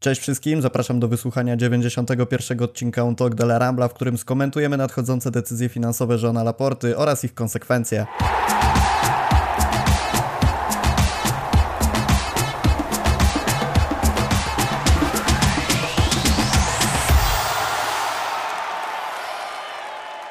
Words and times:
Cześć 0.00 0.20
wszystkim, 0.20 0.62
zapraszam 0.62 1.00
do 1.00 1.08
wysłuchania 1.08 1.56
91 1.56 2.62
odcinka 2.62 3.02
On 3.02 3.16
Talk 3.16 3.34
de 3.34 3.44
la 3.44 3.58
Rambla, 3.58 3.88
w 3.88 3.94
którym 3.94 4.18
skomentujemy 4.18 4.76
nadchodzące 4.76 5.30
decyzje 5.30 5.68
finansowe 5.68 6.18
Żona 6.18 6.42
Laporty 6.42 6.96
oraz 6.96 7.24
ich 7.24 7.34
konsekwencje. 7.34 8.06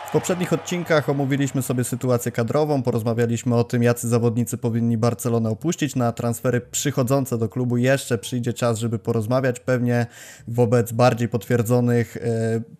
W 0.09 0.11
poprzednich 0.11 0.53
odcinkach 0.53 1.09
omówiliśmy 1.09 1.61
sobie 1.61 1.83
sytuację 1.83 2.31
kadrową, 2.31 2.83
porozmawialiśmy 2.83 3.55
o 3.55 3.63
tym, 3.63 3.83
jacy 3.83 4.07
zawodnicy 4.07 4.57
powinni 4.57 4.97
Barcelonę 4.97 5.49
opuścić. 5.49 5.95
Na 5.95 6.11
transfery 6.11 6.61
przychodzące 6.61 7.37
do 7.37 7.49
klubu 7.49 7.77
jeszcze 7.77 8.17
przyjdzie 8.17 8.53
czas, 8.53 8.79
żeby 8.79 8.99
porozmawiać. 8.99 9.59
Pewnie 9.59 10.07
wobec 10.47 10.91
bardziej 10.91 11.29
potwierdzonych 11.29 12.17
e, 12.17 12.21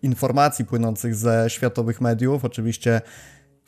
informacji 0.02 0.64
płynących 0.64 1.14
ze 1.14 1.50
światowych 1.50 2.00
mediów. 2.00 2.44
Oczywiście 2.44 3.00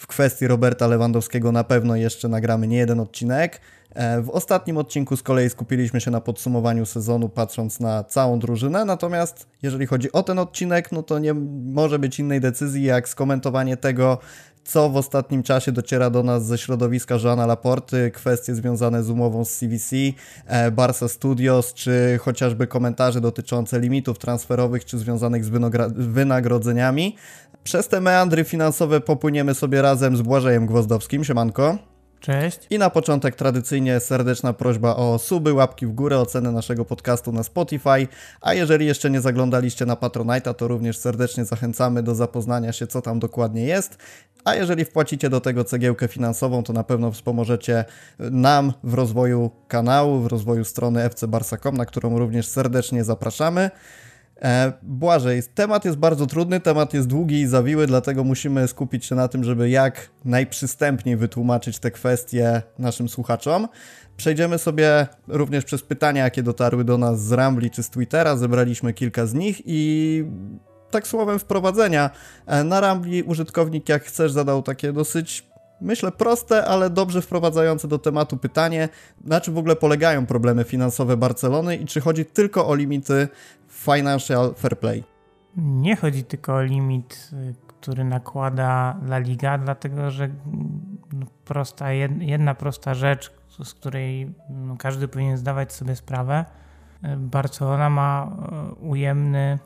w 0.02 0.06
kwestii 0.06 0.47
Roberta 0.47 0.87
Lewandowskiego 0.87 1.52
na 1.52 1.65
pewno 1.65 1.97
jeszcze 1.97 2.29
nagramy 2.29 2.69
nie 2.69 2.77
jeden 2.77 3.01
odcinek. 3.01 3.60
E, 3.95 4.23
w 4.23 4.30
ostatnim 4.30 4.77
odcinku 4.77 5.16
z 5.16 5.23
kolei 5.23 5.51
skupiliśmy 5.51 6.01
się 6.01 6.10
na 6.10 6.20
podsumowaniu 6.20 6.87
sezonu, 6.87 7.29
patrząc 7.29 7.80
na 7.80 8.05
całą 8.05 8.38
drużynę. 8.38 8.84
Natomiast 8.84 9.46
jeżeli 9.62 9.87
chodzi 9.87 10.12
o 10.12 10.23
ten 10.23 10.38
odcinek, 10.38 10.93
no 10.93 11.02
to 11.02 11.19
nie 11.19 11.34
może 11.65 11.98
być 11.98 12.19
innej 12.19 12.41
decyzji 12.41 12.84
jak 12.84 13.09
skomentowanie 13.09 13.77
tego, 13.77 14.19
co 14.65 14.89
w 14.89 14.97
ostatnim 14.97 15.43
czasie 15.43 15.73
dociera 15.73 16.11
do 16.11 16.23
nas 16.23 16.47
ze 16.47 16.59
środowiska 16.59 17.15
Joana 17.25 17.47
Laporty, 17.47 18.11
kwestie 18.15 18.55
związane 18.55 19.02
z 19.02 19.11
umową 19.11 19.45
z 19.45 19.59
CVC, 19.59 19.97
e, 20.47 20.71
Barca 20.71 21.09
Studios, 21.09 21.75
czy 21.75 22.19
chociażby 22.21 22.66
komentarze 22.66 23.21
dotyczące 23.21 23.80
limitów 23.80 24.19
transferowych, 24.19 24.85
czy 24.85 24.98
związanych 24.98 25.45
z 25.45 25.51
wynagrodzeniami. 25.97 27.16
Przez 27.65 27.88
te 27.88 28.01
meandry 28.01 28.45
finansowe 28.45 29.01
popłyniemy 29.01 29.54
sobie 29.54 29.82
razem 29.82 30.16
z 30.16 30.23
Błażejem 30.23 30.66
Gwozdowskim. 30.66 31.24
Siemanko. 31.24 31.91
Cześć. 32.23 32.59
I 32.70 32.78
na 32.78 32.90
początek 32.90 33.37
tradycyjnie 33.37 34.01
serdeczna 34.01 34.52
prośba 34.52 34.96
o 34.96 35.18
suby, 35.18 35.52
łapki 35.52 35.87
w 35.87 35.92
górę, 35.92 36.18
ocenę 36.18 36.52
naszego 36.52 36.84
podcastu 36.84 37.32
na 37.32 37.42
Spotify, 37.42 38.09
a 38.40 38.54
jeżeli 38.54 38.87
jeszcze 38.87 39.10
nie 39.10 39.20
zaglądaliście 39.20 39.87
na 39.87 39.95
Patronite'a, 39.95 40.54
to 40.54 40.68
również 40.68 40.98
serdecznie 40.98 41.45
zachęcamy 41.45 42.02
do 42.02 42.14
zapoznania 42.14 42.73
się, 42.73 42.87
co 42.87 43.02
tam 43.02 43.18
dokładnie 43.18 43.64
jest. 43.64 43.98
A 44.45 44.54
jeżeli 44.54 44.84
wpłacicie 44.84 45.30
do 45.30 45.40
tego 45.40 45.64
cegiełkę 45.64 46.09
finansową, 46.09 46.62
to 46.62 46.73
na 46.73 46.84
pewno 46.84 47.12
wspomożecie 47.12 47.84
nam 48.18 48.73
w 48.84 48.95
rozwoju 48.95 49.51
kanału, 49.68 50.20
w 50.20 50.26
rozwoju 50.26 50.64
strony 50.64 51.10
fcbarsa.com, 51.10 51.76
na 51.76 51.86
którą 51.86 52.18
również 52.18 52.46
serdecznie 52.46 53.04
zapraszamy. 53.04 53.70
E, 54.43 54.73
Błażej, 54.82 55.43
temat 55.54 55.85
jest 55.85 55.98
bardzo 55.98 56.26
trudny, 56.26 56.60
temat 56.60 56.95
jest 56.95 57.09
długi 57.09 57.40
i 57.40 57.46
zawiły, 57.46 57.87
dlatego 57.87 58.24
musimy 58.24 58.68
skupić 58.68 59.04
się 59.04 59.15
na 59.15 59.29
tym, 59.29 59.45
żeby 59.45 59.71
jak 59.71 60.10
najprzystępniej 60.24 61.16
wytłumaczyć 61.16 61.79
te 61.79 61.90
kwestie 61.90 62.63
naszym 62.79 63.09
słuchaczom. 63.09 63.68
Przejdziemy 64.16 64.59
sobie 64.59 65.06
również 65.28 65.65
przez 65.65 65.82
pytania, 65.82 66.25
jakie 66.25 66.43
dotarły 66.43 66.84
do 66.84 66.98
nas 66.98 67.20
z 67.20 67.32
Rambli 67.32 67.70
czy 67.70 67.82
z 67.82 67.91
Twittera. 67.91 68.37
Zebraliśmy 68.37 68.93
kilka 68.93 69.26
z 69.26 69.34
nich 69.34 69.62
i 69.65 70.25
tak 70.91 71.06
słowem 71.06 71.38
wprowadzenia. 71.38 72.10
E, 72.47 72.65
na 72.65 72.81
Rambli 72.81 73.22
użytkownik, 73.22 73.88
jak 73.88 74.04
chcesz, 74.04 74.32
zadał 74.32 74.62
takie 74.62 74.93
dosyć 74.93 75.53
myślę, 75.82 76.12
proste, 76.12 76.65
ale 76.65 76.91
dobrze 76.91 77.22
wprowadzające 77.22 77.88
do 77.88 77.98
tematu 77.98 78.37
pytanie, 78.37 78.88
na 79.25 79.41
czym 79.41 79.54
w 79.54 79.59
ogóle 79.59 79.76
polegają 79.76 80.26
problemy 80.26 80.65
finansowe 80.65 81.16
Barcelony 81.16 81.76
i 81.76 81.87
czy 81.87 82.00
chodzi 82.00 82.25
tylko 82.25 82.69
o 82.69 82.75
limity 82.75 83.28
financial 83.84 84.55
fair 84.55 84.78
play? 84.78 85.05
Nie 85.56 85.97
chodzi 85.97 86.25
tylko 86.25 86.55
o 86.55 86.62
limit, 86.62 87.31
y, 87.33 87.55
który 87.66 88.05
nakłada 88.05 88.97
La 89.03 89.19
Liga, 89.19 89.59
dlatego 89.59 90.11
że 90.11 90.28
no, 91.12 91.26
prosta, 91.44 91.92
jedna 91.92 92.54
prosta 92.54 92.94
rzecz, 92.94 93.32
z 93.65 93.75
której 93.75 94.34
no, 94.50 94.76
każdy 94.76 95.09
powinien 95.09 95.37
zdawać 95.37 95.72
sobie 95.72 95.97
sprawę. 95.97 96.44
Y, 97.04 97.16
Barcelona 97.16 97.91
ma 97.91 98.37
y, 98.72 98.75
ujemny 98.75 99.59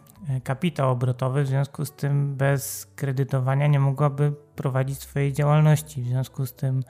kapitał 0.44 0.90
obrotowy, 0.90 1.42
w 1.42 1.46
związku 1.46 1.84
z 1.84 1.92
tym 1.92 2.36
bez 2.36 2.86
kredytowania 2.96 3.66
nie 3.66 3.80
mogłaby 3.80 4.32
prowadzić 4.56 4.98
swojej 4.98 5.32
działalności. 5.32 6.02
W 6.02 6.06
związku 6.06 6.46
z 6.46 6.54
tym 6.54 6.82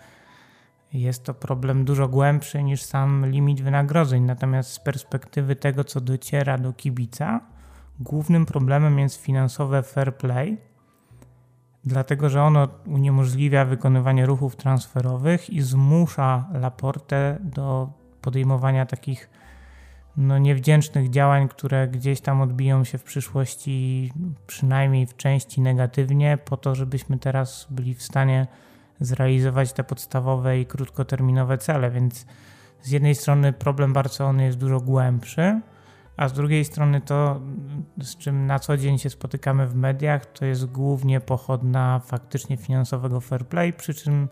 jest 0.92 1.24
to 1.24 1.34
problem 1.34 1.84
dużo 1.84 2.08
głębszy 2.08 2.62
niż 2.62 2.82
sam 2.82 3.26
limit 3.26 3.62
wynagrodzeń. 3.62 4.22
Natomiast 4.22 4.70
z 4.70 4.80
perspektywy 4.80 5.56
tego, 5.56 5.84
co 5.84 6.00
dociera 6.00 6.58
do 6.58 6.72
kibica, 6.72 7.40
głównym 8.00 8.46
problemem 8.46 8.98
jest 8.98 9.16
finansowe 9.22 9.82
fair 9.82 10.16
play, 10.16 10.58
dlatego 11.84 12.30
że 12.30 12.42
ono 12.42 12.68
uniemożliwia 12.86 13.64
wykonywanie 13.64 14.26
ruchów 14.26 14.56
transferowych 14.56 15.50
i 15.50 15.62
zmusza 15.62 16.48
Laportę 16.52 17.38
do 17.40 17.92
podejmowania 18.20 18.86
takich 18.86 19.30
no, 20.16 20.38
niewdzięcznych 20.38 21.10
działań, 21.10 21.48
które 21.48 21.88
gdzieś 21.88 22.20
tam 22.20 22.40
odbiją 22.40 22.84
się 22.84 22.98
w 22.98 23.02
przyszłości, 23.02 24.12
przynajmniej 24.46 25.06
w 25.06 25.16
części 25.16 25.60
negatywnie, 25.60 26.38
po 26.44 26.56
to, 26.56 26.74
żebyśmy 26.74 27.18
teraz 27.18 27.66
byli 27.70 27.94
w 27.94 28.02
stanie 28.02 28.46
zrealizować 29.00 29.72
te 29.72 29.84
podstawowe 29.84 30.60
i 30.60 30.66
krótkoterminowe 30.66 31.58
cele. 31.58 31.90
Więc 31.90 32.26
z 32.82 32.90
jednej 32.90 33.14
strony 33.14 33.52
problem 33.52 33.92
Barcelony 33.92 34.44
jest 34.44 34.58
dużo 34.58 34.80
głębszy, 34.80 35.60
a 36.16 36.28
z 36.28 36.32
drugiej 36.32 36.64
strony 36.64 37.00
to, 37.00 37.40
z 38.00 38.16
czym 38.16 38.46
na 38.46 38.58
co 38.58 38.76
dzień 38.76 38.98
się 38.98 39.10
spotykamy 39.10 39.66
w 39.66 39.74
mediach, 39.74 40.26
to 40.26 40.44
jest 40.44 40.66
głównie 40.66 41.20
pochodna 41.20 42.00
faktycznie 42.04 42.56
finansowego 42.56 43.20
fair 43.20 43.46
play, 43.46 43.72
przy 43.72 43.94
czym 43.94 44.28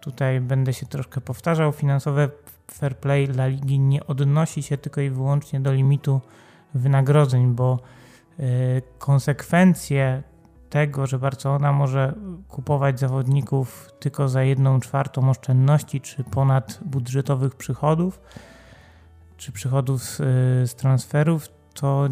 tutaj 0.00 0.40
będę 0.40 0.72
się 0.72 0.86
troszkę 0.86 1.20
powtarzał, 1.20 1.72
finansowe 1.72 2.28
fair 2.70 2.96
play 2.96 3.28
dla 3.28 3.46
ligi 3.46 3.78
nie 3.78 4.06
odnosi 4.06 4.62
się 4.62 4.78
tylko 4.78 5.00
i 5.00 5.10
wyłącznie 5.10 5.60
do 5.60 5.72
limitu 5.72 6.20
wynagrodzeń, 6.74 7.54
bo 7.54 7.78
y, 8.40 8.82
konsekwencje 8.98 10.22
tego, 10.70 11.06
że 11.06 11.18
Barcelona 11.18 11.72
może 11.72 12.14
kupować 12.48 13.00
zawodników 13.00 13.90
tylko 14.00 14.28
za 14.28 14.42
jedną 14.42 14.80
czwartą 14.80 15.30
oszczędności 15.30 16.00
czy 16.00 16.24
ponad 16.24 16.80
budżetowych 16.84 17.54
przychodów, 17.54 18.20
czy 19.36 19.52
przychodów 19.52 20.02
z, 20.02 20.16
z 20.70 20.74
transferów, 20.74 21.48
to 21.74 22.08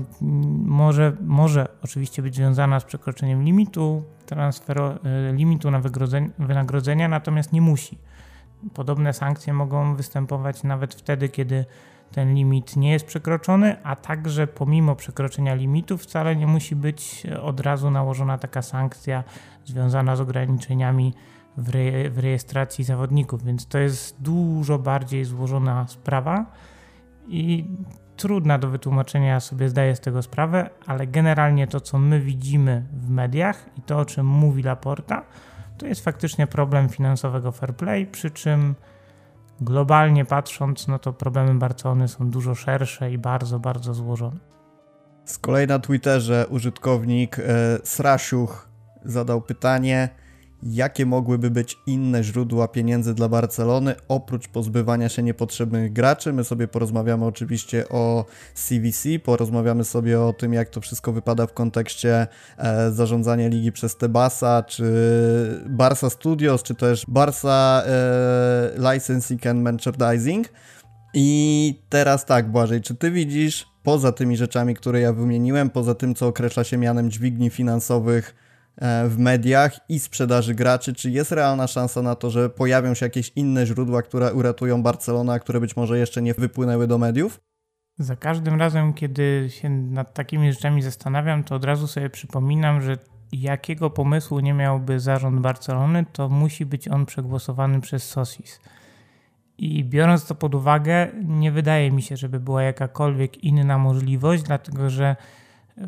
może, 0.64 1.12
może 1.20 1.68
oczywiście 1.82 2.22
być 2.22 2.34
związana 2.34 2.80
z 2.80 2.84
przekroczeniem 2.84 3.42
limitu 3.42 4.04
transferu, 4.26 4.90
y, 5.30 5.32
limitu 5.32 5.70
na 5.70 5.80
wynagrodzenia, 6.38 7.08
natomiast 7.08 7.52
nie 7.52 7.60
musi. 7.60 7.98
Podobne 8.74 9.12
sankcje 9.12 9.52
mogą 9.52 9.96
występować 9.96 10.62
nawet 10.62 10.94
wtedy, 10.94 11.28
kiedy 11.28 11.64
ten 12.12 12.34
limit 12.34 12.76
nie 12.76 12.92
jest 12.92 13.06
przekroczony, 13.06 13.76
a 13.82 13.96
także 13.96 14.46
pomimo 14.46 14.96
przekroczenia 14.96 15.54
limitu 15.54 15.98
wcale 15.98 16.36
nie 16.36 16.46
musi 16.46 16.76
być 16.76 17.26
od 17.42 17.60
razu 17.60 17.90
nałożona 17.90 18.38
taka 18.38 18.62
sankcja 18.62 19.24
związana 19.64 20.16
z 20.16 20.20
ograniczeniami 20.20 21.14
w, 21.56 21.74
re 21.74 22.10
w 22.10 22.18
rejestracji 22.18 22.84
zawodników, 22.84 23.44
więc 23.44 23.66
to 23.66 23.78
jest 23.78 24.22
dużo 24.22 24.78
bardziej 24.78 25.24
złożona 25.24 25.86
sprawa 25.88 26.46
i 27.28 27.64
trudna 28.16 28.58
do 28.58 28.68
wytłumaczenia, 28.68 29.40
sobie 29.40 29.68
zdaję 29.68 29.96
z 29.96 30.00
tego 30.00 30.22
sprawę, 30.22 30.70
ale 30.86 31.06
generalnie 31.06 31.66
to, 31.66 31.80
co 31.80 31.98
my 31.98 32.20
widzimy 32.20 32.84
w 32.92 33.10
mediach 33.10 33.66
i 33.78 33.82
to, 33.82 33.98
o 33.98 34.04
czym 34.04 34.26
mówi 34.26 34.62
Laporta, 34.62 35.22
to 35.78 35.86
jest 35.86 36.04
faktycznie 36.04 36.46
problem 36.46 36.88
finansowego 36.88 37.52
fair 37.52 37.76
play, 37.76 38.06
przy 38.06 38.30
czym 38.30 38.74
globalnie 39.60 40.24
patrząc, 40.24 40.88
no 40.88 40.98
to 40.98 41.12
problemy 41.12 41.54
Barcelony 41.54 42.08
są 42.08 42.30
dużo 42.30 42.54
szersze 42.54 43.12
i 43.12 43.18
bardzo, 43.18 43.58
bardzo 43.58 43.94
złożone. 43.94 44.38
Z 45.24 45.38
kolei 45.38 45.66
na 45.66 45.78
Twitterze 45.78 46.46
użytkownik 46.50 47.38
e, 47.38 47.42
Srasiuch 47.84 48.68
zadał 49.04 49.42
pytanie, 49.42 50.08
jakie 50.62 51.06
mogłyby 51.06 51.50
być 51.50 51.78
inne 51.86 52.22
źródła 52.24 52.68
pieniędzy 52.68 53.14
dla 53.14 53.28
Barcelony 53.28 53.94
oprócz 54.08 54.48
pozbywania 54.48 55.08
się 55.08 55.22
niepotrzebnych 55.22 55.92
graczy. 55.92 56.32
My 56.32 56.44
sobie 56.44 56.68
porozmawiamy 56.68 57.24
oczywiście 57.24 57.88
o 57.88 58.24
CVC, 58.54 59.18
porozmawiamy 59.24 59.84
sobie 59.84 60.20
o 60.20 60.32
tym, 60.32 60.52
jak 60.52 60.70
to 60.70 60.80
wszystko 60.80 61.12
wypada 61.12 61.46
w 61.46 61.52
kontekście 61.52 62.26
e, 62.58 62.90
zarządzania 62.92 63.48
ligi 63.48 63.72
przez 63.72 63.96
Tebasa, 63.96 64.62
czy 64.62 64.84
Barca 65.66 66.10
Studios, 66.10 66.62
czy 66.62 66.74
też 66.74 67.04
Barca 67.08 67.82
e, 67.86 68.92
Licensing 68.92 69.46
and 69.46 69.62
Merchandising. 69.62 70.48
I 71.14 71.80
teraz 71.88 72.26
tak, 72.26 72.50
Błażej, 72.50 72.80
czy 72.80 72.94
ty 72.94 73.10
widzisz 73.10 73.66
poza 73.82 74.12
tymi 74.12 74.36
rzeczami, 74.36 74.74
które 74.74 75.00
ja 75.00 75.12
wymieniłem, 75.12 75.70
poza 75.70 75.94
tym, 75.94 76.14
co 76.14 76.26
określa 76.26 76.64
się 76.64 76.76
mianem 76.76 77.10
dźwigni 77.10 77.50
finansowych, 77.50 78.34
w 79.08 79.14
mediach 79.18 79.80
i 79.88 79.98
sprzedaży 79.98 80.54
graczy, 80.54 80.94
czy 80.94 81.10
jest 81.10 81.32
realna 81.32 81.66
szansa 81.66 82.02
na 82.02 82.14
to, 82.14 82.30
że 82.30 82.50
pojawią 82.50 82.94
się 82.94 83.06
jakieś 83.06 83.32
inne 83.36 83.66
źródła, 83.66 84.02
które 84.02 84.34
uratują 84.34 84.82
Barcelonę, 84.82 85.32
a 85.32 85.38
które 85.38 85.60
być 85.60 85.76
może 85.76 85.98
jeszcze 85.98 86.22
nie 86.22 86.34
wypłynęły 86.34 86.86
do 86.86 86.98
mediów? 86.98 87.40
Za 87.98 88.16
każdym 88.16 88.60
razem, 88.60 88.94
kiedy 88.94 89.46
się 89.50 89.70
nad 89.70 90.14
takimi 90.14 90.52
rzeczami 90.52 90.82
zastanawiam, 90.82 91.44
to 91.44 91.54
od 91.54 91.64
razu 91.64 91.86
sobie 91.86 92.10
przypominam, 92.10 92.82
że 92.82 92.96
jakiego 93.32 93.90
pomysłu 93.90 94.40
nie 94.40 94.54
miałby 94.54 95.00
zarząd 95.00 95.40
Barcelony, 95.40 96.04
to 96.12 96.28
musi 96.28 96.66
być 96.66 96.88
on 96.88 97.06
przegłosowany 97.06 97.80
przez 97.80 98.08
Sosis. 98.08 98.60
I 99.58 99.84
biorąc 99.84 100.26
to 100.26 100.34
pod 100.34 100.54
uwagę, 100.54 101.08
nie 101.24 101.52
wydaje 101.52 101.90
mi 101.90 102.02
się, 102.02 102.16
żeby 102.16 102.40
była 102.40 102.62
jakakolwiek 102.62 103.44
inna 103.44 103.78
możliwość, 103.78 104.42
dlatego 104.42 104.90
że 104.90 105.16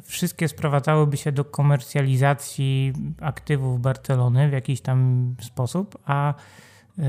wszystkie 0.04 0.48
sprowadzałyby 0.48 1.16
się 1.16 1.32
do 1.32 1.44
komercjalizacji 1.44 2.92
aktywów 3.20 3.80
Barcelony 3.80 4.48
w 4.48 4.52
jakiś 4.52 4.80
tam 4.80 5.34
sposób, 5.40 5.98
a 6.04 6.34
y, 6.98 7.02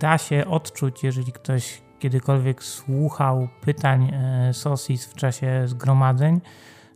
da 0.00 0.18
się 0.18 0.46
odczuć, 0.46 1.04
jeżeli 1.04 1.32
ktoś 1.32 1.82
kiedykolwiek 1.98 2.62
słuchał 2.64 3.48
pytań 3.60 4.12
e, 4.12 4.54
Sosis 4.54 5.06
w 5.06 5.14
czasie 5.14 5.62
zgromadzeń, 5.66 6.40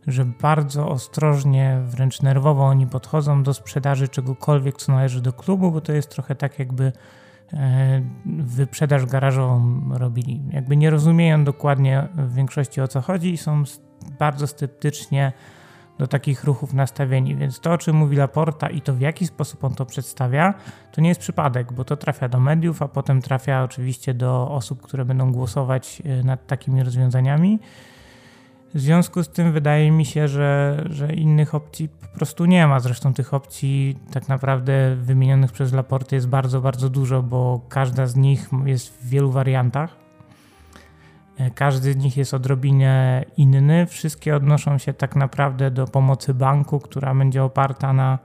że 0.07 0.25
bardzo 0.25 0.89
ostrożnie, 0.89 1.81
wręcz 1.85 2.21
nerwowo 2.21 2.63
oni 2.63 2.87
podchodzą 2.87 3.43
do 3.43 3.53
sprzedaży 3.53 4.07
czegokolwiek, 4.07 4.77
co 4.77 4.91
należy 4.91 5.21
do 5.21 5.33
klubu, 5.33 5.71
bo 5.71 5.81
to 5.81 5.93
jest 5.93 6.09
trochę 6.09 6.35
tak, 6.35 6.59
jakby 6.59 6.91
e, 7.53 8.01
wyprzedaż 8.25 9.05
garażową 9.05 9.81
robili. 9.91 10.41
Jakby 10.51 10.77
nie 10.77 10.89
rozumieją 10.89 11.43
dokładnie 11.43 12.07
w 12.13 12.33
większości 12.33 12.81
o 12.81 12.87
co 12.87 13.01
chodzi 13.01 13.33
i 13.33 13.37
są 13.37 13.63
bardzo 14.19 14.47
sceptycznie 14.47 15.33
do 15.97 16.07
takich 16.07 16.43
ruchów 16.43 16.73
nastawieni. 16.73 17.35
Więc 17.35 17.59
to, 17.59 17.71
o 17.71 17.77
czym 17.77 17.95
mówi 17.95 18.17
Laporta 18.17 18.69
i 18.69 18.81
to 18.81 18.93
w 18.93 19.01
jaki 19.01 19.27
sposób 19.27 19.63
on 19.63 19.75
to 19.75 19.85
przedstawia, 19.85 20.53
to 20.91 21.01
nie 21.01 21.09
jest 21.09 21.21
przypadek, 21.21 21.73
bo 21.73 21.83
to 21.83 21.97
trafia 21.97 22.29
do 22.29 22.39
mediów, 22.39 22.81
a 22.81 22.87
potem 22.87 23.21
trafia 23.21 23.63
oczywiście 23.63 24.13
do 24.13 24.51
osób, 24.51 24.81
które 24.81 25.05
będą 25.05 25.31
głosować 25.31 26.01
e, 26.05 26.23
nad 26.23 26.47
takimi 26.47 26.83
rozwiązaniami. 26.83 27.59
W 28.73 28.79
związku 28.79 29.23
z 29.23 29.29
tym 29.29 29.51
wydaje 29.51 29.91
mi 29.91 30.05
się, 30.05 30.27
że, 30.27 30.83
że 30.89 31.13
innych 31.13 31.55
opcji 31.55 31.89
po 31.89 32.07
prostu 32.07 32.45
nie 32.45 32.67
ma. 32.67 32.79
Zresztą 32.79 33.13
tych 33.13 33.33
opcji 33.33 33.97
tak 34.11 34.27
naprawdę 34.27 34.95
wymienionych 34.95 35.51
przez 35.51 35.73
Laporty 35.73 36.15
jest 36.15 36.27
bardzo, 36.27 36.61
bardzo 36.61 36.89
dużo, 36.89 37.23
bo 37.23 37.61
każda 37.69 38.07
z 38.07 38.15
nich 38.15 38.49
jest 38.65 38.89
w 38.89 39.09
wielu 39.09 39.31
wariantach. 39.31 40.06
Każdy 41.55 41.93
z 41.93 41.97
nich 41.97 42.17
jest 42.17 42.33
odrobinę 42.33 43.25
inny. 43.37 43.85
Wszystkie 43.85 44.35
odnoszą 44.35 44.77
się 44.77 44.93
tak 44.93 45.15
naprawdę 45.15 45.71
do 45.71 45.87
pomocy 45.87 46.33
banku, 46.33 46.79
która 46.79 47.15
będzie 47.15 47.43
oparta 47.43 47.93
na, 47.93 48.19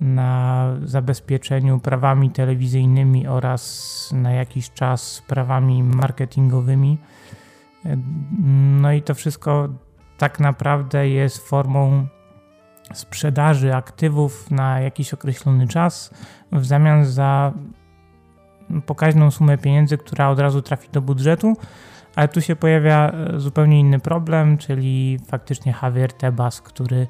na 0.00 0.66
zabezpieczeniu 0.84 1.80
prawami 1.80 2.30
telewizyjnymi 2.30 3.26
oraz 3.26 4.12
na 4.16 4.32
jakiś 4.32 4.70
czas 4.70 5.22
prawami 5.26 5.82
marketingowymi. 5.82 6.98
No 8.80 8.92
i 8.92 9.02
to 9.02 9.14
wszystko 9.14 9.68
tak 10.18 10.40
naprawdę 10.40 11.08
jest 11.08 11.48
formą 11.48 12.06
sprzedaży 12.94 13.74
aktywów 13.74 14.50
na 14.50 14.80
jakiś 14.80 15.14
określony 15.14 15.68
czas 15.68 16.10
w 16.52 16.64
zamian 16.64 17.04
za 17.04 17.52
pokaźną 18.86 19.30
sumę 19.30 19.58
pieniędzy, 19.58 19.98
która 19.98 20.28
od 20.28 20.38
razu 20.38 20.62
trafi 20.62 20.88
do 20.92 21.02
budżetu 21.02 21.56
ale 22.16 22.28
tu 22.28 22.40
się 22.40 22.56
pojawia 22.56 23.10
e, 23.10 23.40
zupełnie 23.40 23.80
inny 23.80 23.98
problem, 23.98 24.58
czyli 24.58 25.18
faktycznie 25.26 25.74
Javier 25.82 26.12
Tebas, 26.12 26.60
który 26.60 27.06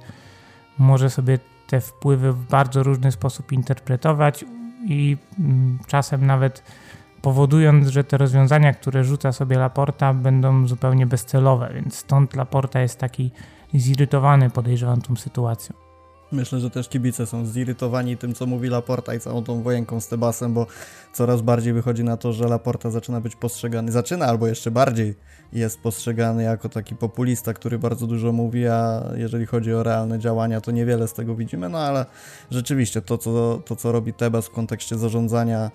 może 0.79 1.11
sobie 1.11 1.39
te 1.67 1.81
wpływy 1.81 2.33
w 2.33 2.45
bardzo 2.47 2.83
różny 2.83 3.13
sposób 3.13 3.53
interpretować 3.53 4.45
i 4.89 5.17
mm, 5.39 5.79
czasem 5.87 6.27
nawet 6.27 6.63
powodując, 7.23 7.89
że 7.89 8.05
te 8.05 8.19
rozwiązania, 8.19 8.73
które 8.73 9.05
rzuca 9.05 9.33
sobie 9.33 9.59
Laporta, 9.59 10.15
będą 10.15 10.67
zupełnie 10.67 11.07
bezcelowe, 11.07 11.71
więc 11.75 11.97
stąd 11.97 12.37
Laporta 12.37 12.81
jest 12.81 12.99
taki 12.99 13.31
zirytowany, 13.75 14.51
podejrzewam, 14.51 15.01
tą 15.01 15.17
sytuacją. 15.17 15.92
Myślę, 16.33 16.61
że 16.61 16.71
też 16.71 16.89
kibice 16.89 17.27
są 17.27 17.47
zirytowani 17.47 18.17
tym, 18.17 18.35
co 18.35 18.47
mówi 18.47 18.69
Laporta 18.69 19.15
i 19.15 19.21
całą 19.21 19.45
tą 19.45 19.63
wojenką 19.63 20.01
z 20.01 20.09
Tebasem, 20.09 20.55
bo 20.55 20.67
coraz 21.13 21.41
bardziej 21.43 21.73
wychodzi 21.73 22.05
na 22.05 22.17
to, 22.17 22.33
że 22.33 22.49
Laporta 22.49 22.91
zaczyna 22.91 23.21
być 23.21 23.37
postrzegany, 23.37 23.93
zaczyna 23.93 24.27
albo 24.27 24.47
jeszcze 24.47 24.71
bardziej 24.71 25.15
jest 25.53 25.81
postrzegany 25.81 26.43
jako 26.43 26.69
taki 26.69 26.97
populista, 26.97 27.55
który 27.55 27.79
bardzo 27.79 28.07
dużo 28.07 28.33
mówi, 28.33 28.67
a 28.67 29.03
jeżeli 29.17 29.47
chodzi 29.47 29.75
o 29.75 29.83
realne 29.83 30.19
działania, 30.19 30.61
to 30.61 30.71
niewiele 30.71 31.09
z 31.09 31.13
tego 31.13 31.35
widzimy, 31.35 31.69
no 31.69 31.79
ale 31.79 32.07
rzeczywiście 32.51 33.03
to, 33.03 33.19
co, 33.19 33.63
to, 33.65 33.77
co 33.77 33.93
robi 33.93 34.13
Tebas 34.15 34.47
w 34.47 34.51
kontekście 34.51 34.99
zarządzania 34.99 35.71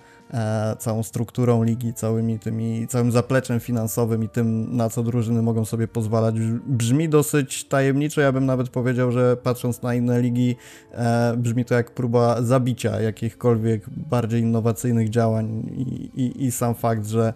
całą 0.79 1.03
strukturą 1.03 1.63
ligi, 1.63 1.93
całymi 1.93 2.39
tymi, 2.39 2.87
całym 2.87 3.11
zapleczem 3.11 3.59
finansowym 3.59 4.23
i 4.23 4.29
tym, 4.29 4.75
na 4.75 4.89
co 4.89 5.03
drużyny 5.03 5.41
mogą 5.41 5.65
sobie 5.65 5.87
pozwalać, 5.87 6.35
brzmi 6.65 7.09
dosyć 7.09 7.63
tajemniczo. 7.63 8.21
Ja 8.21 8.31
bym 8.31 8.45
nawet 8.45 8.69
powiedział, 8.69 9.11
że 9.11 9.37
patrząc 9.37 9.81
na 9.81 9.95
inne 9.95 10.21
ligi, 10.21 10.55
e, 10.91 11.37
brzmi 11.37 11.65
to 11.65 11.75
jak 11.75 11.91
próba 11.91 12.41
zabicia 12.41 13.01
jakichkolwiek 13.01 13.89
bardziej 13.89 14.41
innowacyjnych 14.41 15.09
działań 15.09 15.47
i, 15.77 16.21
i, 16.21 16.45
i 16.45 16.51
sam 16.51 16.75
fakt, 16.75 17.07
że 17.07 17.33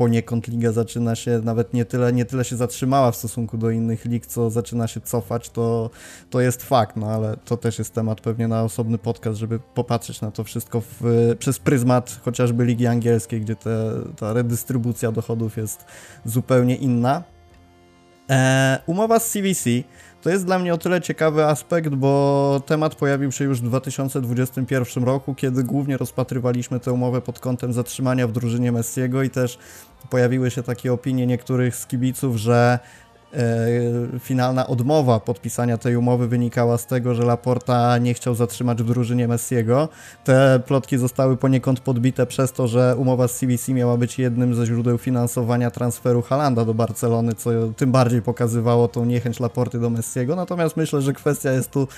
poniekąd 0.00 0.48
liga 0.48 0.72
zaczyna 0.72 1.16
się 1.16 1.40
nawet 1.44 1.74
nie 1.74 1.84
tyle, 1.84 2.12
nie 2.12 2.24
tyle 2.24 2.44
się 2.44 2.56
zatrzymała 2.56 3.10
w 3.10 3.16
stosunku 3.16 3.58
do 3.58 3.70
innych 3.70 4.04
lig, 4.04 4.26
co 4.26 4.50
zaczyna 4.50 4.86
się 4.88 5.00
cofać, 5.00 5.50
to, 5.50 5.90
to 6.30 6.40
jest 6.40 6.62
fakt, 6.62 6.96
no 6.96 7.06
ale 7.06 7.36
to 7.44 7.56
też 7.56 7.78
jest 7.78 7.94
temat 7.94 8.20
pewnie 8.20 8.48
na 8.48 8.62
osobny 8.62 8.98
podcast, 8.98 9.38
żeby 9.38 9.58
popatrzeć 9.74 10.20
na 10.20 10.30
to 10.30 10.44
wszystko 10.44 10.80
w, 10.80 11.02
przez 11.38 11.58
pryzmat 11.58 12.20
chociażby 12.24 12.64
ligi 12.64 12.86
angielskiej, 12.86 13.40
gdzie 13.40 13.56
te, 13.56 13.92
ta 14.16 14.32
redystrybucja 14.32 15.12
dochodów 15.12 15.56
jest 15.56 15.84
zupełnie 16.24 16.76
inna. 16.76 17.22
E, 18.30 18.78
umowa 18.86 19.18
z 19.18 19.30
CVC 19.30 19.70
to 20.22 20.30
jest 20.30 20.46
dla 20.46 20.58
mnie 20.58 20.74
o 20.74 20.78
tyle 20.78 21.00
ciekawy 21.00 21.44
aspekt, 21.44 21.88
bo 21.88 22.62
temat 22.66 22.94
pojawił 22.94 23.32
się 23.32 23.44
już 23.44 23.60
w 23.60 23.64
2021 23.64 25.04
roku, 25.04 25.34
kiedy 25.34 25.64
głównie 25.64 25.96
rozpatrywaliśmy 25.96 26.80
tę 26.80 26.92
umowę 26.92 27.20
pod 27.20 27.38
kątem 27.38 27.72
zatrzymania 27.72 28.26
w 28.26 28.32
drużynie 28.32 28.72
Messiego 28.72 29.22
i 29.22 29.30
też 29.30 29.58
pojawiły 30.10 30.50
się 30.50 30.62
takie 30.62 30.92
opinie 30.92 31.26
niektórych 31.26 31.76
z 31.76 31.86
kibiców, 31.86 32.36
że 32.36 32.78
finalna 34.18 34.66
odmowa 34.66 35.20
podpisania 35.20 35.78
tej 35.78 35.96
umowy 35.96 36.28
wynikała 36.28 36.78
z 36.78 36.86
tego, 36.86 37.14
że 37.14 37.22
Laporta 37.22 37.98
nie 37.98 38.14
chciał 38.14 38.34
zatrzymać 38.34 38.82
w 38.82 38.86
drużynie 38.86 39.28
Messiego. 39.28 39.88
Te 40.24 40.60
plotki 40.66 40.98
zostały 40.98 41.36
poniekąd 41.36 41.80
podbite 41.80 42.26
przez 42.26 42.52
to, 42.52 42.68
że 42.68 42.96
umowa 42.96 43.28
z 43.28 43.38
CVC 43.38 43.72
miała 43.72 43.96
być 43.96 44.18
jednym 44.18 44.54
ze 44.54 44.66
źródeł 44.66 44.98
finansowania 44.98 45.70
transferu 45.70 46.22
Halanda 46.22 46.64
do 46.64 46.74
Barcelony, 46.74 47.34
co 47.34 47.50
tym 47.76 47.92
bardziej 47.92 48.22
pokazywało 48.22 48.88
tą 48.88 49.04
niechęć 49.04 49.40
Laporty 49.40 49.80
do 49.80 49.90
Messiego. 49.90 50.36
Natomiast 50.36 50.76
myślę, 50.76 51.02
że 51.02 51.12
kwestia 51.12 51.52
jest 51.52 51.70
tu 51.70 51.88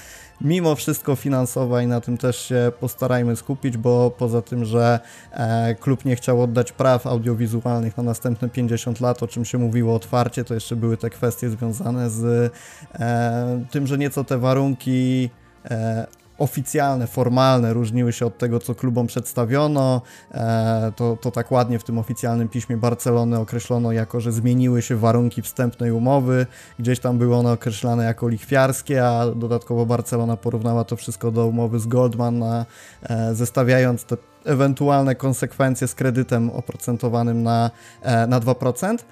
mimo 0.44 0.74
wszystko 0.74 1.16
finansowa 1.16 1.82
i 1.82 1.86
na 1.86 2.00
tym 2.00 2.18
też 2.18 2.36
się 2.36 2.72
postarajmy 2.80 3.36
skupić, 3.36 3.76
bo 3.76 4.10
poza 4.10 4.42
tym, 4.42 4.64
że 4.64 5.00
e, 5.32 5.74
klub 5.74 6.04
nie 6.04 6.16
chciał 6.16 6.42
oddać 6.42 6.72
praw 6.72 7.06
audiowizualnych 7.06 7.96
na 7.96 8.02
następne 8.02 8.48
50 8.48 9.00
lat, 9.00 9.22
o 9.22 9.28
czym 9.28 9.44
się 9.44 9.58
mówiło 9.58 9.94
otwarcie, 9.94 10.44
to 10.44 10.54
jeszcze 10.54 10.76
były 10.76 10.96
te 10.96 11.10
kwestie 11.10 11.50
związane 11.50 12.10
z 12.10 12.52
e, 12.94 13.64
tym, 13.70 13.86
że 13.86 13.98
nieco 13.98 14.24
te 14.24 14.38
warunki 14.38 15.30
e, 15.64 16.06
oficjalne, 16.42 17.06
formalne 17.06 17.72
różniły 17.72 18.12
się 18.12 18.26
od 18.26 18.38
tego, 18.38 18.60
co 18.60 18.74
klubom 18.74 19.06
przedstawiono. 19.06 20.02
E, 20.30 20.92
to, 20.96 21.16
to 21.20 21.30
tak 21.30 21.52
ładnie 21.52 21.78
w 21.78 21.84
tym 21.84 21.98
oficjalnym 21.98 22.48
piśmie 22.48 22.76
Barcelony 22.76 23.38
określono 23.38 23.92
jako, 23.92 24.20
że 24.20 24.32
zmieniły 24.32 24.82
się 24.82 24.96
warunki 24.96 25.42
wstępnej 25.42 25.90
umowy. 25.90 26.46
Gdzieś 26.78 27.00
tam 27.00 27.18
były 27.18 27.36
one 27.36 27.52
określane 27.52 28.04
jako 28.04 28.28
lichwiarskie, 28.28 29.06
a 29.06 29.26
dodatkowo 29.26 29.86
Barcelona 29.86 30.36
porównała 30.36 30.84
to 30.84 30.96
wszystko 30.96 31.30
do 31.30 31.46
umowy 31.46 31.78
z 31.78 31.86
Goldman, 31.86 32.42
e, 32.42 32.64
zestawiając 33.32 34.04
te 34.04 34.16
ewentualne 34.44 35.14
konsekwencje 35.14 35.88
z 35.88 35.94
kredytem 35.94 36.50
oprocentowanym 36.50 37.42
na, 37.42 37.70
e, 38.02 38.26
na 38.26 38.40
2%. 38.40 39.04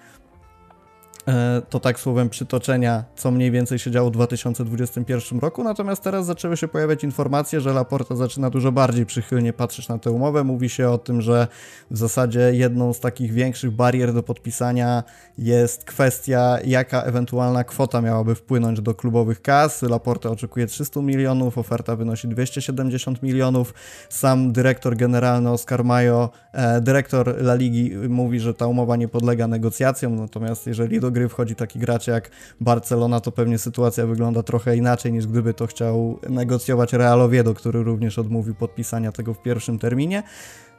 E, 1.28 1.62
to 1.70 1.80
tak 1.80 2.00
słowem 2.00 2.30
przytoczenia, 2.30 3.04
co 3.16 3.30
mniej 3.30 3.50
więcej 3.50 3.78
się 3.78 3.90
działo 3.90 4.10
w 4.10 4.12
2021 4.12 5.38
roku, 5.38 5.64
natomiast 5.64 6.02
teraz 6.02 6.26
zaczęły 6.26 6.56
się 6.56 6.68
pojawiać 6.68 7.04
informacje, 7.04 7.60
że 7.60 7.72
Laporta 7.72 8.16
zaczyna 8.16 8.50
dużo 8.50 8.72
bardziej 8.72 9.06
przychylnie 9.06 9.52
patrzeć 9.52 9.88
na 9.88 9.98
tę 9.98 10.10
umowę. 10.10 10.44
Mówi 10.44 10.68
się 10.68 10.88
o 10.88 10.98
tym, 10.98 11.20
że 11.20 11.48
w 11.90 11.96
zasadzie 11.98 12.40
jedną 12.54 12.92
z 12.92 13.00
takich 13.00 13.32
większych 13.32 13.70
barier 13.70 14.12
do 14.12 14.22
podpisania 14.22 15.02
jest 15.38 15.84
kwestia, 15.84 16.58
jaka 16.64 17.02
ewentualna 17.02 17.64
kwota 17.64 18.00
miałaby 18.00 18.34
wpłynąć 18.34 18.80
do 18.80 18.94
klubowych 18.94 19.42
kas. 19.42 19.82
Laporta 19.82 20.30
oczekuje 20.30 20.66
300 20.66 21.00
milionów, 21.02 21.58
oferta 21.58 21.96
wynosi 21.96 22.28
270 22.28 23.22
milionów. 23.22 23.74
Sam 24.08 24.52
dyrektor 24.52 24.96
generalny 24.96 25.50
Oscar 25.50 25.84
Mayo, 25.84 26.30
e, 26.52 26.80
dyrektor 26.80 27.28
La 27.28 27.54
Ligi 27.54 27.90
mówi, 28.08 28.40
że 28.40 28.54
ta 28.54 28.66
umowa 28.66 28.96
nie 28.96 29.08
podlega 29.08 29.46
negocjacjom, 29.46 30.16
natomiast 30.16 30.66
jeżeli 30.66 31.00
do 31.00 31.09
gry 31.10 31.28
wchodzi 31.28 31.54
taki 31.54 31.78
gracz 31.78 32.06
jak 32.06 32.30
Barcelona, 32.60 33.20
to 33.20 33.32
pewnie 33.32 33.58
sytuacja 33.58 34.06
wygląda 34.06 34.42
trochę 34.42 34.76
inaczej 34.76 35.12
niż 35.12 35.26
gdyby 35.26 35.54
to 35.54 35.66
chciał 35.66 36.18
negocjować 36.28 36.92
Real 36.92 37.22
Oviedo, 37.22 37.54
który 37.54 37.82
również 37.82 38.18
odmówił 38.18 38.54
podpisania 38.54 39.12
tego 39.12 39.34
w 39.34 39.42
pierwszym 39.42 39.78
terminie. 39.78 40.22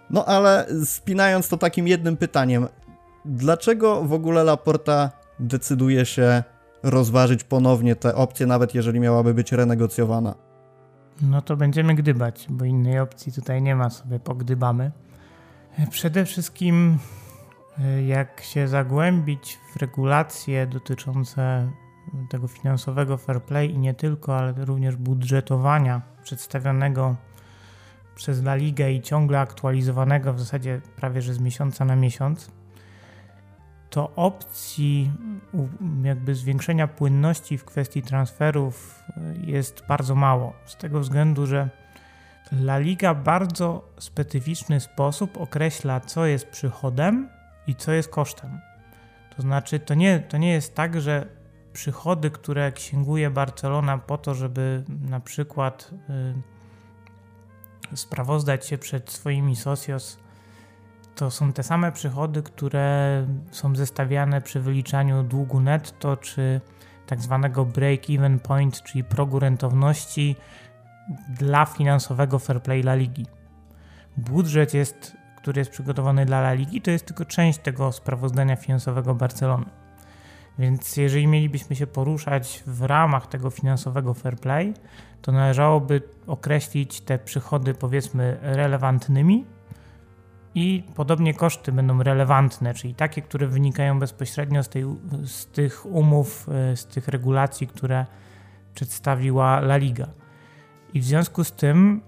No 0.10 0.26
ale 0.26 0.68
spinając 0.86 1.50
to 1.50 1.58
takim 1.58 1.88
jednym 1.88 2.18
pytaniem, 2.18 2.68
dlaczego 3.26 4.04
w 4.04 4.14
ogóle 4.14 4.44
Laporta 4.44 5.12
decyduje 5.40 6.06
się 6.06 6.44
rozważyć 6.84 7.44
ponownie 7.44 7.96
te 7.96 8.16
opcje, 8.16 8.46
nawet 8.46 8.76
jeżeli 8.76 9.00
miałaby 9.00 9.34
być 9.34 9.52
renegocjowana? 9.52 10.36
No 11.22 11.42
to 11.42 11.58
będziemy 11.58 11.96
gdybać, 11.96 12.48
bo 12.50 12.66
innej 12.66 13.00
opcji 13.00 13.32
tutaj 13.32 13.62
nie 13.62 13.76
ma, 13.76 13.90
sobie 13.90 14.20
pogdybamy. 14.20 14.92
Przede 15.90 16.26
wszystkim, 16.26 16.98
jak 18.08 18.42
się 18.42 18.68
zagłębić 18.68 19.60
w 19.74 19.76
regulacje 19.76 20.68
dotyczące 20.68 21.72
tego 22.30 22.48
finansowego 22.48 23.18
fair 23.18 23.44
play 23.44 23.72
i 23.72 23.78
nie 23.78 23.94
tylko, 23.94 24.38
ale 24.38 24.54
również 24.66 24.96
budżetowania 24.96 26.02
przedstawionego 26.24 27.16
przez 28.16 28.40
La 28.40 28.56
Ligę 28.56 28.92
i 28.92 29.02
ciągle 29.02 29.40
aktualizowanego 29.40 30.34
w 30.34 30.40
zasadzie 30.40 30.82
prawie 30.96 31.22
że 31.22 31.34
z 31.34 31.40
miesiąca 31.40 31.86
na 31.86 31.96
miesiąc, 31.96 32.52
to 33.90 34.12
opcji 34.16 35.12
jakby 36.04 36.36
zwiększenia 36.36 36.88
płynności 36.88 37.58
w 37.58 37.66
kwestii 37.66 38.02
transferów 38.02 39.04
jest 39.46 39.84
bardzo 39.88 40.16
mało. 40.16 40.54
Z 40.66 40.78
tego 40.78 41.00
względu, 41.00 41.46
że 41.46 41.70
La 42.52 42.78
Liga 42.78 43.16
bardzo 43.16 43.90
specyficzny 44.00 44.80
sposób 44.80 45.38
określa, 45.38 46.00
co 46.00 46.26
jest 46.26 46.48
przychodem 46.48 47.30
i 47.68 47.76
co 47.76 47.92
jest 47.92 48.10
kosztem. 48.10 48.60
To 49.36 49.42
znaczy, 49.42 49.80
to 49.80 49.94
nie, 49.94 50.20
to 50.20 50.38
nie 50.38 50.52
jest 50.52 50.76
tak, 50.76 51.02
że 51.02 51.26
przychody, 51.74 52.32
które 52.32 52.72
księguje 52.72 53.30
Barcelona 53.30 53.98
po 53.98 54.18
to, 54.18 54.36
żeby 54.36 54.84
na 55.10 55.20
przykład 55.20 55.92
y, 57.94 57.98
sprawozdać 57.98 58.66
się 58.68 58.78
przed 58.78 59.12
swoimi 59.12 59.56
socios, 59.56 60.20
to 61.16 61.32
są 61.32 61.54
te 61.54 61.64
same 61.64 61.92
przychody, 61.92 62.44
które 62.44 63.28
są 63.52 63.76
zestawiane 63.76 64.42
przy 64.42 64.60
wyliczaniu 64.60 65.24
długu 65.24 65.60
netto, 65.60 66.18
czy 66.18 66.62
tak 67.08 67.22
zwanego 67.22 67.66
break-even 67.66 68.40
point, 68.40 68.84
czyli 68.84 69.04
progu 69.04 69.40
rentowności 69.40 70.36
dla 71.40 71.66
finansowego 71.66 72.40
fair 72.40 72.62
play 72.62 72.80
La 72.80 72.96
Ligi. 72.96 73.26
Budżet 74.18 74.74
jest, 74.74 75.18
który 75.42 75.62
jest 75.62 75.72
przygotowany 75.72 76.26
dla 76.26 76.38
La 76.40 76.54
Ligi, 76.54 76.82
to 76.82 76.92
jest 76.92 77.06
tylko 77.06 77.26
część 77.26 77.60
tego 77.60 77.92
sprawozdania 77.92 78.56
finansowego 78.56 79.16
Barcelony. 79.16 79.66
Więc 80.60 80.98
jeżeli 80.98 81.28
mielibyśmy 81.28 81.76
się 81.76 81.88
poruszać 81.88 82.64
w 82.68 82.82
ramach 82.82 83.28
tego 83.28 83.50
finansowego 83.50 84.14
fair 84.14 84.36
play, 84.36 84.74
to 85.22 85.32
należałoby 85.32 86.02
określić 86.28 87.02
te 87.02 87.20
przychody 87.20 87.74
powiedzmy 87.74 88.38
relevantnymi 88.42 89.46
i 90.56 90.84
podobnie 90.96 91.34
koszty 91.34 91.72
będą 91.72 92.04
relevantne, 92.04 92.74
czyli 92.74 92.96
takie, 92.96 93.22
które 93.22 93.48
wynikają 93.48 94.00
bezpośrednio 94.00 94.64
z, 94.64 94.70
tej, 94.70 94.86
z 95.26 95.48
tych 95.48 95.86
umów, 95.86 96.50
e, 96.50 96.76
z 96.76 96.86
tych 96.86 97.08
regulacji, 97.08 97.68
które 97.68 98.06
przedstawiła 98.74 99.58
La 99.58 99.78
Liga. 99.78 100.08
I 100.94 101.00
w 101.00 101.04
związku 101.04 101.44
z 101.44 101.52
tym 101.52 102.02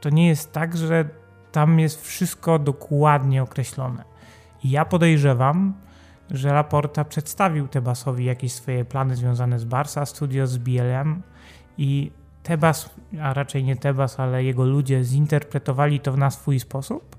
to 0.00 0.10
nie 0.10 0.28
jest 0.28 0.52
tak, 0.52 0.76
że 0.76 1.08
tam 1.52 1.80
jest 1.80 2.06
wszystko 2.06 2.58
dokładnie 2.58 3.42
określone. 3.42 4.04
I 4.64 4.70
ja 4.70 4.84
podejrzewam, 4.84 5.74
że 6.30 6.52
Laporta 6.52 7.04
przedstawił 7.04 7.68
Tebasowi 7.68 8.24
jakieś 8.24 8.52
swoje 8.52 8.84
plany 8.84 9.16
związane 9.16 9.58
z 9.58 9.64
Barca 9.64 10.06
Studios, 10.06 10.50
z 10.50 10.58
BLM 10.58 11.22
i 11.78 12.10
Tebas, 12.42 12.90
a 13.22 13.34
raczej 13.34 13.64
nie 13.64 13.76
Tebas, 13.76 14.20
ale 14.20 14.44
jego 14.44 14.64
ludzie 14.64 15.04
zinterpretowali 15.04 16.00
to 16.00 16.16
na 16.16 16.30
swój 16.30 16.60
sposób 16.60 17.16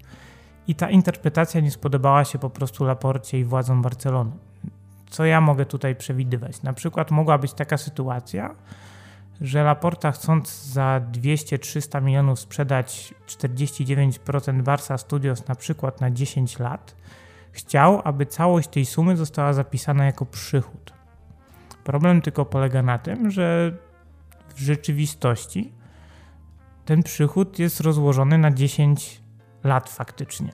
i 0.67 0.75
ta 0.75 0.89
interpretacja 0.89 1.61
nie 1.61 1.71
spodobała 1.71 2.25
się 2.25 2.39
po 2.39 2.49
prostu 2.49 2.85
Laporcie 2.85 3.39
i 3.39 3.43
władzom 3.43 3.81
Barcelony. 3.81 4.31
Co 5.09 5.25
ja 5.25 5.41
mogę 5.41 5.65
tutaj 5.65 5.95
przewidywać? 5.95 6.63
Na 6.63 6.73
przykład 6.73 7.11
mogła 7.11 7.37
być 7.37 7.53
taka 7.53 7.77
sytuacja, 7.77 8.55
że 9.41 9.63
Laporta 9.63 10.11
chcąc 10.11 10.63
za 10.63 11.01
200-300 11.11 12.01
milionów 12.01 12.39
sprzedać 12.39 13.13
49% 13.27 14.61
Barca 14.61 14.97
Studios 14.97 15.47
na 15.47 15.55
przykład 15.55 16.01
na 16.01 16.11
10 16.11 16.59
lat, 16.59 16.95
chciał, 17.51 18.01
aby 18.03 18.25
całość 18.25 18.69
tej 18.69 18.85
sumy 18.85 19.17
została 19.17 19.53
zapisana 19.53 20.05
jako 20.05 20.25
przychód. 20.25 20.93
Problem 21.83 22.21
tylko 22.21 22.45
polega 22.45 22.81
na 22.81 22.97
tym, 22.97 23.31
że 23.31 23.71
w 24.55 24.59
rzeczywistości 24.59 25.73
ten 26.85 27.03
przychód 27.03 27.59
jest 27.59 27.79
rozłożony 27.79 28.37
na 28.37 28.51
10 28.51 29.21
lat 29.63 29.89
faktycznie. 29.89 30.51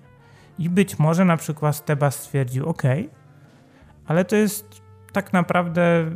I 0.59 0.69
być 0.69 0.99
może 0.99 1.25
na 1.25 1.37
przykład 1.37 1.75
Steba 1.75 2.11
stwierdził, 2.11 2.69
OK, 2.69 2.83
ale 4.05 4.25
to 4.25 4.35
jest 4.35 4.81
tak 5.11 5.33
naprawdę 5.33 6.11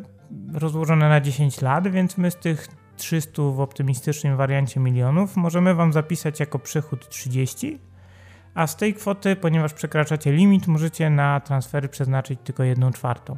rozłożone 0.53 1.09
na 1.09 1.21
10 1.21 1.61
lat, 1.61 1.87
więc 1.87 2.17
my 2.17 2.31
z 2.31 2.35
tych 2.35 2.67
300 2.97 3.41
w 3.41 3.59
optymistycznym 3.59 4.37
wariancie 4.37 4.79
milionów 4.79 5.35
możemy 5.35 5.75
Wam 5.75 5.93
zapisać 5.93 6.39
jako 6.39 6.59
przychód 6.59 7.09
30, 7.09 7.79
a 8.53 8.67
z 8.67 8.75
tej 8.75 8.93
kwoty, 8.93 9.35
ponieważ 9.35 9.73
przekraczacie 9.73 10.31
limit, 10.31 10.67
możecie 10.67 11.09
na 11.09 11.39
transfery 11.39 11.89
przeznaczyć 11.89 12.39
tylko 12.43 12.63
1 12.63 12.93
czwartą. 12.93 13.37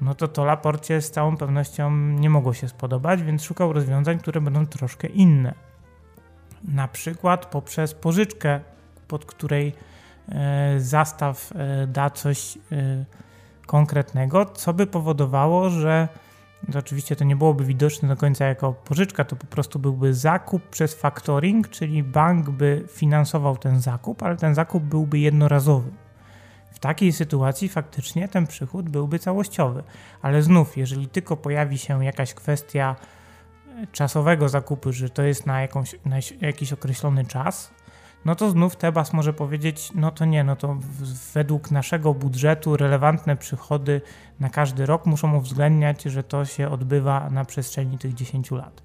No 0.00 0.14
to 0.14 0.28
to 0.28 0.44
Laporcie 0.44 1.02
z 1.02 1.10
całą 1.10 1.36
pewnością 1.36 1.90
nie 1.96 2.30
mogło 2.30 2.54
się 2.54 2.68
spodobać, 2.68 3.22
więc 3.22 3.42
szukał 3.42 3.72
rozwiązań, 3.72 4.18
które 4.18 4.40
będą 4.40 4.66
troszkę 4.66 5.08
inne. 5.08 5.54
Na 6.64 6.88
przykład 6.88 7.46
poprzez 7.46 7.94
pożyczkę, 7.94 8.60
pod 9.08 9.24
której 9.24 9.72
e, 10.28 10.74
zastaw 10.80 11.52
e, 11.52 11.86
da 11.86 12.10
coś 12.10 12.58
e, 12.72 13.04
konkretnego, 13.68 14.44
co 14.44 14.72
by 14.72 14.86
powodowało, 14.86 15.70
że 15.70 16.08
to 16.72 16.78
oczywiście 16.78 17.16
to 17.16 17.24
nie 17.24 17.36
byłoby 17.36 17.64
widoczne 17.64 18.08
do 18.08 18.16
końca 18.16 18.44
jako 18.44 18.72
pożyczka, 18.72 19.24
to 19.24 19.36
po 19.36 19.46
prostu 19.46 19.78
byłby 19.78 20.14
zakup 20.14 20.68
przez 20.68 20.94
factoring, 20.94 21.68
czyli 21.68 22.02
bank 22.02 22.50
by 22.50 22.84
finansował 22.92 23.56
ten 23.56 23.80
zakup, 23.80 24.22
ale 24.22 24.36
ten 24.36 24.54
zakup 24.54 24.82
byłby 24.82 25.18
jednorazowy. 25.18 25.90
W 26.72 26.78
takiej 26.78 27.12
sytuacji 27.12 27.68
faktycznie 27.68 28.28
ten 28.28 28.46
przychód 28.46 28.88
byłby 28.88 29.18
całościowy, 29.18 29.82
ale 30.22 30.42
znów, 30.42 30.76
jeżeli 30.76 31.08
tylko 31.08 31.36
pojawi 31.36 31.78
się 31.78 32.04
jakaś 32.04 32.34
kwestia 32.34 32.96
czasowego 33.92 34.48
zakupu, 34.48 34.92
że 34.92 35.10
to 35.10 35.22
jest 35.22 35.46
na, 35.46 35.60
jakąś, 35.60 35.96
na 36.04 36.16
jakiś 36.40 36.72
określony 36.72 37.24
czas, 37.24 37.70
no 38.24 38.34
to 38.34 38.50
znów 38.50 38.76
Tebas 38.76 39.12
może 39.12 39.32
powiedzieć, 39.32 39.92
no 39.94 40.10
to 40.10 40.24
nie, 40.24 40.44
no 40.44 40.56
to 40.56 40.78
według 41.34 41.70
naszego 41.70 42.14
budżetu 42.14 42.76
relevantne 42.76 43.36
przychody 43.36 44.00
na 44.40 44.50
każdy 44.50 44.86
rok 44.86 45.06
muszą 45.06 45.36
uwzględniać, 45.36 46.02
że 46.02 46.22
to 46.22 46.44
się 46.44 46.68
odbywa 46.68 47.30
na 47.30 47.44
przestrzeni 47.44 47.98
tych 47.98 48.14
10 48.14 48.50
lat. 48.50 48.82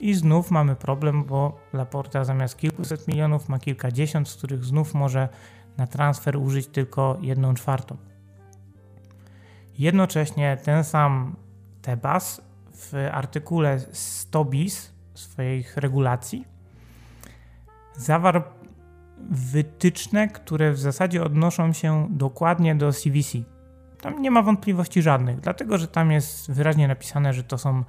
I 0.00 0.14
znów 0.14 0.50
mamy 0.50 0.76
problem, 0.76 1.24
bo 1.24 1.60
Laporta 1.72 2.24
zamiast 2.24 2.56
kilkuset 2.56 3.08
milionów 3.08 3.48
ma 3.48 3.58
kilkadziesiąt, 3.58 4.28
z 4.28 4.36
których 4.36 4.64
znów 4.64 4.94
może 4.94 5.28
na 5.76 5.86
transfer 5.86 6.36
użyć 6.36 6.66
tylko 6.66 7.18
jedną 7.20 7.54
czwartą. 7.54 7.96
Jednocześnie 9.78 10.58
ten 10.64 10.84
sam 10.84 11.36
Tebas 11.82 12.40
w 12.72 13.08
artykule 13.12 13.80
100 13.92 14.44
bis 14.44 14.92
swoich 15.14 15.76
regulacji 15.76 16.44
zawarł 17.96 18.42
wytyczne, 19.30 20.28
które 20.28 20.72
w 20.72 20.78
zasadzie 20.78 21.24
odnoszą 21.24 21.72
się 21.72 22.08
dokładnie 22.10 22.74
do 22.74 22.92
CVC. 22.92 23.38
Tam 24.00 24.22
nie 24.22 24.30
ma 24.30 24.42
wątpliwości 24.42 25.02
żadnych, 25.02 25.40
dlatego 25.40 25.78
że 25.78 25.88
tam 25.88 26.10
jest 26.10 26.52
wyraźnie 26.52 26.88
napisane, 26.88 27.32
że 27.32 27.44
to 27.44 27.58
są 27.58 27.84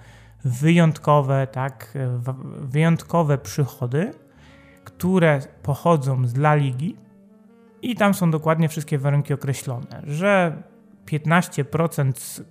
wyjątkowe, 0.45 1.47
tak, 1.47 1.97
wyjątkowe 2.61 3.37
przychody, 3.37 4.13
które 4.83 5.41
pochodzą 5.63 6.27
z 6.27 6.35
La 6.35 6.55
Ligi 6.55 6.97
i 7.81 7.95
tam 7.95 8.13
są 8.13 8.31
dokładnie 8.31 8.69
wszystkie 8.69 8.97
warunki 8.97 9.33
określone, 9.33 10.01
że 10.03 10.63
15% 11.05 12.43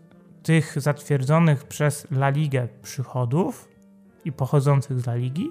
tych 0.42 0.80
zatwierdzonych 0.80 1.64
przez 1.64 2.10
La 2.10 2.28
Ligę 2.28 2.68
przychodów 2.82 3.68
i 4.24 4.32
pochodzących 4.32 5.00
z 5.00 5.06
La 5.06 5.14
Ligi 5.14 5.48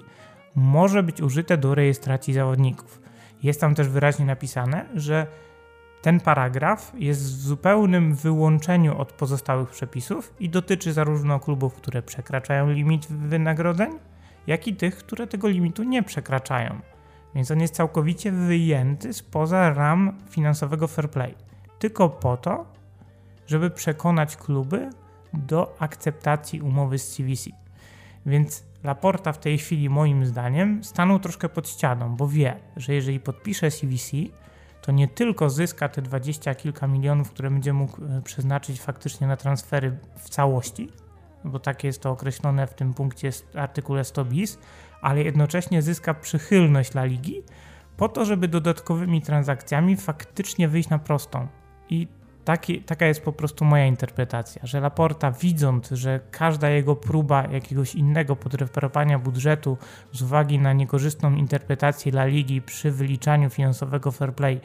może 0.54 1.02
być 1.02 1.20
użyte 1.20 1.58
do 1.58 1.74
rejestracji 1.74 2.34
zawodników. 2.34 3.00
Jest 3.42 3.60
tam 3.60 3.74
też 3.74 3.88
wyraźnie 3.88 4.24
napisane, 4.24 4.86
że 4.94 5.26
ten 6.02 6.20
paragraf 6.20 6.92
jest 6.94 7.22
w 7.22 7.40
zupełnym 7.40 8.14
wyłączeniu 8.14 8.98
od 8.98 9.12
pozostałych 9.12 9.70
przepisów 9.70 10.34
i 10.40 10.48
dotyczy 10.48 10.92
zarówno 10.92 11.40
klubów, 11.40 11.74
które 11.74 12.02
przekraczają 12.02 12.70
limit 12.70 13.06
wynagrodzeń, 13.06 13.90
jak 14.46 14.66
i 14.66 14.76
tych, 14.76 14.96
które 14.96 15.26
tego 15.26 15.48
limitu 15.48 15.82
nie 15.82 16.02
przekraczają. 16.02 16.80
Więc 17.34 17.50
on 17.50 17.60
jest 17.60 17.74
całkowicie 17.74 18.32
wyjęty 18.32 19.12
spoza 19.12 19.74
ram 19.74 20.18
finansowego 20.30 20.88
fair 20.88 21.10
play. 21.10 21.34
Tylko 21.78 22.08
po 22.08 22.36
to, 22.36 22.66
żeby 23.46 23.70
przekonać 23.70 24.36
kluby 24.36 24.90
do 25.32 25.76
akceptacji 25.78 26.60
umowy 26.60 26.98
z 26.98 27.16
CVC. 27.16 27.50
Więc 28.26 28.64
Laporta 28.84 29.32
w 29.32 29.38
tej 29.38 29.58
chwili, 29.58 29.90
moim 29.90 30.26
zdaniem, 30.26 30.84
stanął 30.84 31.18
troszkę 31.18 31.48
pod 31.48 31.68
ścianą, 31.68 32.16
bo 32.16 32.28
wie, 32.28 32.56
że 32.76 32.94
jeżeli 32.94 33.20
podpisze 33.20 33.70
CVC, 33.70 34.16
to 34.82 34.92
nie 34.92 35.08
tylko 35.08 35.50
zyska 35.50 35.88
te 35.88 36.02
20 36.02 36.54
kilka 36.54 36.86
milionów, 36.86 37.30
które 37.30 37.50
będzie 37.50 37.72
mógł 37.72 38.04
e, 38.04 38.22
przeznaczyć 38.22 38.80
faktycznie 38.80 39.26
na 39.26 39.36
transfery 39.36 39.98
w 40.16 40.30
całości, 40.30 40.88
bo 41.44 41.58
tak 41.58 41.84
jest 41.84 42.02
to 42.02 42.10
określone 42.10 42.66
w 42.66 42.74
tym 42.74 42.94
punkcie 42.94 43.30
artykule 43.54 44.04
100 44.04 44.24
bis, 44.24 44.58
ale 45.02 45.22
jednocześnie 45.22 45.82
zyska 45.82 46.14
przychylność 46.14 46.90
dla 46.92 47.04
ligi 47.04 47.42
po 47.96 48.08
to, 48.08 48.24
żeby 48.24 48.48
dodatkowymi 48.48 49.22
transakcjami 49.22 49.96
faktycznie 49.96 50.68
wyjść 50.68 50.88
na 50.88 50.98
prostą. 50.98 51.46
I 51.88 52.08
taki, 52.50 52.82
taka 52.82 53.06
jest 53.06 53.22
po 53.22 53.32
prostu 53.32 53.64
moja 53.64 53.86
interpretacja, 53.86 54.66
że 54.66 54.80
Laporta 54.80 55.30
widząc, 55.30 55.90
że 55.90 56.20
każda 56.30 56.68
jego 56.68 56.96
próba 56.96 57.46
jakiegoś 57.46 57.94
innego 57.94 58.36
podreperowania 58.36 59.18
budżetu 59.18 59.78
z 60.12 60.22
uwagi 60.22 60.58
na 60.58 60.72
niekorzystną 60.72 61.34
interpretację 61.34 62.12
dla 62.12 62.24
ligi 62.24 62.62
przy 62.62 62.90
wyliczaniu 62.90 63.50
finansowego 63.50 64.10
fair 64.10 64.34
play 64.34 64.60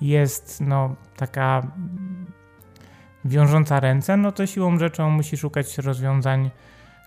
jest 0.00 0.60
no 0.60 0.96
taka 1.16 1.66
wiążąca 3.24 3.80
ręce, 3.80 4.16
no 4.16 4.32
to 4.32 4.46
siłą 4.46 4.78
rzeczą 4.78 5.10
musi 5.10 5.36
szukać 5.36 5.78
rozwiązań 5.78 6.50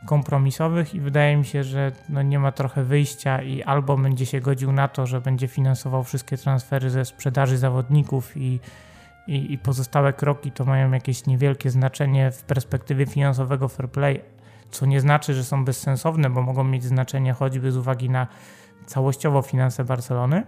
kompromisowych 0.06 0.96
i 0.96 1.00
wydaje 1.00 1.38
mi 1.38 1.46
się, 1.46 1.64
że 1.64 1.92
no 2.10 2.22
nie 2.22 2.40
ma 2.40 2.52
trochę 2.52 2.84
wyjścia 2.84 3.42
i 3.42 3.64
albo 3.64 3.98
będzie 3.98 4.26
się 4.26 4.42
godził 4.42 4.72
na 4.72 4.88
to, 4.88 5.06
że 5.06 5.22
będzie 5.22 5.48
finansował 5.48 6.04
wszystkie 6.04 6.38
transfery 6.38 6.90
ze 6.90 7.06
sprzedaży 7.06 7.58
zawodników 7.58 8.38
i, 8.38 8.60
i, 9.28 9.54
i 9.54 9.58
pozostałe 9.58 10.14
kroki 10.14 10.52
to 10.52 10.66
mają 10.66 10.92
jakieś 10.92 11.26
niewielkie 11.26 11.70
znaczenie 11.70 12.32
w 12.32 12.44
perspektywie 12.44 13.06
finansowego 13.06 13.68
fair 13.68 13.90
play, 13.90 14.22
co 14.72 14.86
nie 14.86 15.02
znaczy, 15.02 15.34
że 15.34 15.44
są 15.44 15.66
bezsensowne, 15.66 16.30
bo 16.30 16.42
mogą 16.42 16.64
mieć 16.64 16.84
znaczenie 16.84 17.34
choćby 17.34 17.72
z 17.72 17.78
uwagi 17.78 18.10
na 18.10 18.28
całościowo 18.86 19.42
finanse 19.42 19.84
Barcelony, 19.84 20.44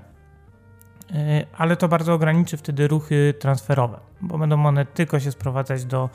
e, 1.13 1.45
ale 1.57 1.75
to 1.77 1.87
bardzo 1.87 2.13
ograniczy 2.13 2.57
wtedy 2.57 2.87
ruchy 2.87 3.33
transferowe, 3.39 3.99
bo 4.21 4.37
będą 4.37 4.65
one 4.65 4.85
tylko 4.85 5.19
się 5.19 5.31
sprowadzać 5.31 5.85
do 5.85 6.09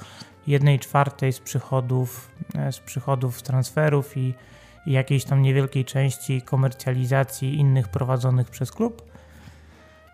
1 0.47 0.79
czwartej 0.79 1.33
z 1.33 1.41
przychodów, 1.41 2.31
e, 2.55 2.73
z 2.73 2.79
przychodów 2.81 3.43
transferów 3.43 4.17
i, 4.17 4.35
i 4.87 4.93
jakiejś 4.93 5.25
tam 5.25 5.43
niewielkiej 5.43 5.85
części 5.85 6.43
komercjalizacji 6.43 7.59
innych 7.59 7.89
prowadzonych 7.89 8.51
przez 8.51 8.73
klub 8.73 9.10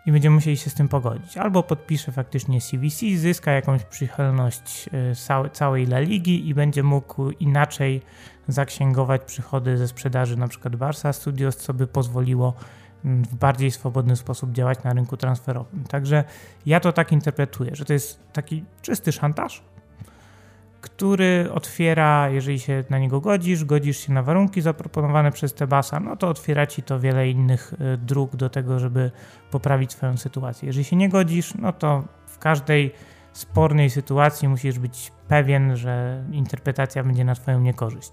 i 0.07 0.11
będziemy 0.11 0.35
musieli 0.35 0.57
się 0.57 0.69
z 0.69 0.73
tym 0.73 0.87
pogodzić. 0.87 1.37
Albo 1.37 1.63
podpisze 1.63 2.11
faktycznie 2.11 2.61
CVC, 2.61 3.05
zyska 3.17 3.51
jakąś 3.51 3.83
przychylność 3.83 4.89
e, 5.43 5.49
całej 5.49 5.83
La 5.83 5.99
Ligi 5.99 6.49
i 6.49 6.53
będzie 6.53 6.83
mógł 6.83 7.29
inaczej 7.29 8.01
zaksięgować 8.47 9.21
przychody 9.25 9.77
ze 9.77 9.87
sprzedaży 9.87 10.33
np. 10.33 10.69
Barca 10.69 11.13
Studios, 11.13 11.57
co 11.57 11.73
by 11.73 11.87
pozwoliło 11.87 12.53
mm, 13.05 13.23
w 13.23 13.35
bardziej 13.35 13.71
swobodny 13.71 14.15
sposób 14.15 14.51
działać 14.51 14.83
na 14.83 14.93
rynku 14.93 15.17
transferowym. 15.17 15.83
Także 15.83 16.23
ja 16.65 16.79
to 16.79 16.93
tak 16.93 17.11
interpretuję, 17.11 17.75
że 17.75 17.85
to 17.85 17.93
jest 17.93 18.19
taki 18.33 18.63
czysty 18.81 19.11
szantaż, 19.11 19.63
który 20.89 21.49
otwiera, 21.53 22.29
jeżeli 22.29 22.59
się 22.59 22.83
na 22.89 22.99
niego 22.99 23.21
godzisz, 23.21 23.65
godzisz 23.65 23.97
się 23.97 24.13
na 24.13 24.23
warunki 24.23 24.61
zaproponowane 24.61 25.31
przez 25.31 25.53
Tebasa, 25.53 25.99
no 25.99 26.15
to 26.15 26.27
otwiera 26.27 26.67
ci 26.67 26.83
to 26.83 26.99
wiele 26.99 27.29
innych 27.29 27.73
y, 27.73 27.97
dróg 27.97 28.35
do 28.35 28.49
tego, 28.49 28.79
żeby 28.79 29.11
poprawić 29.51 29.91
swoją 29.91 30.17
sytuację. 30.17 30.67
Jeżeli 30.67 30.83
się 30.83 30.95
nie 30.95 31.09
godzisz, 31.09 31.53
no 31.55 31.73
to 31.73 32.03
w 32.27 32.37
każdej 32.39 32.93
spornej 33.33 33.89
sytuacji 33.89 34.47
musisz 34.47 34.79
być 34.79 35.11
pewien, 35.27 35.77
że 35.77 36.23
interpretacja 36.31 37.03
będzie 37.03 37.25
na 37.25 37.35
twoją 37.35 37.59
niekorzyść. 37.59 38.11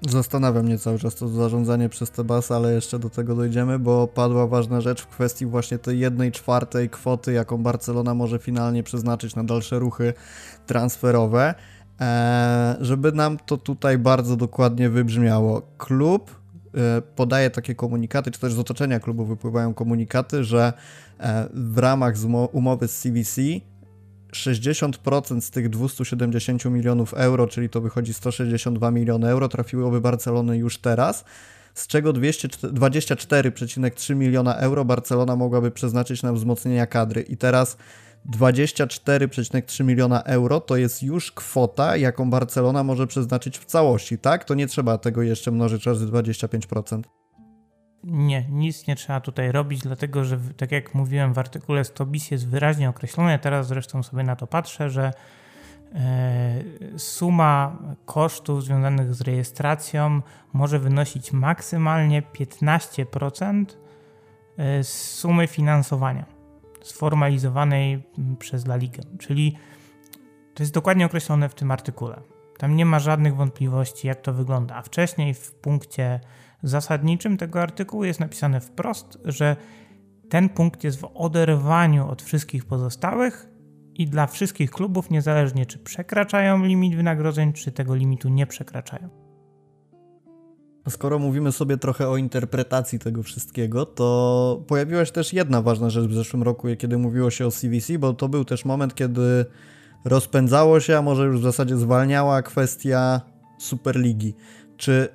Zastanawia 0.00 0.62
mnie 0.62 0.78
cały 0.78 0.98
czas 0.98 1.14
to 1.14 1.28
zarządzanie 1.28 1.88
przez 1.88 2.10
Tebasa, 2.10 2.56
ale 2.56 2.72
jeszcze 2.72 2.98
do 2.98 3.10
tego 3.10 3.34
dojdziemy, 3.34 3.78
bo 3.78 4.06
padła 4.06 4.46
ważna 4.46 4.80
rzecz 4.80 5.02
w 5.02 5.06
kwestii 5.06 5.46
właśnie 5.46 5.78
tej 5.78 5.98
jednej 5.98 6.32
czwartej 6.32 6.90
kwoty, 6.90 7.32
jaką 7.32 7.58
Barcelona 7.58 8.14
może 8.14 8.38
finalnie 8.38 8.82
przeznaczyć 8.82 9.34
na 9.34 9.44
dalsze 9.44 9.78
ruchy 9.78 10.14
transferowe. 10.66 11.54
E, 12.00 12.76
żeby 12.80 13.12
nam 13.12 13.38
to 13.38 13.56
tutaj 13.56 13.98
bardzo 13.98 14.36
dokładnie 14.36 14.90
wybrzmiało. 14.90 15.62
Klub 15.78 16.40
e, 16.74 17.02
podaje 17.02 17.50
takie 17.50 17.74
komunikaty, 17.74 18.30
czy 18.30 18.40
też 18.40 18.52
z 18.52 18.58
otoczenia 18.58 19.00
klubu 19.00 19.24
wypływają 19.24 19.74
komunikaty, 19.74 20.44
że 20.44 20.72
e, 21.20 21.48
w 21.54 21.78
ramach 21.78 22.14
umowy 22.52 22.88
z 22.88 23.00
CVC 23.00 23.40
60% 24.32 25.40
z 25.40 25.50
tych 25.50 25.68
270 25.68 26.64
milionów 26.64 27.14
euro, 27.14 27.46
czyli 27.46 27.68
to 27.68 27.80
wychodzi 27.80 28.14
162 28.14 28.90
miliony 28.90 29.28
euro, 29.28 29.48
trafiłoby 29.48 30.00
Barcelony 30.00 30.58
już 30.58 30.78
teraz, 30.78 31.24
z 31.74 31.86
czego 31.86 32.12
24,3 32.12 34.16
miliona 34.16 34.56
euro 34.56 34.84
Barcelona 34.84 35.36
mogłaby 35.36 35.70
przeznaczyć 35.70 36.22
na 36.22 36.32
wzmocnienie 36.32 36.86
kadry. 36.86 37.22
I 37.22 37.36
teraz 37.36 37.76
24,3 38.30 39.84
miliona 39.84 40.22
euro 40.22 40.60
to 40.60 40.76
jest 40.76 41.02
już 41.02 41.32
kwota, 41.32 41.96
jaką 41.96 42.30
Barcelona 42.30 42.82
może 42.82 43.06
przeznaczyć 43.06 43.58
w 43.58 43.64
całości, 43.64 44.18
tak? 44.18 44.44
To 44.44 44.54
nie 44.54 44.66
trzeba 44.66 44.98
tego 44.98 45.22
jeszcze 45.22 45.50
mnożyć 45.50 45.86
razy 45.86 46.06
25%. 46.06 47.02
Nie, 48.04 48.44
nic 48.50 48.86
nie 48.86 48.96
trzeba 48.96 49.20
tutaj 49.20 49.52
robić, 49.52 49.80
dlatego 49.80 50.24
że, 50.24 50.38
tak 50.56 50.72
jak 50.72 50.94
mówiłem 50.94 51.34
w 51.34 51.38
artykule 51.38 51.84
100 51.84 52.06
bis 52.06 52.30
jest 52.30 52.48
wyraźnie 52.48 52.88
określone, 52.88 53.38
teraz 53.38 53.66
zresztą 53.66 54.02
sobie 54.02 54.22
na 54.22 54.36
to 54.36 54.46
patrzę, 54.46 54.90
że 54.90 55.12
e, 55.94 56.64
suma 56.96 57.78
kosztów 58.04 58.64
związanych 58.64 59.14
z 59.14 59.20
rejestracją 59.20 60.22
może 60.52 60.78
wynosić 60.78 61.32
maksymalnie 61.32 62.22
15% 62.22 63.64
e, 64.56 64.84
sumy 64.84 65.46
finansowania 65.46 66.35
sformalizowanej 66.86 68.02
przez 68.38 68.64
La 68.66 68.76
Ligę. 68.76 69.02
Czyli 69.18 69.56
to 70.54 70.62
jest 70.62 70.74
dokładnie 70.74 71.06
określone 71.06 71.48
w 71.48 71.54
tym 71.54 71.70
artykule. 71.70 72.20
Tam 72.58 72.76
nie 72.76 72.86
ma 72.86 72.98
żadnych 72.98 73.36
wątpliwości, 73.36 74.06
jak 74.08 74.20
to 74.20 74.32
wygląda. 74.32 74.74
A 74.74 74.82
wcześniej 74.82 75.34
w 75.34 75.54
punkcie 75.54 76.20
zasadniczym 76.62 77.36
tego 77.36 77.62
artykułu 77.62 78.04
jest 78.04 78.20
napisane 78.20 78.60
wprost, 78.60 79.18
że 79.24 79.56
ten 80.30 80.48
punkt 80.48 80.84
jest 80.84 81.00
w 81.00 81.10
oderwaniu 81.14 82.08
od 82.08 82.22
wszystkich 82.22 82.64
pozostałych 82.64 83.48
i 83.94 84.06
dla 84.06 84.26
wszystkich 84.26 84.70
klubów, 84.70 85.10
niezależnie 85.10 85.66
czy 85.66 85.78
przekraczają 85.78 86.64
limit 86.64 86.96
wynagrodzeń, 86.96 87.52
czy 87.52 87.72
tego 87.72 87.94
limitu 87.94 88.28
nie 88.28 88.46
przekraczają. 88.46 89.25
Skoro 90.88 91.18
mówimy 91.18 91.52
sobie 91.52 91.76
trochę 91.76 92.08
o 92.08 92.16
interpretacji 92.16 92.98
tego 92.98 93.22
wszystkiego, 93.22 93.86
to 93.86 94.62
pojawiła 94.66 95.04
się 95.04 95.12
też 95.12 95.32
jedna 95.32 95.62
ważna 95.62 95.90
rzecz 95.90 96.04
w 96.04 96.14
zeszłym 96.14 96.42
roku, 96.42 96.68
kiedy 96.78 96.98
mówiło 96.98 97.30
się 97.30 97.46
o 97.46 97.50
CVC, 97.50 97.98
bo 97.98 98.12
to 98.14 98.28
był 98.28 98.44
też 98.44 98.64
moment, 98.64 98.94
kiedy 98.94 99.44
rozpędzało 100.04 100.80
się, 100.80 100.98
a 100.98 101.02
może 101.02 101.24
już 101.26 101.40
w 101.40 101.42
zasadzie 101.42 101.76
zwalniała 101.76 102.42
kwestia 102.42 103.20
Superligi. 103.58 104.34
Czy 104.76 105.08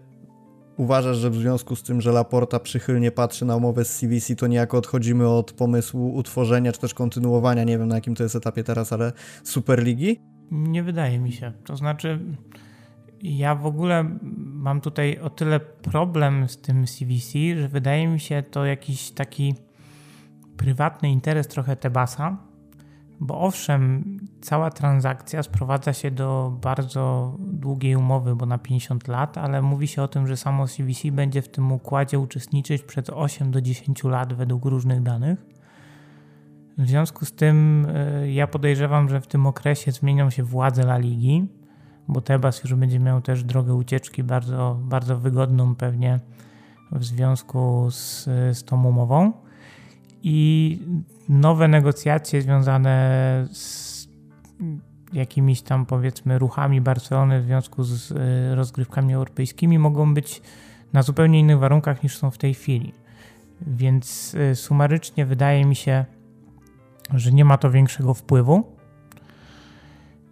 uważasz, 0.78 1.18
że 1.18 1.30
w 1.30 1.36
związku 1.36 1.76
z 1.76 1.84
tym, 1.84 2.02
że 2.02 2.12
Laporta 2.12 2.60
przychylnie 2.60 3.12
patrzy 3.12 3.46
na 3.46 3.56
umowę 3.56 3.86
z 3.86 4.00
CVC, 4.00 4.36
to 4.36 4.48
niejako 4.48 4.78
odchodzimy 4.78 5.30
od 5.30 5.52
pomysłu 5.52 6.16
utworzenia, 6.16 6.72
czy 6.72 6.80
też 6.80 6.94
kontynuowania, 6.94 7.64
nie 7.64 7.78
wiem 7.78 7.88
na 7.88 7.96
jakim 7.96 8.16
to 8.16 8.24
jest 8.24 8.36
etapie 8.36 8.64
teraz, 8.64 8.94
ale 8.94 9.12
Superligi? 9.44 10.22
Nie 10.52 10.84
wydaje 10.84 11.20
mi 11.20 11.32
się. 11.32 11.54
To 11.66 11.78
znaczy, 11.78 12.20
ja 13.24 13.56
w 13.56 13.66
ogóle 13.66 14.06
mam 14.38 14.82
tutaj 14.82 15.20
o 15.20 15.30
tyle 15.30 15.60
problem 15.60 16.50
z 16.50 16.58
tym 16.58 16.86
CVC, 16.86 17.40
że 17.62 17.68
wydaje 17.68 18.08
mi 18.08 18.20
się 18.20 18.44
to 18.52 18.66
jakiś 18.66 19.12
taki 19.12 19.56
prywatny 20.58 21.10
interes 21.10 21.48
trochę 21.48 21.76
Tebasa, 21.76 22.38
bo 23.20 23.40
owszem, 23.40 24.04
cała 24.42 24.70
transakcja 24.70 25.44
sprowadza 25.44 25.94
się 25.94 26.12
do 26.12 26.58
bardzo 26.62 27.36
długiej 27.40 27.96
umowy, 27.96 28.36
bo 28.36 28.46
na 28.46 28.58
50 28.58 29.08
lat, 29.08 29.38
ale 29.38 29.62
mówi 29.62 29.88
się 29.88 30.04
o 30.04 30.08
tym, 30.08 30.28
że 30.28 30.38
samo 30.38 30.68
CVC 30.68 31.12
będzie 31.12 31.42
w 31.42 31.48
tym 31.48 31.72
układzie 31.72 32.20
uczestniczyć 32.20 32.84
przez 32.84 33.10
8 33.10 33.52
do 33.52 33.62
10 33.62 34.04
lat 34.04 34.34
według 34.34 34.66
różnych 34.66 35.04
danych. 35.04 35.46
W 36.78 36.88
związku 36.88 37.26
z 37.26 37.34
tym 37.34 37.86
y, 37.86 38.32
ja 38.32 38.48
podejrzewam, 38.48 39.10
że 39.10 39.22
w 39.22 39.28
tym 39.28 39.48
okresie 39.48 39.92
zmienią 39.92 40.30
się 40.30 40.44
władze 40.44 40.82
La 40.82 40.98
Ligi 40.98 41.48
bo 42.12 42.22
Tebas 42.22 42.64
już 42.64 42.76
będzie 42.76 43.00
miał 43.00 43.22
też 43.22 43.44
drogę 43.44 43.74
ucieczki 43.74 44.24
bardzo, 44.24 44.80
bardzo 44.84 45.18
wygodną 45.18 45.76
pewnie 45.76 46.20
w 46.92 47.04
związku 47.04 47.88
z, 47.92 48.24
z 48.54 48.64
tą 48.64 48.86
umową. 48.86 49.34
I 50.24 50.80
nowe 51.30 51.68
negocjacje 51.68 52.42
związane 52.42 53.48
z 53.52 54.08
jakimiś 55.14 55.62
tam 55.62 55.86
powiedzmy 55.86 56.40
ruchami 56.40 56.82
Barcelony 56.82 57.42
w 57.42 57.46
związku 57.46 57.84
z 57.84 58.12
e, 58.12 58.56
rozgrywkami 58.56 59.14
europejskimi 59.14 59.80
mogą 59.80 60.14
być 60.14 60.42
na 60.94 61.02
zupełnie 61.02 61.40
innych 61.40 61.60
warunkach 61.60 62.04
niż 62.04 62.18
są 62.18 62.32
w 62.32 62.38
tej 62.38 62.54
chwili. 62.54 62.94
Więc 63.62 64.36
e, 64.36 64.56
sumarycznie 64.56 65.26
wydaje 65.26 65.66
mi 65.66 65.76
się, 65.76 66.06
że 67.14 67.32
nie 67.32 67.46
ma 67.46 67.58
to 67.58 67.72
większego 67.72 68.14
wpływu. 68.14 68.81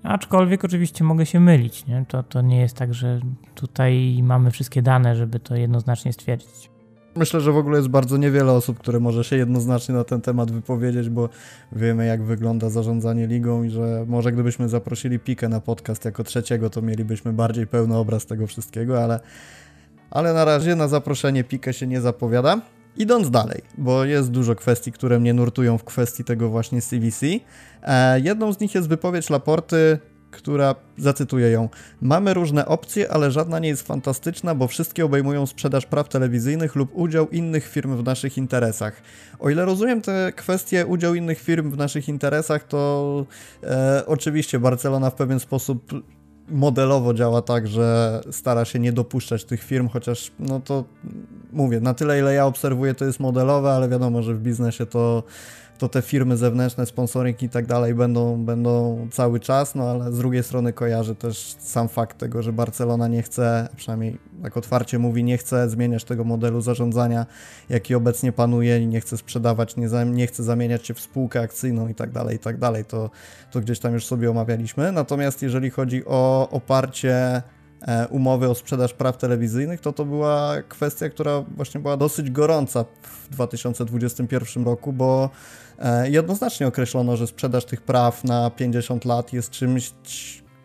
Aczkolwiek 0.03 0.65
oczywiście 0.65 1.03
mogę 1.03 1.25
się 1.25 1.39
mylić. 1.39 1.85
Nie? 1.85 2.05
To, 2.07 2.23
to 2.23 2.41
nie 2.41 2.59
jest 2.59 2.75
tak, 2.75 2.93
że 2.93 3.19
tutaj 3.55 4.19
mamy 4.23 4.51
wszystkie 4.51 4.81
dane, 4.81 5.15
żeby 5.15 5.39
to 5.39 5.55
jednoznacznie 5.55 6.13
stwierdzić. 6.13 6.69
Myślę, 7.15 7.41
że 7.41 7.51
w 7.51 7.57
ogóle 7.57 7.77
jest 7.77 7.89
bardzo 7.89 8.17
niewiele 8.17 8.51
osób, 8.51 8.79
które 8.79 8.99
może 8.99 9.23
się 9.23 9.35
jednoznacznie 9.35 9.95
na 9.95 10.03
ten 10.03 10.21
temat 10.21 10.51
wypowiedzieć, 10.51 11.09
bo 11.09 11.29
wiemy, 11.71 12.05
jak 12.05 12.23
wygląda 12.23 12.69
zarządzanie 12.69 13.27
ligą 13.27 13.63
i 13.63 13.69
że 13.69 14.05
może 14.07 14.31
gdybyśmy 14.31 14.69
zaprosili 14.69 15.19
Pikę 15.19 15.49
na 15.49 15.61
podcast 15.61 16.05
jako 16.05 16.23
trzeciego, 16.23 16.69
to 16.69 16.81
mielibyśmy 16.81 17.33
bardziej 17.33 17.67
pełny 17.67 17.97
obraz 17.97 18.25
tego 18.25 18.47
wszystkiego, 18.47 19.03
ale, 19.03 19.19
ale 20.11 20.33
na 20.33 20.45
razie 20.45 20.75
na 20.75 20.87
zaproszenie 20.87 21.43
Pikę 21.43 21.73
się 21.73 21.87
nie 21.87 22.01
zapowiada. 22.01 22.61
Idąc 22.99 23.29
dalej, 23.29 23.61
bo 23.77 24.05
jest 24.05 24.31
dużo 24.31 24.55
kwestii, 24.55 24.91
które 24.91 25.19
mnie 25.19 25.33
nurtują 25.33 25.77
w 25.77 25.83
kwestii 25.83 26.23
tego 26.23 26.49
właśnie 26.49 26.81
CVC. 26.81 27.25
E, 27.83 28.19
jedną 28.19 28.53
z 28.53 28.59
nich 28.59 28.75
jest 28.75 28.89
wypowiedź 28.89 29.29
Laporty 29.29 29.99
która, 30.31 30.75
zacytuję 30.97 31.49
ją, 31.49 31.69
mamy 32.01 32.33
różne 32.33 32.65
opcje, 32.65 33.11
ale 33.11 33.31
żadna 33.31 33.59
nie 33.59 33.69
jest 33.69 33.87
fantastyczna, 33.87 34.55
bo 34.55 34.67
wszystkie 34.67 35.05
obejmują 35.05 35.45
sprzedaż 35.45 35.85
praw 35.85 36.09
telewizyjnych 36.09 36.75
lub 36.75 36.89
udział 36.93 37.29
innych 37.29 37.67
firm 37.67 37.97
w 37.97 38.03
naszych 38.03 38.37
interesach. 38.37 39.01
O 39.39 39.49
ile 39.49 39.65
rozumiem 39.65 40.01
te 40.01 40.33
kwestie 40.35 40.85
udział 40.85 41.15
innych 41.15 41.39
firm 41.39 41.71
w 41.71 41.77
naszych 41.77 42.09
interesach, 42.09 42.63
to 42.63 43.25
e, 43.63 44.03
oczywiście 44.05 44.59
Barcelona 44.59 45.09
w 45.09 45.15
pewien 45.15 45.39
sposób 45.39 45.91
modelowo 46.49 47.13
działa 47.13 47.41
tak, 47.41 47.67
że 47.67 48.21
stara 48.31 48.65
się 48.65 48.79
nie 48.79 48.93
dopuszczać 48.93 49.45
tych 49.45 49.63
firm, 49.63 49.87
chociaż 49.87 50.31
no 50.39 50.59
to 50.59 50.83
mówię, 51.53 51.79
na 51.79 51.93
tyle 51.93 52.19
ile 52.19 52.33
ja 52.33 52.45
obserwuję 52.45 52.95
to 52.95 53.05
jest 53.05 53.19
modelowe, 53.19 53.71
ale 53.71 53.89
wiadomo, 53.89 54.23
że 54.23 54.33
w 54.33 54.39
biznesie 54.39 54.85
to 54.85 55.23
to 55.79 55.89
te 55.89 56.01
firmy 56.01 56.37
zewnętrzne, 56.37 56.85
sponsoring 56.85 57.43
i 57.43 57.49
tak 57.49 57.65
dalej 57.65 57.95
będą, 57.95 58.45
będą 58.45 59.07
cały 59.11 59.39
czas, 59.39 59.75
no 59.75 59.89
ale 59.89 60.11
z 60.11 60.17
drugiej 60.17 60.43
strony 60.43 60.73
kojarzy 60.73 61.15
też 61.15 61.55
sam 61.59 61.89
fakt 61.89 62.17
tego, 62.17 62.41
że 62.41 62.53
Barcelona 62.53 63.07
nie 63.07 63.21
chce, 63.21 63.69
przynajmniej 63.75 64.17
tak 64.43 64.57
otwarcie 64.57 64.99
mówi, 64.99 65.23
nie 65.23 65.37
chce 65.37 65.69
zmieniać 65.69 66.03
tego 66.03 66.23
modelu 66.23 66.61
zarządzania, 66.61 67.25
jaki 67.69 67.95
obecnie 67.95 68.31
panuje 68.31 68.79
i 68.79 68.87
nie 68.87 69.01
chce 69.01 69.17
sprzedawać, 69.17 69.75
nie, 69.75 69.89
za, 69.89 70.03
nie 70.03 70.27
chce 70.27 70.43
zamieniać 70.43 70.87
się 70.87 70.93
w 70.93 70.99
spółkę 70.99 71.41
akcyjną 71.41 71.87
i 71.87 71.95
tak 71.95 72.11
dalej, 72.11 72.35
i 72.35 72.39
tak 72.39 72.57
dalej. 72.57 72.85
To, 72.85 73.09
to 73.51 73.59
gdzieś 73.61 73.79
tam 73.79 73.93
już 73.93 74.05
sobie 74.05 74.31
omawialiśmy. 74.31 74.91
Natomiast 74.91 75.41
jeżeli 75.41 75.69
chodzi 75.69 76.05
o 76.05 76.49
oparcie 76.51 77.41
umowy 78.09 78.49
o 78.49 78.55
sprzedaż 78.55 78.93
praw 78.93 79.17
telewizyjnych, 79.17 79.81
to 79.81 79.93
to 79.93 80.05
była 80.05 80.55
kwestia, 80.67 81.09
która 81.09 81.41
właśnie 81.41 81.81
była 81.81 81.97
dosyć 81.97 82.31
gorąca 82.31 82.85
w 83.01 83.29
2021 83.29 84.65
roku, 84.65 84.93
bo 84.93 85.29
E, 85.79 86.09
jednoznacznie 86.09 86.67
określono, 86.67 87.17
że 87.17 87.27
sprzedaż 87.27 87.65
tych 87.65 87.81
praw 87.81 88.23
na 88.23 88.49
50 88.49 89.05
lat 89.05 89.33
jest 89.33 89.51
czymś 89.51 89.93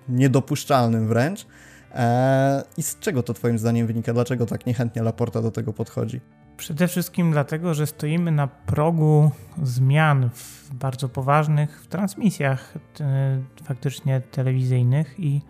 niedopuszczalnym 0.09 1.09
wręcz. 1.09 1.46
E, 1.94 2.62
I 2.77 2.83
z 2.83 2.98
czego 2.98 3.22
to 3.22 3.35
Twoim 3.35 3.59
zdaniem 3.59 3.87
wynika? 3.87 4.12
Dlaczego 4.12 4.46
tak 4.46 4.66
niechętnie 4.66 5.03
Laporta 5.03 5.42
do 5.42 5.50
tego 5.50 5.72
podchodzi? 5.72 6.20
Przede 6.57 6.88
wszystkim 6.88 7.33
dlatego, 7.33 7.74
że 7.74 7.87
stoimy 7.87 8.33
na 8.33 8.46
progu 8.46 9.31
zmian 9.62 10.31
w 10.35 10.74
bardzo 10.74 11.09
poważnych 11.09 11.83
w 11.83 11.87
transmisjach 11.87 12.74
e, 13.00 13.42
faktycznie 13.64 14.20
telewizyjnych 14.20 15.14
i 15.18 15.40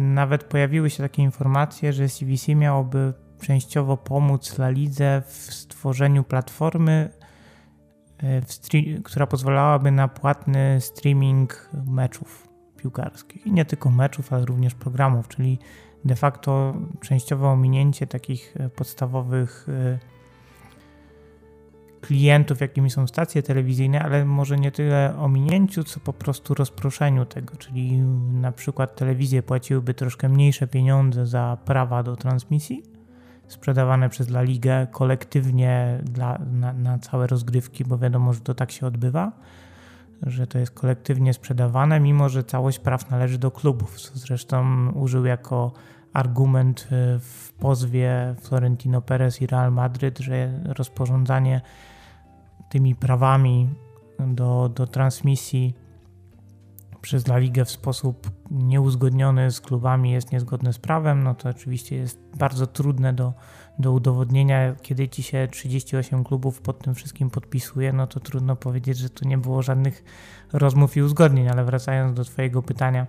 nawet 0.00 0.44
pojawiły 0.44 0.90
się 0.90 1.02
takie 1.02 1.22
informacje, 1.22 1.92
że 1.92 2.08
CVC 2.08 2.54
miałoby 2.54 3.12
częściowo 3.40 3.96
pomóc 3.96 4.58
La 4.58 4.70
Lidze 4.70 5.22
w 5.26 5.32
stworzeniu 5.32 6.24
platformy 6.24 7.10
która 9.04 9.26
pozwalałaby 9.26 9.90
na 9.90 10.08
płatny 10.08 10.80
streaming 10.80 11.70
meczów 11.86 12.48
piłkarskich. 12.76 13.46
I 13.46 13.52
nie 13.52 13.64
tylko 13.64 13.90
meczów, 13.90 14.32
ale 14.32 14.44
również 14.44 14.74
programów, 14.74 15.28
czyli 15.28 15.58
de 16.04 16.16
facto 16.16 16.74
częściowe 17.00 17.48
ominięcie 17.48 18.06
takich 18.06 18.54
e, 18.56 18.68
podstawowych 18.68 19.66
e, 19.68 19.98
klientów, 22.02 22.60
jakimi 22.60 22.90
są 22.90 23.06
stacje 23.06 23.42
telewizyjne, 23.42 24.02
ale 24.02 24.24
może 24.24 24.56
nie 24.56 24.72
tyle 24.72 25.14
ominięciu, 25.18 25.84
co 25.84 26.00
po 26.00 26.12
prostu 26.12 26.54
rozproszeniu 26.54 27.24
tego, 27.24 27.56
czyli 27.56 27.98
na 28.32 28.52
przykład 28.52 28.96
telewizje 28.96 29.42
płaciłyby 29.42 29.94
troszkę 29.94 30.28
mniejsze 30.28 30.66
pieniądze 30.66 31.26
za 31.26 31.58
prawa 31.64 32.02
do 32.02 32.16
transmisji, 32.16 32.82
sprzedawane 33.48 34.08
przez 34.08 34.28
La 34.28 34.42
Ligę 34.42 34.86
kolektywnie 34.90 35.98
dla, 36.02 36.38
na, 36.52 36.72
na 36.72 36.98
całe 36.98 37.26
rozgrywki, 37.26 37.84
bo 37.84 37.98
wiadomo, 37.98 38.32
że 38.32 38.40
to 38.40 38.54
tak 38.54 38.70
się 38.70 38.86
odbywa, 38.86 39.32
że 40.22 40.46
to 40.46 40.58
jest 40.58 40.72
kolektywnie 40.72 41.34
sprzedawane, 41.34 42.00
mimo 42.00 42.28
że 42.28 42.44
całość 42.44 42.78
praw 42.78 43.10
należy 43.10 43.38
do 43.38 43.50
klubów, 43.50 44.00
co 44.00 44.18
zresztą 44.18 44.90
użył 44.90 45.24
jako 45.24 45.72
argument 46.12 46.88
y, 46.92 47.18
w 47.18 47.52
pozwie 47.52 48.34
Florentino 48.40 49.02
Perez 49.02 49.42
i 49.42 49.46
Real 49.46 49.72
Madryt, 49.72 50.18
że 50.18 50.52
rozporządzanie 50.64 51.60
tymi 52.72 52.94
prawami 52.94 53.68
do, 54.18 54.68
do 54.74 54.86
transmisji 54.86 55.74
przez 57.02 57.26
La 57.26 57.38
Ligę 57.38 57.64
w 57.64 57.70
sposób 57.70 58.30
nieuzgodniony 58.50 59.50
z 59.50 59.60
klubami 59.60 60.10
jest 60.10 60.32
niezgodne 60.32 60.72
z 60.72 60.78
prawem, 60.78 61.22
no 61.22 61.34
to 61.34 61.48
oczywiście 61.48 61.96
jest 61.96 62.20
bardzo 62.36 62.66
trudne 62.66 63.12
do, 63.12 63.32
do 63.78 63.92
udowodnienia. 63.92 64.74
Kiedy 64.82 65.08
ci 65.08 65.22
się 65.22 65.48
38 65.50 66.24
klubów 66.24 66.60
pod 66.60 66.78
tym 66.78 66.94
wszystkim 66.94 67.30
podpisuje, 67.30 67.92
no 67.92 68.06
to 68.06 68.20
trudno 68.20 68.56
powiedzieć, 68.56 68.98
że 68.98 69.10
tu 69.10 69.28
nie 69.28 69.38
było 69.38 69.62
żadnych 69.62 70.04
rozmów 70.52 70.96
i 70.96 71.02
uzgodnień, 71.02 71.48
ale 71.48 71.64
wracając 71.64 72.14
do 72.14 72.24
Twojego 72.24 72.62
pytania, 72.62 73.06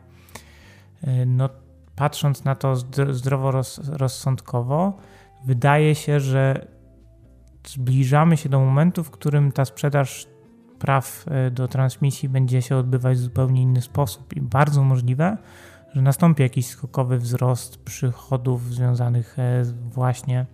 y, 1.03 1.25
no 1.25 1.49
patrząc 1.95 2.43
na 2.43 2.55
to 2.55 2.75
zdroworozsądkowo, 3.11 4.97
wydaje 5.45 5.95
się, 5.95 6.19
że 6.19 6.72
zbliżamy 7.67 8.37
się 8.37 8.49
do 8.49 8.59
momentu, 8.59 9.03
w 9.03 9.11
którym 9.11 9.51
ta 9.51 9.65
sprzedaż 9.65 10.27
praw 10.79 11.25
e, 11.27 11.51
do 11.51 11.67
transmisji 11.67 12.29
będzie 12.29 12.61
się 12.61 12.77
odbywać 12.77 13.17
w 13.17 13.21
zupełnie 13.21 13.61
inny 13.61 13.81
sposób 13.81 14.33
i 14.37 14.41
bardzo 14.41 14.83
możliwe, 14.83 15.37
że 15.93 16.01
nastąpi 16.01 16.43
jakiś 16.43 16.67
skokowy 16.67 17.17
wzrost 17.17 17.77
przychodów 17.77 18.73
związanych 18.73 19.39
e, 19.39 19.63
właśnie 19.89 20.45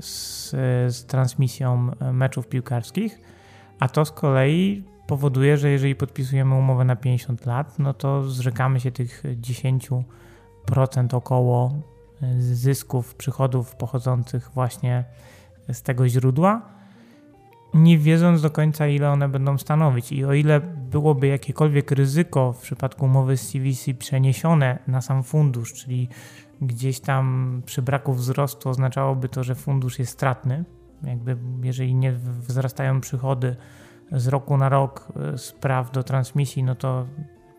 z, 0.00 0.54
e, 0.54 0.90
z 0.90 1.06
transmisją 1.06 1.90
meczów 2.12 2.48
piłkarskich, 2.48 3.20
a 3.80 3.88
to 3.88 4.04
z 4.04 4.10
kolei 4.10 4.84
powoduje, 5.06 5.56
że 5.56 5.70
jeżeli 5.70 5.94
podpisujemy 5.94 6.54
umowę 6.54 6.84
na 6.84 6.96
50 6.96 7.46
lat, 7.46 7.78
no 7.78 7.94
to 7.94 8.24
zrzekamy 8.30 8.80
się 8.80 8.92
tych 8.92 9.22
10% 9.40 11.14
około 11.14 11.74
zysków, 12.38 13.14
przychodów 13.14 13.76
pochodzących 13.76 14.50
właśnie 14.54 15.04
z 15.04 15.37
tego 15.82 16.08
źródła 16.08 16.78
nie 17.74 17.98
wiedząc 17.98 18.42
do 18.42 18.50
końca, 18.50 18.86
ile 18.86 19.10
one 19.10 19.28
będą 19.28 19.58
stanowić. 19.58 20.12
I 20.12 20.24
o 20.24 20.32
ile 20.32 20.60
byłoby 20.90 21.26
jakiekolwiek 21.26 21.90
ryzyko 21.90 22.52
w 22.52 22.60
przypadku 22.60 23.04
umowy 23.04 23.36
z 23.36 23.52
CVC 23.52 23.94
przeniesione 23.94 24.78
na 24.86 25.00
sam 25.00 25.22
fundusz, 25.22 25.72
czyli 25.72 26.08
gdzieś 26.62 27.00
tam 27.00 27.62
przy 27.66 27.82
braku 27.82 28.14
wzrostu 28.14 28.68
oznaczałoby 28.68 29.28
to, 29.28 29.44
że 29.44 29.54
fundusz 29.54 29.98
jest 29.98 30.12
stratny, 30.12 30.64
jakby 31.02 31.36
jeżeli 31.62 31.94
nie 31.94 32.12
wzrastają 32.12 33.00
przychody 33.00 33.56
z 34.12 34.28
roku 34.28 34.56
na 34.56 34.68
rok 34.68 35.12
e, 35.16 35.38
z 35.38 35.52
praw 35.52 35.90
do 35.92 36.02
transmisji, 36.02 36.62
no 36.62 36.74
to 36.74 37.06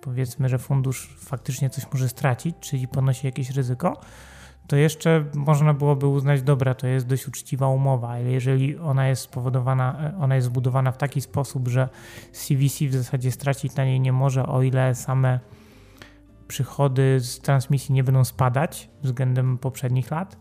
powiedzmy, 0.02 0.50
że 0.50 0.58
fundusz 0.58 1.16
faktycznie 1.20 1.70
coś 1.70 1.92
może 1.94 2.10
stracić, 2.10 2.56
czyli 2.60 2.88
ponosi 2.88 3.28
jakieś 3.28 3.50
ryzyko 3.50 4.02
to 4.70 4.76
jeszcze 4.76 5.26
można 5.34 5.74
byłoby 5.74 6.08
uznać, 6.08 6.42
dobra, 6.42 6.74
to 6.74 6.88
jest 6.88 7.08
dość 7.08 7.28
uczciwa 7.28 7.68
umowa, 7.68 8.10
ale 8.10 8.32
jeżeli 8.32 8.78
ona 8.78 9.08
jest 9.08 9.22
spowodowana, 9.22 10.14
ona 10.20 10.36
jest 10.36 10.48
zbudowana 10.48 10.92
w 10.92 10.98
taki 10.98 11.22
sposób, 11.22 11.68
że 11.68 11.90
CVC 12.32 12.88
w 12.88 12.94
zasadzie 12.94 13.32
stracić 13.32 13.76
na 13.76 13.86
niej 13.86 14.00
nie 14.00 14.14
może, 14.14 14.46
o 14.46 14.62
ile 14.62 14.96
same 14.96 15.40
przychody 16.48 17.20
z 17.20 17.40
transmisji 17.40 17.94
nie 17.94 18.04
będą 18.04 18.26
spadać 18.26 18.90
względem 19.04 19.58
poprzednich 19.58 20.12
lat, 20.12 20.38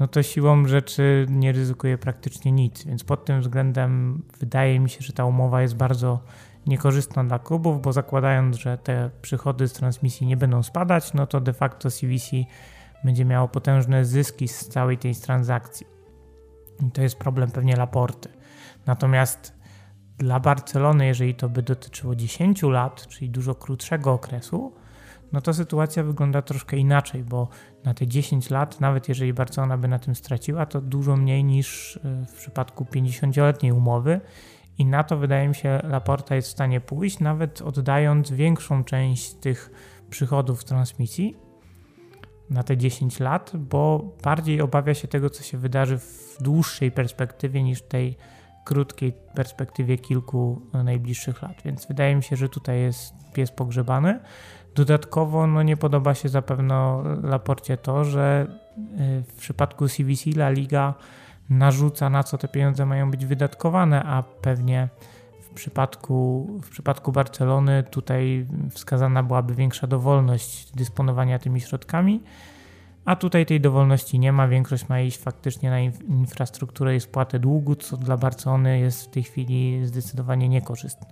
no 0.00 0.08
to 0.08 0.22
siłą 0.22 0.68
rzeczy 0.68 1.26
nie 1.28 1.52
ryzykuje 1.52 1.98
praktycznie 1.98 2.52
nic. 2.52 2.84
Więc 2.84 3.04
pod 3.04 3.24
tym 3.24 3.40
względem 3.40 4.22
wydaje 4.40 4.80
mi 4.80 4.90
się, 4.90 4.98
że 5.00 5.12
ta 5.12 5.24
umowa 5.24 5.62
jest 5.62 5.76
bardzo 5.76 6.20
niekorzystna 6.66 7.24
dla 7.24 7.38
klubów, 7.38 7.82
bo 7.82 7.92
zakładając, 7.92 8.56
że 8.56 8.78
te 8.78 9.10
przychody 9.22 9.68
z 9.68 9.72
transmisji 9.72 10.26
nie 10.26 10.36
będą 10.36 10.62
spadać, 10.62 11.14
no 11.14 11.26
to 11.26 11.40
de 11.40 11.52
facto 11.52 11.90
CVC 11.90 12.30
będzie 13.04 13.24
miało 13.24 13.48
potężne 13.48 14.04
zyski 14.04 14.48
z 14.48 14.68
całej 14.68 14.98
tej 14.98 15.14
transakcji. 15.14 15.86
I 16.88 16.90
to 16.90 17.02
jest 17.02 17.16
problem 17.16 17.50
pewnie 17.50 17.76
Laporty. 17.76 18.28
Natomiast 18.86 19.54
dla 20.18 20.40
Barcelony, 20.40 21.06
jeżeli 21.06 21.34
to 21.34 21.48
by 21.48 21.62
dotyczyło 21.62 22.14
10 22.14 22.62
lat, 22.62 23.06
czyli 23.08 23.30
dużo 23.30 23.54
krótszego 23.54 24.12
okresu, 24.12 24.72
no 25.32 25.40
to 25.40 25.54
sytuacja 25.54 26.02
wygląda 26.02 26.42
troszkę 26.42 26.76
inaczej, 26.76 27.24
bo 27.24 27.48
na 27.84 27.94
te 27.94 28.06
10 28.06 28.50
lat, 28.50 28.80
nawet 28.80 29.08
jeżeli 29.08 29.32
Barcelona 29.32 29.78
by 29.78 29.88
na 29.88 29.98
tym 29.98 30.14
straciła, 30.14 30.66
to 30.66 30.80
dużo 30.80 31.16
mniej 31.16 31.44
niż 31.44 31.96
e, 31.96 32.26
w 32.26 32.32
przypadku 32.32 32.84
50-letniej 32.84 33.72
umowy. 33.72 34.20
I 34.78 34.86
na 34.86 35.04
to 35.04 35.16
wydaje 35.16 35.48
mi 35.48 35.54
się, 35.54 35.80
Laporta 35.84 36.34
jest 36.34 36.48
w 36.48 36.52
stanie 36.52 36.80
pójść, 36.80 37.20
nawet 37.20 37.62
oddając 37.62 38.30
większą 38.30 38.84
część 38.84 39.34
tych 39.34 39.70
przychodów 40.10 40.64
transmisji, 40.64 41.36
na 42.50 42.62
te 42.62 42.76
10 42.76 43.20
lat, 43.20 43.52
bo 43.54 44.14
bardziej 44.22 44.60
obawia 44.60 44.94
się 44.94 45.08
tego, 45.08 45.30
co 45.30 45.42
się 45.42 45.58
wydarzy 45.58 45.98
w 45.98 46.36
dłuższej 46.40 46.92
perspektywie 46.92 47.62
niż 47.62 47.82
tej 47.82 48.16
krótkiej 48.64 49.12
perspektywie 49.34 49.98
kilku 49.98 50.62
najbliższych 50.84 51.42
lat. 51.42 51.62
Więc 51.64 51.86
wydaje 51.86 52.16
mi 52.16 52.22
się, 52.22 52.36
że 52.36 52.48
tutaj 52.48 52.80
jest 52.80 53.14
pies 53.32 53.50
pogrzebany. 53.50 54.20
Dodatkowo 54.74 55.46
no 55.46 55.62
nie 55.62 55.76
podoba 55.76 56.14
się 56.14 56.28
zapewne 56.28 57.02
Laporcie 57.22 57.76
to, 57.76 58.04
że 58.04 58.46
y, 58.78 59.22
w 59.22 59.34
przypadku 59.34 59.88
CVC 59.88 60.30
La 60.30 60.50
Liga 60.50 60.94
narzuca 61.50 62.10
na 62.10 62.22
co 62.22 62.38
te 62.38 62.48
pieniądze 62.48 62.86
mają 62.86 63.10
być 63.10 63.26
wydatkowane, 63.26 64.02
a 64.02 64.22
pewnie 64.22 64.88
przypadku, 65.54 66.46
w 66.62 66.68
przypadku 66.68 67.12
Barcelony 67.12 67.82
tutaj 67.90 68.46
wskazana 68.70 69.22
byłaby 69.22 69.54
większa 69.54 69.86
dowolność 69.86 70.72
dysponowania 70.72 71.38
tymi 71.38 71.60
środkami, 71.60 72.22
a 73.04 73.16
tutaj 73.16 73.46
tej 73.46 73.60
dowolności 73.60 74.18
nie 74.18 74.32
ma. 74.32 74.48
Większość 74.48 74.88
ma 74.88 75.00
iść 75.00 75.18
faktycznie 75.18 75.70
na 75.70 75.80
infrastrukturę 76.08 76.96
i 76.96 77.00
spłatę 77.00 77.38
długu, 77.38 77.74
co 77.74 77.96
dla 77.96 78.16
Barcelony 78.16 78.78
jest 78.78 79.04
w 79.04 79.10
tej 79.10 79.22
chwili 79.22 79.86
zdecydowanie 79.86 80.48
niekorzystne. 80.48 81.06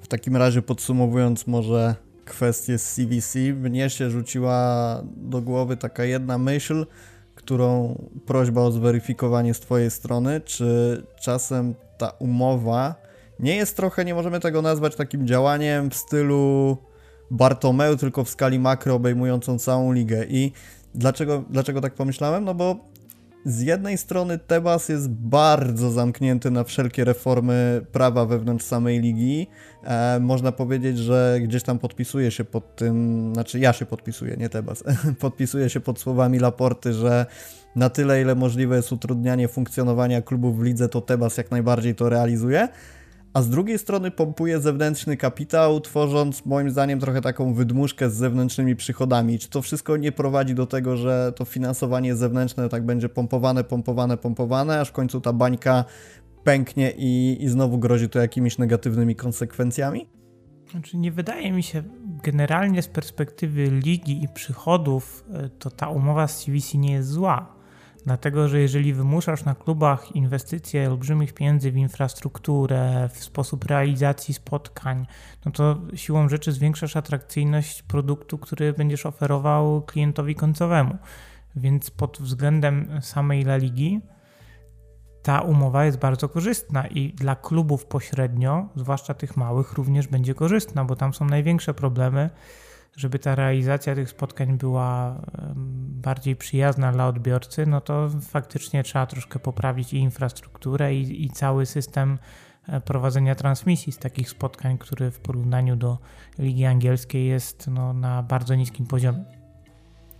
W 0.00 0.08
takim 0.08 0.36
razie 0.36 0.62
podsumowując 0.62 1.46
może 1.46 1.94
kwestię 2.24 2.78
z 2.78 2.94
CVC, 2.94 3.38
mnie 3.38 3.90
się 3.90 4.10
rzuciła 4.10 5.00
do 5.16 5.42
głowy 5.42 5.76
taka 5.76 6.04
jedna 6.04 6.38
myśl, 6.38 6.86
którą 7.34 7.98
prośba 8.26 8.60
o 8.60 8.72
zweryfikowanie 8.72 9.54
z 9.54 9.60
Twojej 9.60 9.90
strony, 9.90 10.40
czy 10.40 11.02
czasem 11.20 11.74
ta 11.98 12.10
umowa 12.18 13.06
nie 13.40 13.56
jest 13.56 13.76
trochę, 13.76 14.04
nie 14.04 14.14
możemy 14.14 14.40
tego 14.40 14.62
nazwać 14.62 14.96
takim 14.96 15.26
działaniem 15.26 15.90
w 15.90 15.94
stylu 15.94 16.76
Bartomeu, 17.30 17.96
tylko 17.96 18.24
w 18.24 18.30
skali 18.30 18.58
makro 18.58 18.94
obejmującą 18.94 19.58
całą 19.58 19.92
ligę. 19.92 20.24
I 20.28 20.52
dlaczego, 20.94 21.44
dlaczego 21.50 21.80
tak 21.80 21.94
pomyślałem? 21.94 22.44
No 22.44 22.54
bo 22.54 22.76
z 23.44 23.60
jednej 23.60 23.98
strony 23.98 24.38
Tebas 24.38 24.88
jest 24.88 25.08
bardzo 25.10 25.90
zamknięty 25.90 26.50
na 26.50 26.64
wszelkie 26.64 27.04
reformy 27.04 27.86
prawa 27.92 28.26
wewnątrz 28.26 28.64
samej 28.64 29.00
ligi. 29.00 29.46
E, 29.84 30.18
można 30.20 30.52
powiedzieć, 30.52 30.98
że 30.98 31.38
gdzieś 31.42 31.62
tam 31.62 31.78
podpisuje 31.78 32.30
się 32.30 32.44
pod 32.44 32.76
tym, 32.76 33.30
znaczy 33.34 33.58
ja 33.58 33.72
się 33.72 33.86
podpisuję, 33.86 34.36
nie 34.36 34.48
Tebas, 34.48 34.84
podpisuje 35.20 35.70
się 35.70 35.80
pod 35.80 36.00
słowami 36.00 36.38
Laporty, 36.38 36.92
że 36.92 37.26
na 37.76 37.90
tyle, 37.90 38.22
ile 38.22 38.34
możliwe 38.34 38.76
jest 38.76 38.92
utrudnianie 38.92 39.48
funkcjonowania 39.48 40.22
klubów 40.22 40.58
w 40.58 40.62
lidze, 40.62 40.88
to 40.88 41.00
Tebas 41.00 41.36
jak 41.36 41.50
najbardziej 41.50 41.94
to 41.94 42.08
realizuje 42.08 42.68
a 43.36 43.42
z 43.42 43.48
drugiej 43.48 43.78
strony 43.78 44.10
pompuje 44.10 44.60
zewnętrzny 44.60 45.16
kapitał, 45.16 45.80
tworząc 45.80 46.46
moim 46.46 46.70
zdaniem 46.70 47.00
trochę 47.00 47.20
taką 47.20 47.54
wydmuszkę 47.54 48.10
z 48.10 48.14
zewnętrznymi 48.14 48.76
przychodami. 48.76 49.38
Czy 49.38 49.48
to 49.48 49.62
wszystko 49.62 49.96
nie 49.96 50.12
prowadzi 50.12 50.54
do 50.54 50.66
tego, 50.66 50.96
że 50.96 51.32
to 51.36 51.44
finansowanie 51.44 52.16
zewnętrzne 52.16 52.68
tak 52.68 52.86
będzie 52.86 53.08
pompowane, 53.08 53.64
pompowane, 53.64 54.16
pompowane, 54.16 54.80
aż 54.80 54.88
w 54.88 54.92
końcu 54.92 55.20
ta 55.20 55.32
bańka 55.32 55.84
pęknie 56.44 56.92
i, 56.96 57.38
i 57.40 57.48
znowu 57.48 57.78
grozi 57.78 58.08
to 58.08 58.18
jakimiś 58.18 58.58
negatywnymi 58.58 59.16
konsekwencjami? 59.16 60.08
Znaczy 60.70 60.96
nie 60.96 61.12
wydaje 61.12 61.52
mi 61.52 61.62
się, 61.62 61.82
generalnie 62.22 62.82
z 62.82 62.88
perspektywy 62.88 63.70
ligi 63.70 64.24
i 64.24 64.28
przychodów, 64.28 65.24
e, 65.32 65.48
to 65.48 65.70
ta 65.70 65.88
umowa 65.88 66.28
z 66.28 66.44
CVC 66.44 66.78
nie 66.78 66.92
jest 66.92 67.08
zła. 67.08 67.55
Dlatego, 68.06 68.48
że 68.48 68.60
jeżeli 68.60 68.94
wymuszasz 68.94 69.44
na 69.44 69.54
klubach 69.54 70.16
inwestycje 70.16 70.90
olbrzymich 70.90 71.34
pieniędzy 71.34 71.72
w 71.72 71.76
infrastrukturę, 71.76 73.08
w 73.12 73.24
sposób 73.24 73.64
realizacji 73.64 74.34
spotkań, 74.34 75.06
no 75.44 75.52
to 75.52 75.80
siłą 75.94 76.28
rzeczy 76.28 76.52
zwiększasz 76.52 76.96
atrakcyjność 76.96 77.82
produktu, 77.82 78.38
który 78.38 78.72
będziesz 78.72 79.06
oferował 79.06 79.82
klientowi 79.82 80.34
końcowemu. 80.34 80.96
Więc 81.56 81.90
pod 81.90 82.18
względem 82.20 82.98
samej 83.02 83.42
La 83.42 83.56
Ligi 83.56 84.00
ta 85.22 85.40
umowa 85.40 85.84
jest 85.84 85.98
bardzo 85.98 86.28
korzystna 86.28 86.86
i 86.86 87.12
dla 87.12 87.36
klubów 87.36 87.86
pośrednio, 87.86 88.68
zwłaszcza 88.76 89.14
tych 89.14 89.36
małych, 89.36 89.72
również 89.72 90.06
będzie 90.06 90.34
korzystna, 90.34 90.84
bo 90.84 90.96
tam 90.96 91.14
są 91.14 91.24
największe 91.24 91.74
problemy 91.74 92.30
żeby 92.96 93.18
ta 93.18 93.34
realizacja 93.34 93.94
tych 93.94 94.10
spotkań 94.10 94.58
była 94.58 95.20
bardziej 96.06 96.36
przyjazna 96.36 96.92
dla 96.92 97.06
odbiorcy, 97.06 97.66
no 97.66 97.80
to 97.80 98.10
faktycznie 98.20 98.82
trzeba 98.82 99.06
troszkę 99.06 99.38
poprawić 99.38 99.92
i 99.92 99.96
infrastrukturę, 99.96 100.94
i, 100.94 101.24
i 101.24 101.30
cały 101.30 101.66
system 101.66 102.18
e, 102.68 102.80
prowadzenia 102.80 103.34
transmisji 103.34 103.92
z 103.92 103.98
takich 103.98 104.30
spotkań, 104.30 104.78
który 104.78 105.10
w 105.10 105.20
porównaniu 105.20 105.76
do 105.76 105.98
Ligi 106.38 106.64
Angielskiej 106.64 107.26
jest 107.26 107.68
no, 107.68 107.92
na 107.92 108.22
bardzo 108.22 108.54
niskim 108.54 108.86
poziomie. 108.86 109.24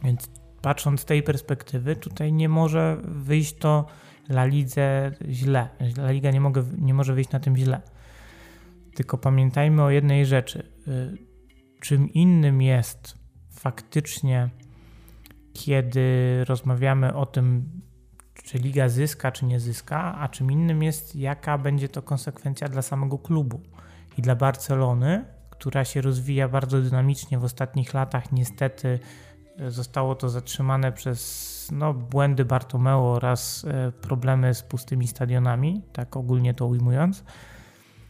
Więc 0.05 0.31
patrząc 0.63 1.01
z 1.01 1.05
tej 1.05 1.23
perspektywy, 1.23 1.97
tutaj 1.97 2.33
nie 2.33 2.49
może 2.49 2.97
wyjść 3.05 3.59
to 3.59 3.87
La 4.29 4.45
Lidze 4.45 5.13
źle. 5.29 5.69
La 5.97 6.11
Liga 6.11 6.31
nie, 6.31 6.41
mogę, 6.41 6.65
nie 6.79 6.95
może 6.95 7.15
wyjść 7.15 7.31
na 7.31 7.41
tym 7.41 7.57
źle. 7.57 7.81
Tylko 8.95 9.19
pamiętajmy 9.19 9.83
o 9.83 9.91
jednej 9.91 10.27
rzeczy 10.27 10.73
y, 10.89 11.19
czym 11.81 12.13
innym 12.13 12.63
jest 12.63 13.19
faktycznie, 13.51 14.51
kiedy 15.57 16.45
rozmawiamy 16.45 17.15
o 17.15 17.27
tym, 17.27 17.71
czy 18.45 18.59
liga 18.59 18.89
zyska, 18.89 19.33
czy 19.33 19.47
nie 19.47 19.61
zyska, 19.61 20.15
a 20.19 20.29
czym 20.29 20.51
innym 20.51 20.83
jest, 20.83 21.17
jaka 21.17 21.59
będzie 21.59 21.89
to 21.89 22.03
konsekwencja 22.03 22.69
dla 22.69 22.83
samego 22.83 23.19
klubu. 23.19 23.61
I 24.19 24.23
dla 24.23 24.37
Barcelony, 24.37 25.25
która 25.51 25.85
się 25.85 26.01
rozwija 26.01 26.49
bardzo 26.49 26.81
dynamicznie 26.81 27.39
w 27.39 27.45
ostatnich 27.45 27.95
latach, 27.95 28.33
niestety 28.33 28.99
e, 29.59 29.71
zostało 29.71 30.15
to 30.15 30.29
zatrzymane 30.29 30.93
przez 30.93 31.69
no, 31.73 31.95
błędy 31.95 32.45
Bartomeu 32.45 33.05
oraz 33.05 33.65
e, 33.65 33.93
problemy 33.93 34.55
z 34.55 34.63
pustymi 34.63 35.09
stadionami, 35.09 35.83
tak 35.93 36.17
ogólnie 36.17 36.55
to 36.55 36.67
ujmując, 36.67 37.25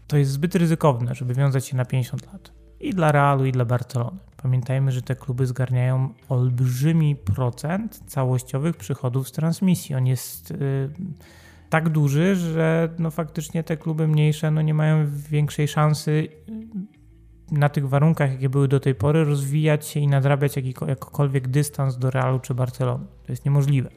to 0.06 0.16
jest 0.16 0.30
zbyt 0.30 0.54
ryzykowne, 0.54 1.14
żeby 1.14 1.34
wiązać 1.34 1.66
się 1.66 1.76
na 1.76 1.84
50 1.84 2.32
lat 2.32 2.52
i 2.80 2.94
dla 2.94 3.12
Realu, 3.12 3.44
i 3.44 3.52
dla 3.52 3.64
Barcelony. 3.64 4.25
Pamiętajmy, 4.42 4.92
że 4.92 5.02
te 5.02 5.16
kluby 5.16 5.46
zgarniają 5.46 6.14
olbrzymi 6.28 7.16
procent 7.16 8.02
całościowych 8.06 8.76
przychodów 8.76 9.28
z 9.28 9.32
transmisji. 9.32 9.94
On 9.94 10.06
jest 10.06 10.50
yy, 10.50 10.90
tak 11.70 11.88
duży, 11.88 12.36
że 12.36 12.88
no 12.98 13.10
faktycznie 13.10 13.64
te 13.64 13.76
kluby 13.76 14.08
mniejsze 14.08 14.50
no 14.50 14.62
nie 14.62 14.74
mają 14.74 15.06
większej 15.30 15.68
szansy 15.68 16.10
y, 16.10 16.96
na 17.50 17.68
tych 17.68 17.88
warunkach, 17.88 18.32
jakie 18.32 18.48
były 18.48 18.68
do 18.68 18.80
tej 18.80 18.94
pory, 18.94 19.24
rozwijać 19.24 19.86
się 19.86 20.00
i 20.00 20.08
nadrabiać 20.08 20.56
jakikolwiek 20.56 21.48
dystans 21.48 21.98
do 21.98 22.10
Realu 22.10 22.40
czy 22.40 22.54
Barcelony. 22.54 23.06
To 23.26 23.32
jest 23.32 23.44
niemożliwe. 23.44 23.90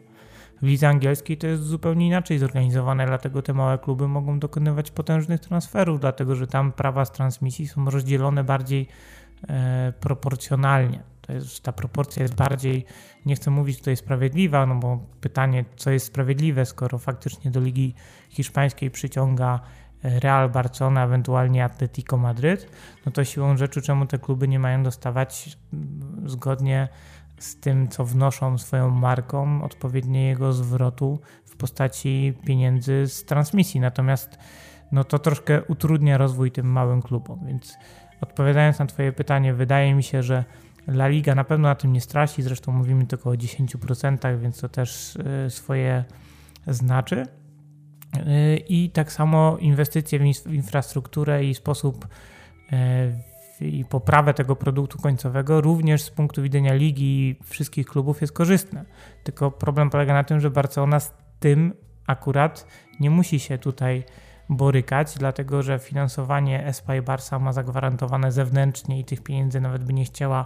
W 0.61 0.65
lidze 0.65 0.87
angielskiej 0.87 1.37
to 1.37 1.47
jest 1.47 1.63
zupełnie 1.63 2.07
inaczej 2.07 2.39
zorganizowane, 2.39 3.05
dlatego 3.05 3.41
te 3.41 3.53
małe 3.53 3.77
kluby 3.77 4.07
mogą 4.07 4.39
dokonywać 4.39 4.91
potężnych 4.91 5.39
transferów, 5.39 5.99
dlatego 5.99 6.35
że 6.35 6.47
tam 6.47 6.71
prawa 6.71 7.05
z 7.05 7.11
transmisji 7.11 7.67
są 7.67 7.85
rozdzielone 7.85 8.43
bardziej 8.43 8.87
proporcjonalnie. 9.99 11.03
To 11.29 11.33
jest, 11.33 11.63
ta 11.63 11.71
proporcja 11.71 12.23
jest 12.23 12.35
bardziej, 12.35 12.85
nie 13.25 13.35
chcę 13.35 13.51
mówić 13.51 13.77
tutaj 13.77 13.95
sprawiedliwa, 13.95 14.65
no 14.65 14.75
bo 14.75 14.99
pytanie, 15.21 15.65
co 15.75 15.91
jest 15.91 16.05
sprawiedliwe, 16.05 16.65
skoro 16.65 16.97
faktycznie 16.97 17.51
do 17.51 17.59
Ligi 17.59 17.93
Hiszpańskiej 18.29 18.91
przyciąga 18.91 19.59
e, 20.03 20.19
Real 20.19 20.49
Barcelona, 20.49 21.03
ewentualnie 21.03 21.63
Atletico 21.65 22.17
Madryt, 22.17 22.69
no 23.05 23.11
to 23.11 23.23
siłą 23.23 23.57
rzeczy, 23.57 23.81
czemu 23.81 24.05
te 24.05 24.19
kluby 24.19 24.47
nie 24.47 24.59
mają 24.59 24.83
dostawać 24.83 25.57
mm, 25.73 26.29
zgodnie 26.29 26.87
z 27.39 27.59
tym, 27.59 27.87
co 27.87 28.05
wnoszą 28.05 28.57
swoją 28.57 28.89
marką, 28.89 29.63
odpowiedniego 29.63 30.53
zwrotu 30.53 31.19
w 31.45 31.55
postaci 31.55 32.33
pieniędzy 32.45 33.07
z 33.07 33.25
transmisji. 33.25 33.79
Natomiast 33.79 34.37
no 34.91 35.03
to 35.03 35.19
troszkę 35.19 35.63
utrudnia 35.63 36.17
rozwój 36.17 36.51
tym 36.51 36.71
małym 36.71 37.01
klubom. 37.01 37.39
Więc 37.47 37.77
odpowiadając 38.21 38.79
na 38.79 38.85
Twoje 38.85 39.11
pytanie, 39.11 39.53
wydaje 39.53 39.95
mi 39.95 40.03
się, 40.03 40.23
że 40.23 40.43
La 40.87 41.07
Liga 41.07 41.35
na 41.35 41.43
pewno 41.43 41.67
na 41.67 41.75
tym 41.75 41.93
nie 41.93 42.01
straci. 42.01 42.43
Zresztą 42.43 42.71
mówimy 42.71 43.05
tylko 43.05 43.29
o 43.29 43.33
10%, 43.33 44.39
więc 44.39 44.59
to 44.59 44.69
też 44.69 45.15
y, 45.15 45.49
swoje 45.49 46.03
znaczy. 46.67 47.25
Y, 48.17 48.57
I 48.69 48.89
tak 48.89 49.11
samo 49.11 49.57
inwestycje 49.57 50.19
w 50.45 50.53
infrastrukturę 50.53 51.43
i 51.43 51.55
sposób 51.55 52.07
y, 53.61 53.65
i 53.65 53.85
poprawę 53.85 54.33
tego 54.33 54.55
produktu 54.55 54.97
końcowego 54.97 55.61
również 55.61 56.01
z 56.03 56.09
punktu 56.09 56.41
widzenia 56.41 56.73
ligi 56.73 57.29
i 57.29 57.35
wszystkich 57.43 57.87
klubów 57.87 58.21
jest 58.21 58.33
korzystne. 58.33 58.85
Tylko 59.23 59.51
problem 59.51 59.89
polega 59.89 60.13
na 60.13 60.23
tym, 60.23 60.39
że 60.39 60.51
Barcelona 60.51 60.99
z 60.99 61.13
tym 61.39 61.73
akurat 62.07 62.67
nie 62.99 63.09
musi 63.09 63.39
się 63.39 63.57
tutaj 63.57 64.03
borykać, 64.49 65.15
dlatego 65.17 65.63
że 65.63 65.79
finansowanie 65.79 66.65
Espa 66.65 66.95
i 66.95 67.01
Barca 67.01 67.39
ma 67.39 67.53
zagwarantowane 67.53 68.31
zewnętrznie 68.31 68.99
i 68.99 69.05
tych 69.05 69.23
pieniędzy 69.23 69.61
nawet 69.61 69.83
by 69.83 69.93
nie 69.93 70.05
chciała 70.05 70.45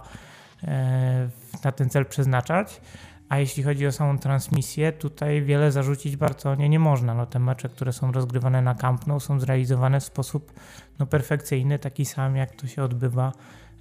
e, 0.64 1.28
na 1.64 1.72
ten 1.72 1.90
cel 1.90 2.06
przeznaczać. 2.06 2.80
A 3.28 3.38
jeśli 3.38 3.62
chodzi 3.62 3.86
o 3.86 3.92
samą 3.92 4.18
transmisję, 4.18 4.92
tutaj 4.92 5.42
wiele 5.42 5.72
zarzucić 5.72 6.16
Barcelonie 6.16 6.68
nie 6.68 6.78
można. 6.78 7.14
No, 7.14 7.26
te 7.26 7.38
mecze, 7.38 7.68
które 7.68 7.92
są 7.92 8.12
rozgrywane 8.12 8.62
na 8.62 8.74
Camp 8.74 9.06
Nou 9.06 9.20
są 9.20 9.40
zrealizowane 9.40 10.00
w 10.00 10.04
sposób 10.04 10.52
no, 10.98 11.06
perfekcyjny, 11.06 11.78
taki 11.78 12.04
sam 12.04 12.36
jak 12.36 12.54
to 12.54 12.66
się 12.66 12.82
odbywa 12.82 13.32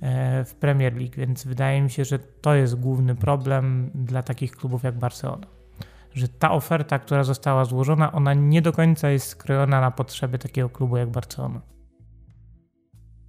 e, 0.01 0.45
w 0.45 0.55
Premier 0.55 0.95
League, 0.95 1.13
więc 1.17 1.43
wydaje 1.43 1.81
mi 1.81 1.89
się, 1.89 2.05
że 2.05 2.19
to 2.19 2.55
jest 2.55 2.75
główny 2.75 3.15
problem 3.15 3.91
dla 3.95 4.23
takich 4.23 4.51
klubów 4.51 4.83
jak 4.83 4.97
Barcelona. 4.97 5.62
Że 6.13 6.27
ta 6.27 6.51
oferta, 6.51 6.99
która 6.99 7.23
została 7.23 7.65
złożona, 7.65 8.11
ona 8.11 8.33
nie 8.33 8.61
do 8.61 8.71
końca 8.71 9.09
jest 9.09 9.27
skrojona 9.27 9.81
na 9.81 9.91
potrzeby 9.91 10.39
takiego 10.39 10.69
klubu 10.69 10.97
jak 10.97 11.09
Barcelona. 11.09 11.61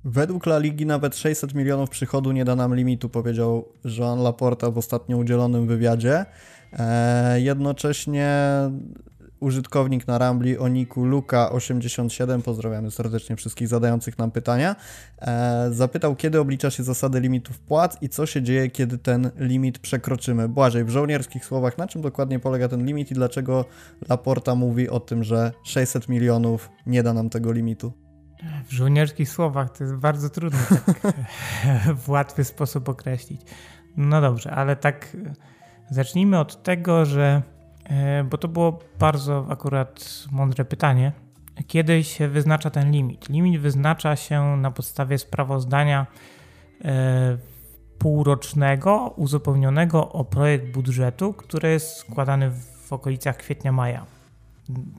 Według 0.05 0.47
La 0.47 0.59
Ligi 0.59 0.87
nawet 0.87 1.17
600 1.17 1.55
milionów 1.55 1.91
przychodu 1.91 2.33
nie 2.33 2.45
da 2.45 2.57
nam 2.57 2.75
limitu, 2.75 3.09
powiedział 3.09 3.69
Jean 3.85 4.23
Laporta 4.23 4.71
w 4.71 4.79
ostatnio 4.79 5.17
udzielonym 5.17 5.67
wywiadzie. 5.67 6.27
E, 6.73 7.41
jednocześnie 7.41 8.31
użytkownik 9.45 10.07
na 10.07 10.19
Rambli 10.19 10.59
Oniku 10.59 11.07
Luka87, 11.07 12.43
pozdrawiamy 12.43 12.91
serdecznie 12.91 13.37
wszystkich 13.37 13.69
zadających 13.69 14.19
nam 14.19 14.31
pytania, 14.31 14.77
e, 15.19 15.69
zapytał, 15.73 16.17
kiedy 16.17 16.41
oblicza 16.41 16.71
się 16.71 16.83
zasady 16.83 17.21
limitów 17.21 17.59
płac 17.59 18.03
i 18.03 18.09
co 18.09 18.27
się 18.27 18.43
dzieje, 18.43 18.71
kiedy 18.71 18.99
ten 18.99 19.31
limit 19.37 19.79
przekroczymy. 19.79 20.49
Błażej, 20.49 20.85
w 20.85 20.91
żołnierskich 20.91 21.45
słowach, 21.45 21.79
na 21.79 21.87
czym 21.87 22.03
dokładnie 22.03 22.39
polega 22.39 22.69
ten 22.69 22.87
limit 22.87 23.11
i 23.11 23.15
dlaczego 23.15 23.65
Laporta 24.09 24.55
mówi 24.55 24.89
o 24.89 25.01
tym, 25.01 25.25
że 25.25 25.53
600 25.65 26.09
milionów 26.09 26.71
nie 26.87 27.03
da 27.03 27.13
nam 27.13 27.31
tego 27.31 27.53
limitu? 27.53 27.93
W 28.69 28.73
żołnierskich 28.73 29.29
słowach 29.29 29.79
to 29.79 29.85
jest 29.85 29.97
bardzo 29.97 30.31
trudno 30.31 30.59
tak 30.87 31.15
w 32.03 32.09
łatwy 32.09 32.45
sposób 32.45 32.89
określić. 32.89 33.41
No 33.97 34.21
dobrze, 34.21 34.51
ale 34.51 34.77
tak 34.77 35.17
zacznijmy 35.91 36.39
od 36.39 36.63
tego, 36.63 37.05
że 37.05 37.43
E, 37.45 37.54
bo 38.31 38.39
to 38.39 38.49
było 38.49 38.79
bardzo 38.99 39.47
akurat 39.51 40.25
mądre 40.33 40.65
pytanie. 40.65 41.13
Kiedy 41.67 42.05
się 42.05 42.29
wyznacza 42.29 42.71
ten 42.71 42.91
limit? 42.91 43.29
Limit 43.29 43.61
wyznacza 43.61 44.17
się 44.17 44.57
na 44.57 44.71
podstawie 44.71 45.19
sprawozdania 45.19 46.07
e, 46.85 47.39
półrocznego, 47.99 49.15
uzupełnionego 49.17 50.13
o 50.13 50.25
projekt 50.25 50.73
budżetu, 50.73 51.33
który 51.33 51.71
jest 51.71 51.97
składany 51.97 52.51
w 52.87 52.93
okolicach 52.93 53.37
kwietnia-maja 53.37 54.07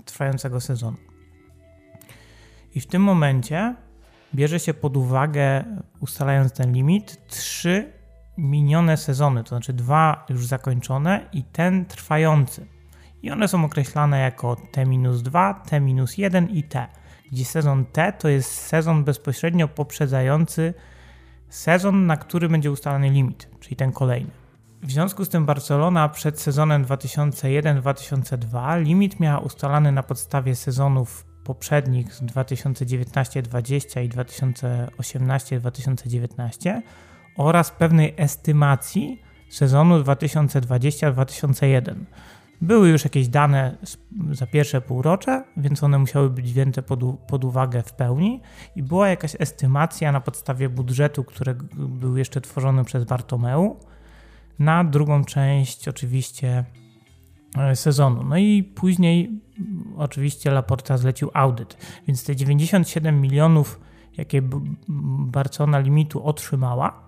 trwającego 0.05 0.61
sezonu. 0.61 0.97
I 2.75 2.79
w 2.79 2.87
tym 2.87 3.01
momencie 3.01 3.75
bierze 4.35 4.59
się 4.59 4.73
pod 4.73 4.97
uwagę, 4.97 5.63
ustalając 5.99 6.51
ten 6.53 6.73
limit, 6.73 7.27
trzy 7.27 7.91
minione 8.37 8.97
sezony, 8.97 9.43
to 9.43 9.49
znaczy 9.49 9.73
dwa 9.73 10.25
już 10.29 10.47
zakończone 10.47 11.29
i 11.33 11.43
ten 11.43 11.85
trwający 11.85 12.74
i 13.25 13.31
one 13.31 13.47
są 13.47 13.65
określane 13.65 14.19
jako 14.19 14.57
T-2, 14.71 15.55
T-1 15.69 16.47
i 16.49 16.63
T, 16.63 16.87
gdzie 17.31 17.45
sezon 17.45 17.85
T 17.85 18.13
to 18.13 18.29
jest 18.29 18.51
sezon 18.51 19.03
bezpośrednio 19.03 19.67
poprzedzający 19.67 20.73
sezon, 21.49 22.05
na 22.05 22.17
który 22.17 22.49
będzie 22.49 22.71
ustalony 22.71 23.09
limit, 23.09 23.49
czyli 23.59 23.75
ten 23.75 23.91
kolejny. 23.91 24.31
W 24.83 24.91
związku 24.91 25.25
z 25.25 25.29
tym 25.29 25.45
Barcelona 25.45 26.09
przed 26.09 26.41
sezonem 26.41 26.85
2001-2002 26.85 28.83
limit 28.83 29.19
miała 29.19 29.39
ustalany 29.39 29.91
na 29.91 30.03
podstawie 30.03 30.55
sezonów 30.55 31.25
poprzednich 31.43 32.13
z 32.13 32.23
2019-20 32.23 34.05
i 34.05 34.09
2018-2019 34.09 36.81
oraz 37.37 37.71
pewnej 37.71 38.13
estymacji 38.17 39.21
sezonu 39.49 39.99
2020-2001. 39.99 41.95
Były 42.61 42.89
już 42.89 43.03
jakieś 43.03 43.27
dane 43.27 43.77
za 44.31 44.47
pierwsze 44.47 44.81
półrocze, 44.81 45.43
więc 45.57 45.83
one 45.83 45.99
musiały 45.99 46.29
być 46.29 46.51
wzięte 46.51 46.81
pod, 46.81 46.99
pod 47.27 47.43
uwagę 47.43 47.83
w 47.83 47.93
pełni 47.93 48.41
i 48.75 48.83
była 48.83 49.09
jakaś 49.09 49.35
estymacja 49.39 50.11
na 50.11 50.21
podstawie 50.21 50.69
budżetu, 50.69 51.23
który 51.23 51.53
był 51.75 52.17
jeszcze 52.17 52.41
tworzony 52.41 52.83
przez 52.83 53.03
Bartomeu 53.03 53.79
na 54.59 54.83
drugą 54.83 55.25
część 55.25 55.87
oczywiście 55.87 56.65
e, 57.57 57.75
sezonu. 57.75 58.23
No 58.23 58.37
i 58.37 58.63
później 58.63 59.41
oczywiście 59.97 60.51
Laporta 60.51 60.97
zlecił 60.97 61.31
audyt, 61.33 61.77
więc 62.07 62.23
te 62.23 62.35
97 62.35 63.21
milionów, 63.21 63.79
jakie 64.17 64.41
Barcelona 65.27 65.79
limitu 65.79 66.23
otrzymała, 66.23 67.04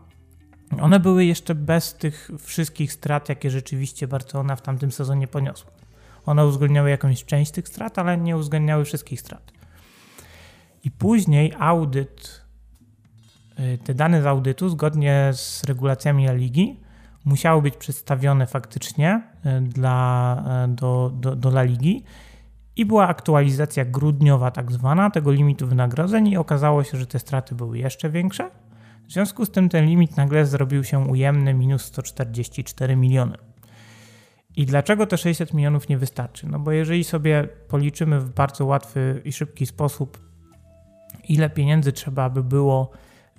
one 0.81 0.99
były 0.99 1.25
jeszcze 1.25 1.55
bez 1.55 1.93
tych 1.93 2.31
wszystkich 2.39 2.93
strat, 2.93 3.29
jakie 3.29 3.51
rzeczywiście 3.51 4.07
Barcelona 4.07 4.55
w 4.55 4.61
tamtym 4.61 4.91
sezonie 4.91 5.27
poniosła. 5.27 5.71
One 6.25 6.45
uwzględniały 6.47 6.89
jakąś 6.89 7.25
część 7.25 7.51
tych 7.51 7.67
strat, 7.67 7.99
ale 7.99 8.17
nie 8.17 8.37
uwzględniały 8.37 8.85
wszystkich 8.85 9.21
strat. 9.21 9.51
I 10.83 10.91
później 10.91 11.53
audyt, 11.59 12.41
y, 13.59 13.77
te 13.77 13.93
dane 13.93 14.21
z 14.21 14.25
audytu, 14.25 14.69
zgodnie 14.69 15.29
z 15.33 15.63
regulacjami 15.63 16.25
La 16.25 16.33
Ligi, 16.33 16.79
musiały 17.25 17.61
być 17.61 17.77
przedstawione 17.77 18.47
faktycznie 18.47 19.21
y, 19.45 19.61
dla, 19.61 20.43
y, 20.65 20.67
do, 20.67 21.11
do, 21.15 21.35
do 21.35 21.49
La 21.49 21.63
Ligi 21.63 22.03
i 22.75 22.85
była 22.85 23.07
aktualizacja 23.07 23.85
grudniowa, 23.85 24.51
tak 24.51 24.71
zwana, 24.71 25.09
tego 25.09 25.31
limitu 25.31 25.67
wynagrodzeń, 25.67 26.27
i 26.27 26.37
okazało 26.37 26.83
się, 26.83 26.97
że 26.97 27.07
te 27.07 27.19
straty 27.19 27.55
były 27.55 27.77
jeszcze 27.77 28.09
większe 28.09 28.49
w 29.07 29.11
związku 29.11 29.45
z 29.45 29.51
tym 29.51 29.69
ten 29.69 29.85
limit 29.85 30.17
nagle 30.17 30.45
zrobił 30.45 30.83
się 30.83 30.99
ujemny 30.99 31.53
minus 31.53 31.85
144 31.85 32.95
miliony. 32.95 33.37
I 34.55 34.65
dlaczego 34.65 35.07
te 35.07 35.17
600 35.17 35.53
milionów 35.53 35.89
nie 35.89 35.97
wystarczy? 35.97 36.47
No 36.47 36.59
bo 36.59 36.71
jeżeli 36.71 37.03
sobie 37.03 37.47
policzymy 37.67 38.19
w 38.19 38.29
bardzo 38.29 38.65
łatwy 38.65 39.21
i 39.25 39.33
szybki 39.33 39.65
sposób, 39.65 40.17
ile 41.29 41.49
pieniędzy 41.49 41.91
trzeba 41.91 42.29
by 42.29 42.43
było 42.43 42.91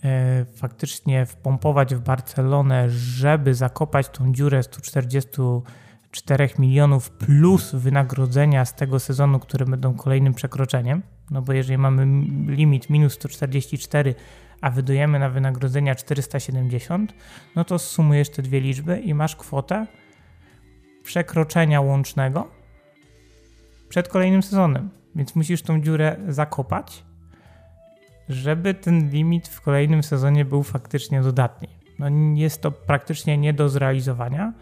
e, 0.05 0.45
faktycznie 0.45 1.27
wpompować 1.27 1.95
w 1.95 2.01
Barcelonę, 2.01 2.91
żeby 2.91 3.55
zakopać 3.55 4.09
tą 4.09 4.33
dziurę 4.33 4.63
144 4.63 6.49
milionów 6.59 7.11
plus 7.11 7.75
wynagrodzenia 7.75 8.65
z 8.65 8.75
tego 8.75 9.01
sezonu, 9.01 9.39
które 9.39 9.67
będą 9.67 9.95
kolejnym 9.95 10.35
przekroczeniem, 10.35 11.03
no 11.31 11.43
bo 11.43 11.53
jeżeli 11.53 11.79
mamy 11.79 12.07
limit 12.47 12.91
minus 12.91 13.13
144, 13.13 14.15
a 14.61 14.71
wydujemy 14.71 15.19
na 15.19 15.31
wynagrodzenia 15.31 15.95
470, 15.95 17.15
no 17.57 17.65
to 17.65 17.79
sumujesz 17.79 18.31
te 18.31 18.43
dwie 18.43 18.61
liczby 18.61 19.01
i 19.01 19.15
masz 19.15 19.37
kwotę 19.37 19.87
przekroczenia 21.03 21.81
łącznego 21.81 22.49
przed 23.89 24.09
kolejnym 24.09 24.43
sezonem. 24.43 24.91
Więc 25.15 25.37
musisz 25.37 25.63
tą 25.63 25.81
dziurę 25.81 26.17
zakopać, 26.29 27.05
żeby 28.29 28.75
ten 28.75 29.11
limit 29.11 29.49
w 29.49 29.61
kolejnym 29.61 30.03
sezonie 30.03 30.45
był 30.45 30.63
faktycznie 30.63 31.23
dodatni. 31.23 31.69
No 31.99 32.07
jest 32.35 32.63
to 32.63 32.71
praktycznie 32.71 33.39
nie 33.39 33.53
do 33.53 33.69
zrealizowania, 33.69 34.53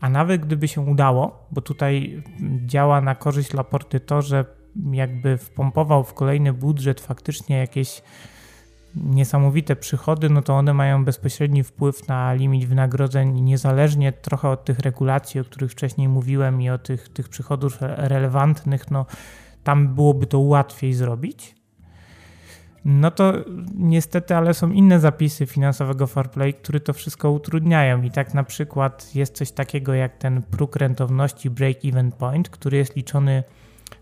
a 0.00 0.08
nawet 0.08 0.46
gdyby 0.46 0.68
się 0.68 0.80
udało, 0.80 1.46
bo 1.50 1.60
tutaj 1.60 2.22
działa 2.66 3.00
na 3.00 3.14
korzyść 3.14 3.52
Laporty 3.52 4.00
to, 4.00 4.22
że 4.22 4.44
jakby 4.92 5.38
wpompował 5.38 6.04
w 6.04 6.14
kolejny 6.14 6.52
budżet 6.52 7.00
faktycznie 7.00 7.58
jakieś 7.58 8.02
niesamowite 9.04 9.76
przychody, 9.76 10.30
no 10.30 10.42
to 10.42 10.54
one 10.54 10.74
mają 10.74 11.04
bezpośredni 11.04 11.62
wpływ 11.62 12.08
na 12.08 12.32
limit 12.32 12.64
wynagrodzeń, 12.64 13.40
niezależnie 13.40 14.12
trochę 14.12 14.48
od 14.48 14.64
tych 14.64 14.78
regulacji, 14.78 15.40
o 15.40 15.44
których 15.44 15.72
wcześniej 15.72 16.08
mówiłem 16.08 16.62
i 16.62 16.70
o 16.70 16.78
tych, 16.78 17.08
tych 17.08 17.28
przychodów 17.28 17.78
relevantnych, 17.80 18.90
no 18.90 19.06
tam 19.64 19.94
byłoby 19.94 20.26
to 20.26 20.38
łatwiej 20.38 20.94
zrobić. 20.94 21.56
No 22.84 23.10
to 23.10 23.32
niestety, 23.74 24.36
ale 24.36 24.54
są 24.54 24.70
inne 24.70 25.00
zapisy 25.00 25.46
finansowego 25.46 26.06
fair 26.06 26.28
które 26.62 26.80
to 26.80 26.92
wszystko 26.92 27.30
utrudniają. 27.30 28.02
I 28.02 28.10
tak 28.10 28.34
na 28.34 28.44
przykład 28.44 29.14
jest 29.14 29.34
coś 29.34 29.52
takiego 29.52 29.94
jak 29.94 30.16
ten 30.16 30.42
próg 30.42 30.76
rentowności 30.76 31.50
break-even 31.50 32.12
point, 32.12 32.48
który 32.48 32.76
jest 32.76 32.96
liczony 32.96 33.44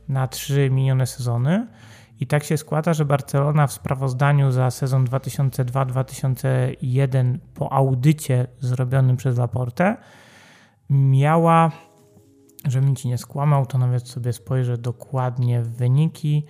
na 0.08 0.28
3 0.28 0.70
minione 0.70 1.06
sezony 1.06 1.66
i 2.20 2.26
tak 2.26 2.44
się 2.44 2.56
składa, 2.56 2.94
że 2.94 3.04
Barcelona 3.04 3.66
w 3.66 3.72
sprawozdaniu 3.72 4.52
za 4.52 4.70
sezon 4.70 5.04
2002-2001 5.04 7.38
po 7.54 7.72
audycie 7.72 8.46
zrobionym 8.60 9.16
przez 9.16 9.38
Laporte 9.38 9.96
miała, 10.90 11.70
żebym 12.68 12.96
ci 12.96 13.08
nie 13.08 13.18
skłamał, 13.18 13.66
to 13.66 13.78
nawet 13.78 14.08
sobie 14.08 14.32
spojrzę 14.32 14.78
dokładnie 14.78 15.62
w 15.62 15.76
wyniki, 15.76 16.44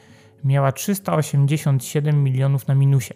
miała 0.45 0.73
387 0.73 2.23
milionów 2.23 2.69
na 2.69 2.75
minusie. 2.75 3.15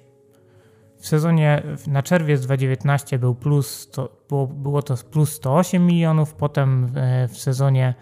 W 0.98 1.08
sezonie 1.08 1.62
na 1.86 2.02
czerwiec 2.02 2.40
2019 2.40 3.18
był 3.18 3.34
plus, 3.34 3.90
to 3.90 4.22
było, 4.28 4.46
było 4.46 4.82
to 4.82 4.94
plus 5.10 5.32
108 5.32 5.86
milionów, 5.86 6.34
potem 6.34 6.92
w 7.28 7.36
sezonie 7.36 7.94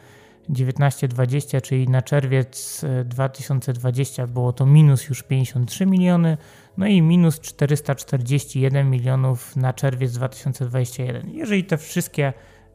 19-20, 0.51 1.63
czyli 1.63 1.89
na 1.89 2.03
czerwiec 2.03 2.85
2020 3.05 4.23
e, 4.23 4.27
było 4.27 4.53
to 4.53 4.67
minus 4.67 5.09
już 5.09 5.23
53 5.23 5.87
miliony, 5.87 6.37
no 6.77 6.87
i 6.87 7.03
minus 7.03 7.41
441 7.41 8.91
milionów 8.91 9.57
na 9.57 9.73
czerwiec 9.73 10.13
2021. 10.13 11.31
Jeżeli 11.31 11.65
te 11.65 11.77
wszystkie 11.77 12.33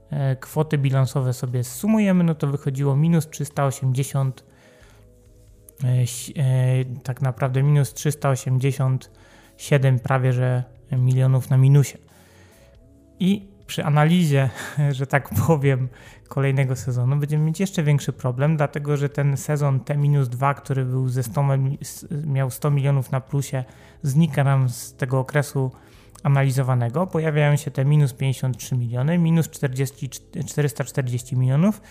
e, 0.09 0.36
kwoty 0.36 0.78
bilansowe 0.78 1.34
sobie 1.34 1.63
sumujemy, 1.63 2.24
no 2.24 2.36
to 2.36 2.47
wychodziło 2.47 2.95
minus 2.95 3.30
380, 3.30 4.43
e, 5.84 6.05
tak 7.03 7.22
naprawdę 7.22 7.63
minus 7.63 7.93
387 7.93 9.99
prawie 9.99 10.34
że 10.34 10.63
milionów 10.91 11.49
na 11.49 11.57
minusie. 11.57 11.97
I 13.19 13.51
przy 13.72 13.86
analizie, 13.86 14.49
że 14.97 15.07
tak 15.07 15.30
powiem, 15.47 15.88
kolejnego 16.28 16.76
sezonu 16.76 17.15
będziemy 17.15 17.45
mieć 17.45 17.59
jeszcze 17.59 17.84
większy 17.84 18.13
problem, 18.13 18.57
dlatego 18.57 18.97
że 18.97 19.09
ten 19.09 19.38
sezon 19.38 19.80
T-2, 19.80 20.55
który 20.55 20.86
był 20.86 21.09
ze 21.09 21.24
100, 21.24 21.45
miał 22.26 22.49
100 22.49 22.72
milionów 22.72 23.11
na 23.11 23.22
plusie, 23.22 23.63
znika 24.03 24.43
nam 24.43 24.69
z 24.69 24.93
tego 24.93 25.19
okresu 25.19 25.72
analizowanego. 26.24 27.07
Pojawiają 27.07 27.55
się 27.55 27.72
te 27.72 27.86
minus 27.86 28.13
53 28.13 28.76
miliony, 28.76 29.17
minus 29.17 29.49
40, 29.49 30.09
440 30.47 31.38
milionów 31.38 31.82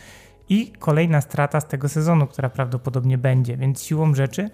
i 0.48 0.72
kolejna 0.78 1.20
strata 1.20 1.60
z 1.60 1.68
tego 1.68 1.88
sezonu, 1.88 2.26
która 2.26 2.50
prawdopodobnie 2.50 3.18
będzie. 3.18 3.56
Więc 3.56 3.82
siłą 3.82 4.14
rzeczy 4.14 4.50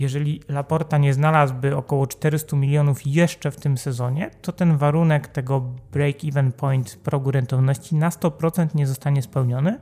jeżeli 0.00 0.40
Laporta 0.48 0.98
nie 0.98 1.14
znalazłby 1.14 1.76
około 1.76 2.06
400 2.06 2.56
milionów 2.56 3.06
jeszcze 3.06 3.50
w 3.50 3.56
tym 3.56 3.78
sezonie, 3.78 4.30
to 4.42 4.52
ten 4.52 4.76
warunek 4.76 5.28
tego 5.28 5.74
break-even 5.92 6.52
point 6.52 6.96
progu 6.96 7.30
rentowności 7.30 7.94
na 7.94 8.08
100% 8.10 8.74
nie 8.74 8.86
zostanie 8.86 9.22
spełniony. 9.22 9.78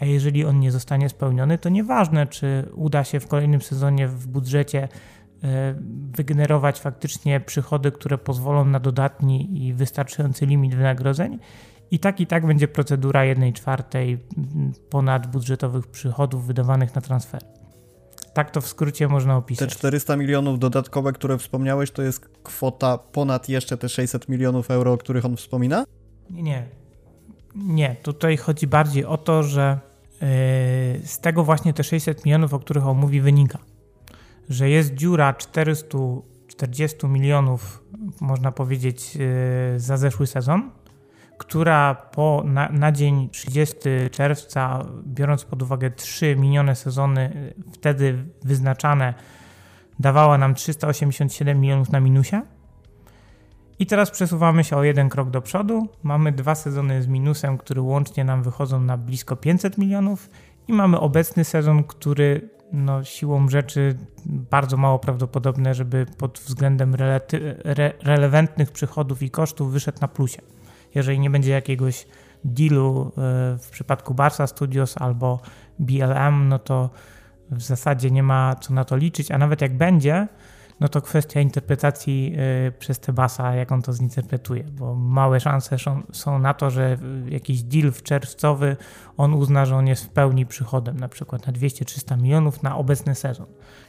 A 0.00 0.04
jeżeli 0.04 0.44
on 0.44 0.60
nie 0.60 0.72
zostanie 0.72 1.08
spełniony, 1.08 1.58
to 1.58 1.68
nieważne, 1.68 2.26
czy 2.26 2.68
uda 2.74 3.04
się 3.04 3.20
w 3.20 3.26
kolejnym 3.26 3.62
sezonie 3.62 4.08
w 4.08 4.26
budżecie 4.26 4.88
e, 5.42 5.74
wygenerować 6.10 6.80
faktycznie 6.80 7.40
przychody, 7.40 7.92
które 7.92 8.18
pozwolą 8.18 8.64
na 8.64 8.80
dodatni 8.80 9.66
i 9.66 9.74
wystarczający 9.74 10.46
limit 10.46 10.74
wynagrodzeń. 10.74 11.38
I 11.90 11.98
tak 11.98 12.20
i 12.20 12.26
tak 12.26 12.46
będzie 12.46 12.68
procedura 12.68 13.24
1 13.24 13.52
czwartej 13.52 14.18
ponad 14.90 15.26
budżetowych 15.26 15.86
przychodów 15.86 16.46
wydawanych 16.46 16.94
na 16.94 17.00
transfer. 17.00 17.57
Tak 18.38 18.50
to 18.50 18.60
w 18.60 18.66
skrócie 18.66 19.08
można 19.08 19.36
opisać. 19.36 19.70
Te 19.70 19.76
400 19.76 20.16
milionów 20.16 20.58
dodatkowe, 20.58 21.12
które 21.12 21.38
wspomniałeś, 21.38 21.90
to 21.90 22.02
jest 22.02 22.28
kwota 22.42 22.98
ponad 22.98 23.48
jeszcze 23.48 23.76
te 23.76 23.88
600 23.88 24.28
milionów 24.28 24.70
euro, 24.70 24.92
o 24.92 24.98
których 24.98 25.24
on 25.24 25.36
wspomina? 25.36 25.84
Nie, 26.30 26.68
nie. 27.54 27.96
Tutaj 28.02 28.36
chodzi 28.36 28.66
bardziej 28.66 29.04
o 29.04 29.16
to, 29.16 29.42
że 29.42 29.78
yy, 30.12 30.18
z 31.06 31.20
tego 31.20 31.44
właśnie 31.44 31.72
te 31.72 31.84
600 31.84 32.24
milionów, 32.24 32.54
o 32.54 32.58
których 32.58 32.86
on 32.86 32.96
mówi, 32.98 33.20
wynika, 33.20 33.58
że 34.48 34.70
jest 34.70 34.94
dziura 34.94 35.32
440 35.32 37.06
milionów, 37.06 37.84
można 38.20 38.52
powiedzieć, 38.52 39.16
yy, 39.16 39.80
za 39.80 39.96
zeszły 39.96 40.26
sezon, 40.26 40.70
która 41.38 41.94
po, 41.94 42.42
na, 42.46 42.68
na, 42.68 42.92
dzień 42.92 43.28
30 43.28 43.76
czerwca, 44.10 44.84
biorąc 45.06 45.44
pod 45.44 45.62
uwagę 45.62 45.90
trzy 45.90 46.36
minione 46.36 46.76
sezony, 46.76 47.54
wtedy 47.72 48.24
wyznaczane, 48.44 49.14
dawała 49.98 50.38
nam 50.38 50.54
387 50.54 51.60
milionów 51.60 51.92
na 51.92 52.00
minusie. 52.00 52.42
I 53.78 53.86
teraz 53.86 54.10
przesuwamy 54.10 54.64
się 54.64 54.76
o 54.76 54.84
jeden 54.84 55.08
krok 55.08 55.30
do 55.30 55.42
przodu. 55.42 55.88
Mamy 56.02 56.32
dwa 56.32 56.54
sezony 56.54 57.02
z 57.02 57.06
minusem, 57.06 57.58
które 57.58 57.82
łącznie 57.82 58.24
nam 58.24 58.42
wychodzą 58.42 58.80
na 58.80 58.96
blisko 58.96 59.36
500 59.36 59.78
milionów, 59.78 60.30
i 60.68 60.72
mamy 60.72 61.00
obecny 61.00 61.44
sezon, 61.44 61.84
który 61.84 62.50
no, 62.72 63.04
siłą 63.04 63.48
rzeczy 63.48 63.96
bardzo 64.26 64.76
mało 64.76 64.98
prawdopodobne, 64.98 65.74
żeby 65.74 66.06
pod 66.18 66.38
względem 66.38 66.94
re 66.94 67.92
relevantnych 68.02 68.72
przychodów 68.72 69.22
i 69.22 69.30
kosztów 69.30 69.72
wyszedł 69.72 69.98
na 70.00 70.08
plusie 70.08 70.42
jeżeli 70.94 71.20
nie 71.20 71.30
będzie 71.30 71.52
jakiegoś 71.52 72.06
dealu 72.44 73.06
e, 73.06 73.10
w 73.58 73.68
przypadku 73.70 74.14
Barca 74.14 74.46
Studios 74.46 74.96
albo 74.98 75.40
BLM, 75.78 76.48
no 76.48 76.58
to 76.58 76.90
w 77.50 77.62
zasadzie 77.62 78.10
nie 78.10 78.22
ma 78.22 78.56
co 78.60 78.74
na 78.74 78.84
to 78.84 78.96
liczyć, 78.96 79.30
a 79.30 79.38
nawet 79.38 79.60
jak 79.60 79.76
będzie, 79.76 80.28
no 80.80 80.88
to 80.88 81.02
kwestia 81.02 81.40
interpretacji 81.40 82.34
e, 82.36 82.72
przez 82.72 83.00
Tebasa, 83.00 83.54
jak 83.54 83.72
on 83.72 83.82
to 83.82 83.92
zinterpretuje, 83.92 84.64
bo 84.64 84.94
małe 84.94 85.40
szanse 85.40 85.76
są 86.12 86.38
na 86.38 86.54
to, 86.54 86.70
że 86.70 86.96
jakiś 87.28 87.62
deal 87.62 87.92
w 87.92 88.02
czerwcowy 88.02 88.76
on 89.16 89.34
uzna, 89.34 89.66
że 89.66 89.76
on 89.76 89.86
jest 89.86 90.04
w 90.04 90.08
pełni 90.08 90.46
przychodem, 90.46 91.00
na 91.00 91.08
przykład 91.08 91.46
na 91.46 91.52
200-300 91.52 92.22
milionów 92.22 92.62
na 92.62 92.76
obecny 92.76 93.14
sezon. 93.14 93.46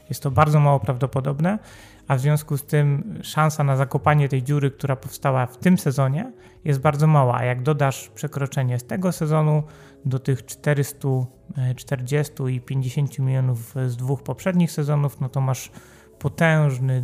Jest 0.10 0.24
to 0.24 0.32
bardzo 0.32 0.60
mało 0.60 0.80
prawdopodobne, 0.80 1.60
a 2.08 2.16
w 2.16 2.20
związku 2.20 2.58
z 2.58 2.64
tym 2.64 3.20
szansa 3.24 3.64
na 3.64 3.76
zakopanie 3.76 4.30
tej 4.30 4.44
dziury, 4.44 4.72
która 4.72 4.96
powstała 4.96 5.46
w 5.46 5.58
tym 5.58 5.78
sezonie, 5.78 6.32
jest 6.66 6.80
bardzo 6.80 7.08
mała. 7.08 7.36
A 7.38 7.44
jak 7.44 7.62
dodasz 7.62 8.10
przekroczenie 8.10 8.80
z 8.80 8.84
tego 8.84 9.12
sezonu 9.12 9.64
do 10.06 10.20
tych 10.20 10.46
440 10.46 12.34
i 12.50 12.62
50 12.62 13.20
milionów 13.20 13.76
z 13.88 13.98
dwóch 13.98 14.24
poprzednich 14.24 14.72
sezonów, 14.72 15.22
no 15.22 15.30
to 15.30 15.42
masz 15.42 15.72
potężny, 16.20 17.04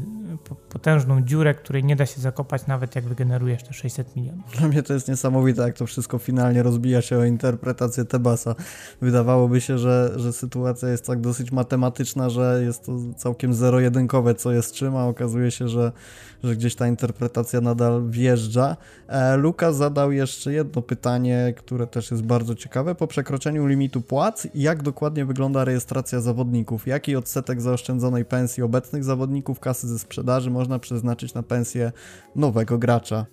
potężną 0.70 1.22
dziurę, 1.22 1.54
której 1.54 1.84
nie 1.84 1.96
da 1.96 2.06
się 2.06 2.22
zakopać 2.22 2.68
nawet 2.68 2.96
jak 2.96 3.06
wygenerujesz 3.06 3.64
te 3.64 3.74
600 3.74 4.16
milionów. 4.16 4.52
Dla 4.58 4.68
mnie 4.68 4.84
to 4.84 4.94
jest 4.94 5.08
niesamowite, 5.08 5.62
jak 5.62 5.78
to 5.78 5.86
wszystko 5.86 6.18
finalnie 6.18 6.64
rozbija 6.64 7.02
się 7.02 7.18
o 7.18 7.24
interpretację 7.24 8.06
Tebasa. 8.06 8.56
Wydawałoby 9.02 9.62
się, 9.62 9.78
że, 9.78 10.12
że 10.16 10.34
sytuacja 10.34 10.90
jest 10.90 11.06
tak 11.06 11.22
dosyć 11.22 11.52
matematyczna, 11.52 12.30
że 12.30 12.62
jest 12.66 12.86
to 12.86 12.92
całkiem 13.18 13.54
zero-jedynkowe, 13.54 14.36
co 14.36 14.52
jest 14.52 14.74
czym, 14.74 14.96
a 14.96 15.06
okazuje 15.06 15.52
się, 15.52 15.68
że, 15.68 15.92
że 16.46 16.56
gdzieś 16.56 16.76
ta 16.76 16.88
interpretacja 16.88 17.62
nadal 17.62 18.10
wjeżdża. 18.10 18.78
E, 19.08 19.38
Luka 19.38 19.72
zadał 19.72 20.12
jeszcze 20.12 20.54
jedno 20.54 20.82
pytanie, 20.82 21.54
które 21.58 21.88
też 21.88 22.12
jest 22.12 22.24
bardzo 22.24 22.56
ciekawe. 22.56 22.96
Po 22.96 23.08
przekroczeniu 23.08 23.66
limitu 23.66 24.02
płac, 24.02 24.48
jak 24.56 24.84
dokładnie 24.84 25.26
wygląda 25.26 25.66
rejestracja 25.66 26.22
zawodników? 26.22 26.88
Jaki 26.88 27.16
odsetek 27.16 27.62
zaoszczędzonej 27.62 28.26
pensji 28.26 28.64
obecnych 28.64 29.04
zawodników 29.04 29.60
kasy 29.60 29.88
ze 29.88 30.00
sprzedaży 30.00 30.50
można 30.52 30.80
przeznaczyć 30.80 31.34
na 31.34 31.44
pensję 31.44 31.92
nowego 32.36 32.78
gracza? 32.78 33.26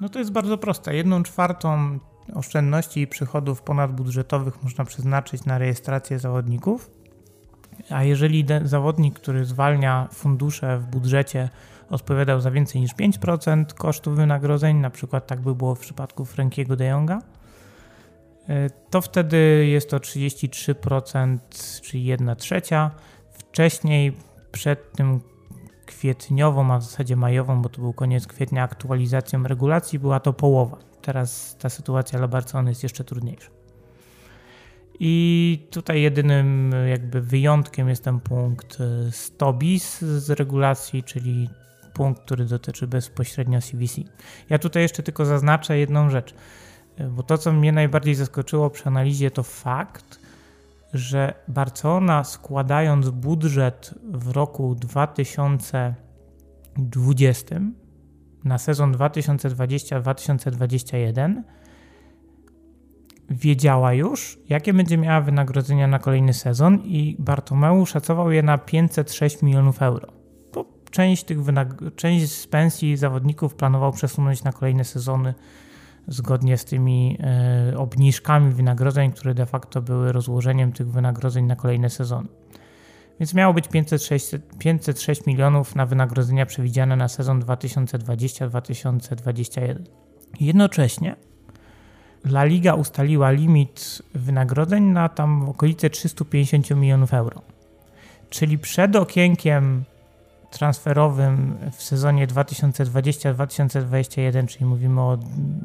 No 0.00 0.08
to 0.08 0.18
jest 0.18 0.32
bardzo 0.32 0.58
proste. 0.58 0.96
Jedną 0.96 1.22
czwartą 1.22 1.98
oszczędności 2.34 3.00
i 3.00 3.06
przychodów 3.06 3.62
ponadbudżetowych 3.62 4.62
można 4.62 4.84
przeznaczyć 4.84 5.44
na 5.44 5.58
rejestrację 5.58 6.18
zawodników. 6.18 7.01
A 7.90 8.04
jeżeli 8.04 8.46
zawodnik, 8.64 9.14
który 9.14 9.44
zwalnia 9.44 10.08
fundusze 10.12 10.78
w 10.78 10.86
budżecie, 10.86 11.48
odpowiadał 11.90 12.40
za 12.40 12.50
więcej 12.50 12.80
niż 12.80 12.94
5% 12.94 13.64
kosztów 13.74 14.16
wynagrodzeń, 14.16 14.76
na 14.76 14.90
przykład 14.90 15.26
tak 15.26 15.40
by 15.40 15.54
było 15.54 15.74
w 15.74 15.80
przypadku 15.80 16.24
Frankiego 16.24 16.76
de 16.76 16.86
Jonga, 16.86 17.22
e, 18.48 18.70
to 18.90 19.00
wtedy 19.00 19.66
jest 19.66 19.90
to 19.90 20.00
33%, 20.00 21.38
czyli 21.82 22.04
1 22.04 22.36
trzecia. 22.36 22.90
Wcześniej, 23.32 24.16
przed 24.52 24.92
tym 24.92 25.20
kwietniową, 25.86 26.72
a 26.72 26.78
w 26.78 26.82
zasadzie 26.82 27.16
majową, 27.16 27.62
bo 27.62 27.68
to 27.68 27.80
był 27.80 27.92
koniec 27.92 28.26
kwietnia, 28.26 28.62
aktualizacją 28.62 29.42
regulacji, 29.42 29.98
była 29.98 30.20
to 30.20 30.32
połowa. 30.32 30.76
Teraz 31.02 31.56
ta 31.58 31.68
sytuacja 31.68 32.18
dla 32.18 32.28
Barcelony 32.28 32.70
jest 32.70 32.82
jeszcze 32.82 33.04
trudniejsza. 33.04 33.61
I 35.04 35.58
tutaj 35.70 36.02
jedynym 36.02 36.74
jakby 36.88 37.20
wyjątkiem 37.20 37.88
jest 37.88 38.04
ten 38.04 38.20
punkt 38.20 38.78
100 39.10 39.50
e, 39.50 39.52
bis 39.52 40.00
z 40.00 40.30
regulacji, 40.30 41.02
czyli 41.02 41.48
punkt, 41.92 42.22
który 42.22 42.44
dotyczy 42.44 42.86
bezpośrednio 42.86 43.60
CVC. 43.60 44.00
Ja 44.50 44.58
tutaj 44.58 44.82
jeszcze 44.82 45.02
tylko 45.02 45.24
zaznaczę 45.24 45.78
jedną 45.78 46.10
rzecz, 46.10 46.34
e, 46.96 47.08
bo 47.08 47.22
to, 47.22 47.38
co 47.38 47.52
mnie 47.52 47.72
najbardziej 47.72 48.14
zaskoczyło 48.14 48.70
przy 48.70 48.86
analizie, 48.86 49.30
to 49.30 49.42
fakt, 49.42 50.20
że 50.94 51.34
Barcelona 51.48 52.24
składając 52.24 53.10
budżet 53.10 53.94
w 54.12 54.30
roku 54.30 54.74
2020 54.74 57.60
na 58.44 58.58
sezon 58.58 58.92
2020-2021 58.92 61.42
wiedziała 63.32 63.92
już, 63.92 64.38
jakie 64.48 64.72
będzie 64.72 64.98
miała 64.98 65.20
wynagrodzenia 65.20 65.86
na 65.86 65.98
kolejny 65.98 66.32
sezon 66.32 66.82
i 66.84 67.16
Bartomeu 67.18 67.86
szacował 67.86 68.30
je 68.30 68.42
na 68.42 68.58
506 68.58 69.42
milionów 69.42 69.82
euro. 69.82 70.08
Bo 70.54 70.64
część, 70.90 71.24
tych 71.24 71.38
część 71.96 72.32
z 72.32 72.46
pensji 72.46 72.96
zawodników 72.96 73.54
planował 73.54 73.92
przesunąć 73.92 74.44
na 74.44 74.52
kolejne 74.52 74.84
sezony 74.84 75.34
zgodnie 76.08 76.58
z 76.58 76.64
tymi 76.64 77.18
e, 77.20 77.78
obniżkami 77.78 78.52
wynagrodzeń, 78.52 79.12
które 79.12 79.34
de 79.34 79.46
facto 79.46 79.82
były 79.82 80.12
rozłożeniem 80.12 80.72
tych 80.72 80.92
wynagrodzeń 80.92 81.44
na 81.44 81.56
kolejne 81.56 81.90
sezony. 81.90 82.28
Więc 83.20 83.34
miało 83.34 83.54
być 83.54 83.68
506, 83.68 84.30
506 84.58 85.26
milionów 85.26 85.76
na 85.76 85.86
wynagrodzenia 85.86 86.46
przewidziane 86.46 86.96
na 86.96 87.08
sezon 87.08 87.40
2020-2021. 87.40 89.76
Jednocześnie 90.40 91.16
La 92.24 92.44
Liga 92.44 92.74
ustaliła 92.74 93.30
limit 93.30 94.02
wynagrodzeń 94.14 94.84
na 94.84 95.08
tam 95.08 95.46
w 95.46 95.48
okolice 95.48 95.90
350 95.90 96.70
milionów 96.70 97.14
euro. 97.14 97.42
Czyli 98.30 98.58
przed 98.58 98.96
okienkiem 98.96 99.84
transferowym 100.50 101.58
w 101.72 101.82
sezonie 101.82 102.26
2020-2021, 102.26 104.46
czyli 104.46 104.64
mówimy 104.64 105.00
o, 105.00 105.18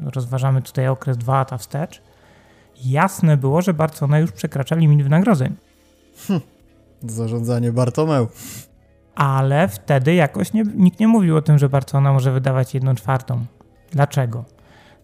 rozważamy 0.04 0.62
tutaj 0.62 0.88
okres 0.88 1.16
2 1.16 1.34
lata 1.34 1.58
wstecz, 1.58 2.02
jasne 2.84 3.36
było, 3.36 3.62
że 3.62 3.74
Barcelona 3.74 4.18
już 4.18 4.32
przekracza 4.32 4.76
limit 4.76 5.02
wynagrodzeń. 5.02 5.54
Hm, 6.26 6.40
zarządzanie 7.02 7.72
Bartomeu. 7.72 8.28
ale 9.14 9.68
wtedy 9.68 10.14
jakoś 10.14 10.52
nie, 10.52 10.62
nikt 10.74 11.00
nie 11.00 11.08
mówił 11.08 11.36
o 11.36 11.42
tym, 11.42 11.58
że 11.58 11.68
Barcelona 11.68 12.12
może 12.12 12.32
wydawać 12.32 12.74
jedną 12.74 12.94
czwartą. 12.94 13.44
Dlaczego? 13.90 14.44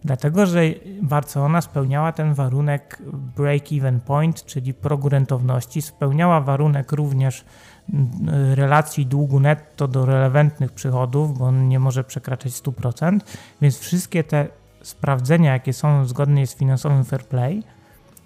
Dlatego, 0.05 0.45
że 0.45 0.61
Barcelona 1.01 1.61
spełniała 1.61 2.11
ten 2.11 2.33
warunek 2.33 3.01
break-even 3.37 3.99
point, 3.99 4.45
czyli 4.45 4.73
progu 4.73 5.09
rentowności, 5.09 5.81
spełniała 5.81 6.41
warunek 6.41 6.91
również 6.91 7.45
mm, 7.93 8.53
relacji 8.53 9.05
długu 9.05 9.39
netto 9.39 9.87
do 9.87 10.05
relevantnych 10.05 10.71
przychodów, 10.71 11.37
bo 11.37 11.45
on 11.45 11.67
nie 11.67 11.79
może 11.79 12.03
przekraczać 12.03 12.53
100%, 12.53 13.19
więc 13.61 13.79
wszystkie 13.79 14.23
te 14.23 14.47
sprawdzenia, 14.81 15.53
jakie 15.53 15.73
są 15.73 16.05
zgodnie 16.05 16.47
z 16.47 16.55
finansowym 16.55 17.05
fair 17.05 17.25
play, 17.25 17.63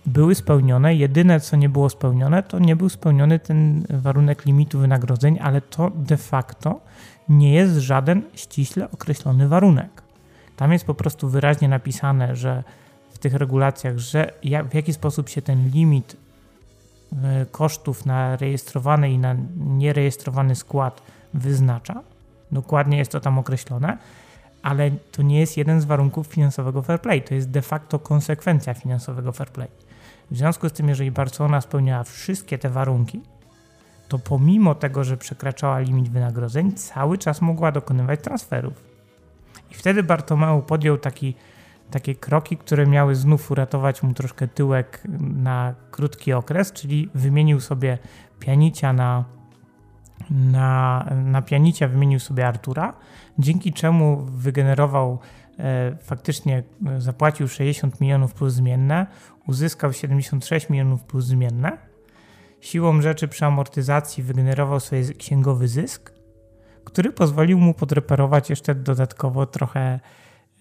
były 0.05 0.35
spełnione. 0.35 0.95
Jedyne, 0.95 1.39
co 1.39 1.57
nie 1.57 1.69
było 1.69 1.89
spełnione, 1.89 2.43
to 2.43 2.59
nie 2.59 2.75
był 2.75 2.89
spełniony 2.89 3.39
ten 3.39 3.85
warunek 3.89 4.45
limitu 4.45 4.79
wynagrodzeń, 4.79 5.39
ale 5.41 5.61
to 5.61 5.91
de 5.95 6.17
facto 6.17 6.79
nie 7.29 7.53
jest 7.53 7.77
żaden 7.77 8.21
ściśle 8.35 8.91
określony 8.91 9.47
warunek. 9.47 10.08
Tam 10.59 10.73
jest 10.73 10.85
po 10.85 10.93
prostu 10.93 11.29
wyraźnie 11.29 11.67
napisane, 11.67 12.35
że 12.35 12.63
w 13.09 13.17
tych 13.17 13.33
regulacjach, 13.33 13.97
że 13.97 14.33
w 14.69 14.73
jaki 14.73 14.93
sposób 14.93 15.29
się 15.29 15.41
ten 15.41 15.69
limit 15.69 16.17
e, 17.23 17.45
kosztów 17.45 18.05
na 18.05 18.35
rejestrowany 18.35 19.11
i 19.11 19.17
na 19.17 19.35
nierejestrowany 19.57 20.55
skład 20.55 21.01
wyznacza. 21.33 22.03
Dokładnie 22.51 22.97
jest 22.97 23.11
to 23.11 23.19
tam 23.19 23.39
określone, 23.39 23.97
ale 24.61 24.91
to 24.91 25.21
nie 25.21 25.39
jest 25.39 25.57
jeden 25.57 25.81
z 25.81 25.85
warunków 25.85 26.27
finansowego 26.27 26.81
fair 26.81 27.01
play. 27.01 27.21
To 27.21 27.35
jest 27.35 27.51
de 27.51 27.61
facto 27.61 27.99
konsekwencja 27.99 28.73
finansowego 28.73 29.31
fair 29.31 29.49
play. 29.49 29.67
W 30.31 30.37
związku 30.37 30.69
z 30.69 30.73
tym, 30.73 30.89
jeżeli 30.89 31.11
Barcelona 31.11 31.61
spełniała 31.61 32.03
wszystkie 32.03 32.57
te 32.57 32.69
warunki, 32.69 33.21
to 34.07 34.19
pomimo 34.19 34.75
tego, 34.75 35.03
że 35.03 35.17
przekraczała 35.17 35.79
limit 35.79 36.09
wynagrodzeń, 36.09 36.73
cały 36.73 37.17
czas 37.17 37.41
mogła 37.41 37.71
dokonywać 37.71 38.21
transferów. 38.21 38.88
I 39.71 39.73
wtedy 39.73 40.03
Bartomeu 40.03 40.61
podjął 40.61 40.97
taki, 40.97 41.35
takie 41.91 42.15
kroki, 42.15 42.57
które 42.57 42.87
miały 42.87 43.15
znów 43.15 43.51
uratować 43.51 44.03
mu 44.03 44.13
troszkę 44.13 44.47
tyłek 44.47 45.01
na 45.19 45.75
krótki 45.91 46.33
okres, 46.33 46.71
czyli 46.71 47.09
wymienił 47.15 47.59
sobie 47.59 47.97
pianicia 48.39 48.93
na, 48.93 49.25
na, 50.29 51.05
na 51.25 51.41
pianicia 51.41 51.87
wymienił 51.87 52.19
sobie 52.19 52.47
Artura, 52.47 52.93
dzięki 53.39 53.73
czemu 53.73 54.17
wygenerował 54.17 55.19
e, 55.59 55.95
faktycznie 56.01 56.63
zapłacił 56.97 57.47
60 57.47 58.01
milionów 58.01 58.33
plus 58.33 58.53
zmienne, 58.53 59.07
uzyskał 59.47 59.93
76 59.93 60.69
milionów 60.69 61.03
plus 61.03 61.25
zmienne. 61.25 61.77
Siłą 62.61 63.01
rzeczy 63.01 63.27
przy 63.27 63.45
amortyzacji 63.45 64.23
wygenerował 64.23 64.79
sobie 64.79 65.13
księgowy 65.13 65.67
zysk, 65.67 66.18
który 66.85 67.11
pozwolił 67.11 67.59
mu 67.59 67.73
podreperować 67.73 68.49
jeszcze 68.49 68.75
dodatkowo 68.75 69.45
trochę 69.45 69.99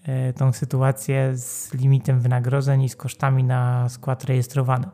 e, 0.03 0.33
tą 0.33 0.53
sytuację 0.53 1.37
z 1.37 1.73
limitem 1.73 2.19
wynagrodzeń 2.19 2.81
i 2.83 2.89
z 2.89 2.95
kosztami 2.95 3.43
na 3.43 3.89
skład 3.89 4.23
rejestrowany. 4.23 4.87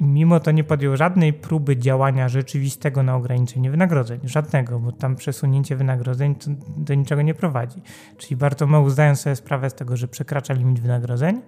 Mimo 0.00 0.40
to 0.40 0.50
nie 0.50 0.64
podjął 0.64 0.96
żadnej 0.96 1.32
próby 1.32 1.76
działania 1.76 2.28
rzeczywistego 2.28 3.02
na 3.02 3.16
ograniczenie 3.16 3.70
wynagrodzeń. 3.70 4.20
Żadnego, 4.24 4.80
bo 4.80 4.92
tam 4.92 5.16
przesunięcie 5.16 5.76
wynagrodzeń 5.76 6.34
do 6.76 6.94
niczego 6.94 7.22
nie 7.22 7.34
prowadzi. 7.34 7.82
Czyli 8.16 8.36
Bartomeu, 8.36 8.90
zdając 8.90 9.20
sobie 9.20 9.36
sprawę 9.36 9.70
z 9.70 9.74
tego, 9.74 9.96
że 9.96 10.08
przekracza 10.08 10.54
limit 10.54 10.80
wynagrodzeń, 10.80 11.42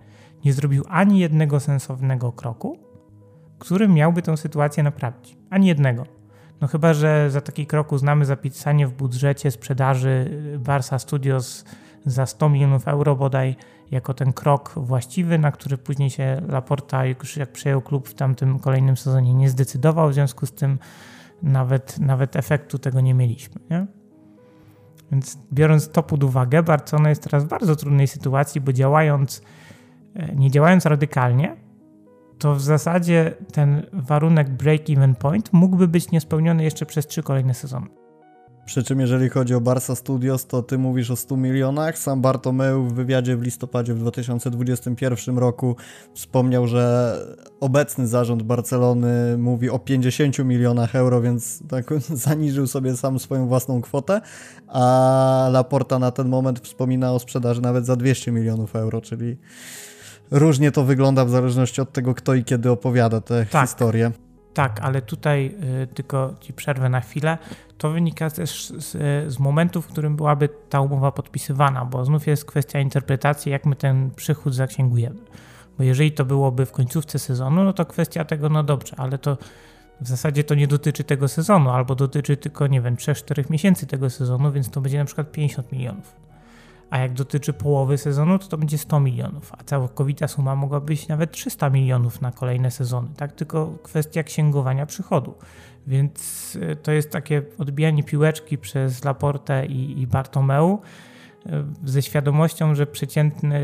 nie 0.45 0.53
zrobił 0.53 0.85
ani 0.89 1.19
jednego 1.19 1.61
sensownego 1.61 2.33
kroku, 2.33 2.79
który 3.59 3.89
miałby 3.89 4.23
tę 4.23 4.37
sytuację 4.37 4.83
naprawić. 4.83 5.37
Ani 5.51 5.67
jednego. 5.67 6.07
No 6.61 6.69
chyba, 6.69 6.95
że 6.95 7.31
za 7.31 7.41
taki 7.41 7.67
krok 7.67 7.93
uznamy 7.93 8.25
zapisanie 8.25 8.87
w 8.87 8.93
budżecie 8.93 9.51
sprzedaży 9.51 10.41
Barsa 10.59 10.99
Studios 10.99 11.65
za 12.07 12.27
100 12.27 12.49
milionów 12.49 12.89
euro 12.89 13.17
bodaj 13.17 13.57
jako 13.91 14.15
ten 14.15 14.33
krok 14.33 14.73
właściwy, 14.77 15.39
na 15.39 15.53
który 15.53 15.79
później 15.79 16.11
się 16.11 16.43
Laporta 16.49 17.07
już 17.07 17.37
jak 17.37 17.53
przejął 17.53 17.83
klub 17.83 18.09
w 18.09 18.15
tamtym 18.15 18.59
kolejnym 18.59 18.97
sezonie 18.97 19.35
nie 19.35 19.51
zdecydował, 19.51 20.11
w 20.11 20.15
związku 20.15 20.47
z 20.47 20.53
tym 20.53 20.79
nawet, 21.43 21.99
nawet 21.99 22.37
efektu 22.37 22.79
tego 22.79 23.01
nie 23.01 23.15
mieliśmy. 23.15 23.61
Nie? 23.71 23.87
Więc 25.13 25.39
biorąc 25.53 25.89
to 25.89 26.03
pod 26.03 26.25
uwagę, 26.25 26.63
Barcelona 26.63 27.09
jest 27.09 27.23
teraz 27.23 27.45
w 27.45 27.49
bardzo 27.49 27.77
trudnej 27.77 28.07
sytuacji, 28.07 28.61
bo 28.61 28.73
działając, 28.73 29.43
e, 30.15 30.35
nie 30.35 30.51
działając 30.51 30.87
radykalnie, 30.87 31.57
to 32.39 32.55
w 32.55 32.61
zasadzie 32.61 33.35
ten 33.53 33.87
warunek 33.93 34.49
break-even 34.49 35.15
point 35.15 35.53
mógłby 35.53 35.89
być 35.89 36.11
niespełniony 36.11 36.65
jeszcze 36.65 36.87
przez 36.87 37.07
trzy 37.07 37.23
kolejne 37.23 37.55
sezony. 37.55 37.87
Przy 38.67 38.83
czym 38.83 39.01
jeżeli 39.01 39.29
chodzi 39.29 39.55
o 39.55 39.61
Barca 39.61 39.95
Studios, 39.95 40.47
to 40.47 40.63
ty 40.63 40.79
mówisz 40.79 41.11
o 41.11 41.17
100 41.17 41.37
milionach. 41.37 41.99
Sam 41.99 42.21
Bartomeu 42.21 42.85
w 42.85 42.95
wywiadzie 42.95 43.37
w 43.37 43.43
listopadzie 43.43 43.95
w 43.95 43.99
2021 43.99 45.39
roku 45.39 45.77
wspomniał, 46.15 46.67
że 46.67 47.17
obecny 47.61 48.07
zarząd 48.07 48.43
Barcelony 48.43 49.39
mówi 49.39 49.71
o 49.71 49.79
50 49.79 50.39
milionach 50.39 50.97
euro, 50.97 51.21
więc 51.21 51.63
tak 51.69 51.95
zaniżył 52.27 52.67
sobie 52.67 52.97
sam 52.97 53.19
swoją 53.19 53.49
własną 53.49 53.83
kwotę, 53.83 54.21
a 54.69 55.49
Laporta 55.53 55.99
na 55.99 56.11
ten 56.11 56.29
moment 56.29 56.61
wspomina 56.61 57.13
o 57.13 57.19
sprzedaży 57.19 57.61
nawet 57.61 57.87
za 57.87 57.97
200 57.97 58.33
milionów 58.33 58.77
euro, 58.77 59.01
czyli 59.01 59.37
różnie 60.31 60.73
to 60.73 60.85
wygląda 60.85 61.25
w 61.25 61.31
zależności 61.31 61.81
od 61.81 61.93
tego, 61.93 62.15
kto 62.15 62.35
i 62.35 62.45
kiedy 62.45 62.71
opowiada 62.71 63.21
tę 63.21 63.47
tak. 63.51 63.69
historię. 63.69 64.13
Tak, 64.55 64.81
ale 64.81 65.03
tutaj 65.03 65.55
y, 65.83 65.87
tylko 65.87 66.35
ci 66.41 66.53
przerwę 66.53 66.89
na 66.89 67.01
chwilę. 67.01 67.39
To 67.79 67.91
wynika 67.91 68.31
też 68.31 68.69
z, 68.69 68.93
z, 69.33 69.39
momentu, 69.39 69.83
w 69.83 69.87
którym 69.87 70.17
byłaby 70.17 70.49
ta 70.69 70.81
umowa 70.81 71.13
podpisywana, 71.13 71.85
bo 71.85 72.05
znów 72.05 72.27
jest 72.27 72.45
kwestia 72.45 72.81
interpretacji, 72.81 73.53
jak 73.53 73.67
my 73.67 73.77
ten 73.77 74.11
przychód 74.11 74.55
zaksięgujemy. 74.55 75.21
Bo 75.79 75.85
jeżeli 75.85 76.13
to 76.13 76.25
byłoby 76.25 76.67
w 76.67 76.73
końcówce 76.73 77.19
sezonu, 77.19 77.65
no 77.65 77.73
to 77.73 77.85
kwestia 77.85 78.25
tego, 78.25 78.49
no 78.49 78.63
dobrze, 78.63 78.95
ale 78.99 79.19
to 79.19 79.39
w 80.01 80.09
zasadzie 80.09 80.45
to 80.45 80.55
nie 80.55 80.67
dotyczy 80.67 81.05
tego 81.05 81.29
sezonu, 81.29 81.71
albo 81.71 81.95
dotyczy 81.95 82.37
tylko, 82.37 82.67
nie 82.67 82.81
wiem, 82.81 82.97
3-4 82.97 83.51
miesięcy 83.51 83.87
tego 83.87 84.11
sezonu, 84.11 84.53
więc 84.53 84.71
to 84.71 84.81
będzie 84.81 84.99
na 84.99 85.05
przykład 85.05 85.33
50 85.33 85.73
milionów 85.73 86.26
a 86.91 86.99
jak 86.99 87.13
dotyczy 87.13 87.53
połowy 87.53 87.99
sezonu, 87.99 88.39
to 88.39 88.49
to 88.49 88.59
będzie 88.59 88.79
100 88.79 89.01
milionów, 89.01 89.53
a 89.59 89.65
całkowita 89.65 90.29
suma 90.29 90.57
mogła 90.57 90.81
być 90.81 91.09
nawet 91.09 91.33
300 91.33 91.71
milionów 91.71 92.21
na 92.21 92.33
kolejne 92.33 92.71
sezony, 92.71 93.09
tak? 93.17 93.33
Tylko 93.33 93.79
kwestia 93.83 94.23
księgowania 94.23 94.87
przychodu. 94.87 95.35
Więc 95.87 96.57
y, 96.57 96.77
to 96.77 96.93
jest 96.93 97.11
takie 97.11 97.43
odbijanie 97.59 98.03
piłeczki 98.03 98.59
przez 98.59 99.05
Laportę 99.05 99.67
i, 99.67 100.01
i 100.01 100.07
Bartomeu, 100.07 100.81
ze 101.85 102.03
świadomością, 102.03 102.75
że 102.75 102.87
przeciętny 102.87 103.61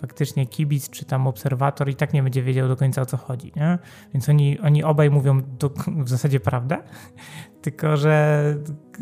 faktycznie 0.00 0.46
kibic 0.46 0.90
czy 0.90 1.04
tam 1.04 1.26
obserwator 1.26 1.88
i 1.88 1.94
tak 1.94 2.12
nie 2.12 2.22
będzie 2.22 2.42
wiedział 2.42 2.68
do 2.68 2.76
końca 2.76 3.02
o 3.02 3.06
co 3.06 3.16
chodzi. 3.16 3.52
Nie? 3.56 3.78
Więc 4.14 4.28
oni, 4.28 4.58
oni 4.58 4.84
obaj 4.84 5.10
mówią 5.10 5.42
do, 5.58 5.70
w 5.86 6.08
zasadzie 6.08 6.40
prawdę, 6.40 6.78
tylko 7.62 7.96
że 7.96 8.44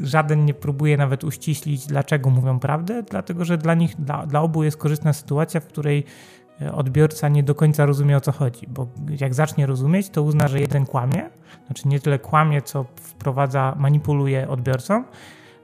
żaden 0.02 0.44
nie 0.44 0.54
próbuje 0.54 0.96
nawet 0.96 1.24
uściślić, 1.24 1.86
dlaczego 1.86 2.30
mówią 2.30 2.58
prawdę, 2.58 3.02
dlatego 3.02 3.44
że 3.44 3.58
dla 3.58 3.74
nich, 3.74 4.00
dla, 4.00 4.26
dla 4.26 4.40
obu 4.40 4.64
jest 4.64 4.76
korzystna 4.76 5.12
sytuacja, 5.12 5.60
w 5.60 5.66
której 5.66 6.04
e, 6.62 6.72
odbiorca 6.72 7.28
nie 7.28 7.42
do 7.42 7.54
końca 7.54 7.86
rozumie 7.86 8.16
o 8.16 8.20
co 8.20 8.32
chodzi, 8.32 8.66
bo 8.66 8.88
jak 9.20 9.34
zacznie 9.34 9.66
rozumieć, 9.66 10.10
to 10.10 10.22
uzna, 10.22 10.48
że 10.48 10.60
jeden 10.60 10.86
kłamie, 10.86 11.30
znaczy 11.66 11.88
nie 11.88 12.00
tyle 12.00 12.18
kłamie, 12.18 12.62
co 12.62 12.84
wprowadza, 12.96 13.74
manipuluje 13.78 14.48
odbiorcą, 14.48 15.04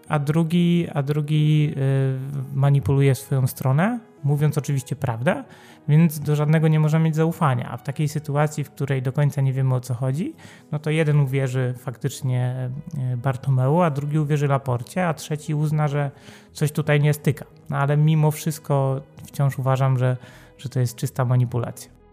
a 0.08 0.18
drugi, 0.18 0.88
a 0.94 1.02
drugi 1.02 1.74
y, 1.76 2.54
manipuluje 2.54 3.14
swoją 3.14 3.46
stronę, 3.46 4.00
mówiąc 4.24 4.58
oczywiście 4.58 4.96
prawdę, 4.96 5.44
więc 5.88 6.20
do 6.20 6.36
żadnego 6.36 6.68
nie 6.68 6.80
może 6.80 6.98
mieć 6.98 7.16
zaufania. 7.16 7.70
A 7.70 7.76
w 7.76 7.82
takiej 7.82 8.08
sytuacji, 8.08 8.64
w 8.64 8.70
której 8.70 9.02
do 9.02 9.12
końca 9.12 9.40
nie 9.40 9.52
wiemy 9.52 9.74
o 9.74 9.80
co 9.80 9.94
chodzi, 9.94 10.34
no 10.72 10.78
to 10.78 10.90
jeden 10.90 11.20
uwierzy 11.20 11.74
faktycznie 11.78 12.70
y, 13.14 13.16
Bartomeu, 13.16 13.80
a 13.80 13.90
drugi 13.90 14.18
uwierzy 14.18 14.48
Laporcie, 14.48 15.08
a 15.08 15.14
trzeci 15.14 15.54
uzna, 15.54 15.88
że 15.88 16.10
coś 16.52 16.72
tutaj 16.72 17.00
nie 17.00 17.14
styka. 17.14 17.44
No 17.70 17.76
ale 17.76 17.96
mimo 17.96 18.30
wszystko 18.30 19.00
wciąż 19.26 19.58
uważam, 19.58 19.98
że, 19.98 20.16
że 20.58 20.68
to 20.68 20.80
jest 20.80 20.96
czysta 20.96 21.24
manipulacja. 21.24 22.03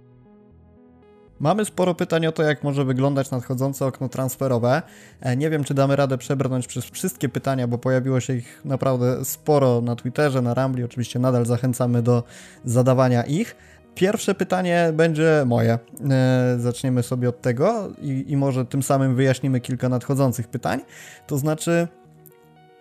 Mamy 1.41 1.65
sporo 1.65 1.95
pytań 1.95 2.25
o 2.25 2.31
to, 2.31 2.43
jak 2.43 2.63
może 2.63 2.85
wyglądać 2.85 3.31
nadchodzące 3.31 3.85
okno 3.85 4.09
transferowe. 4.09 4.81
E, 5.21 5.37
nie 5.37 5.49
wiem, 5.49 5.63
czy 5.63 5.73
damy 5.73 5.95
radę 5.95 6.17
przebrnąć 6.17 6.67
przez 6.67 6.85
wszystkie 6.85 7.29
pytania, 7.29 7.67
bo 7.67 7.77
pojawiło 7.77 8.19
się 8.19 8.33
ich 8.33 8.61
naprawdę 8.65 9.25
sporo 9.25 9.81
na 9.81 9.95
Twitterze, 9.95 10.41
na 10.41 10.53
Rambli. 10.53 10.83
Oczywiście 10.83 11.19
nadal 11.19 11.45
zachęcamy 11.45 12.01
do 12.01 12.23
zadawania 12.65 13.23
ich. 13.23 13.55
Pierwsze 13.95 14.35
pytanie 14.35 14.91
będzie 14.93 15.43
moje. 15.45 15.79
E, 16.09 16.55
zaczniemy 16.59 17.03
sobie 17.03 17.29
od 17.29 17.41
tego 17.41 17.89
i, 18.01 18.25
i 18.27 18.37
może 18.37 18.65
tym 18.65 18.83
samym 18.83 19.15
wyjaśnimy 19.15 19.59
kilka 19.59 19.89
nadchodzących 19.89 20.47
pytań. 20.47 20.81
To 21.27 21.37
znaczy, 21.37 21.87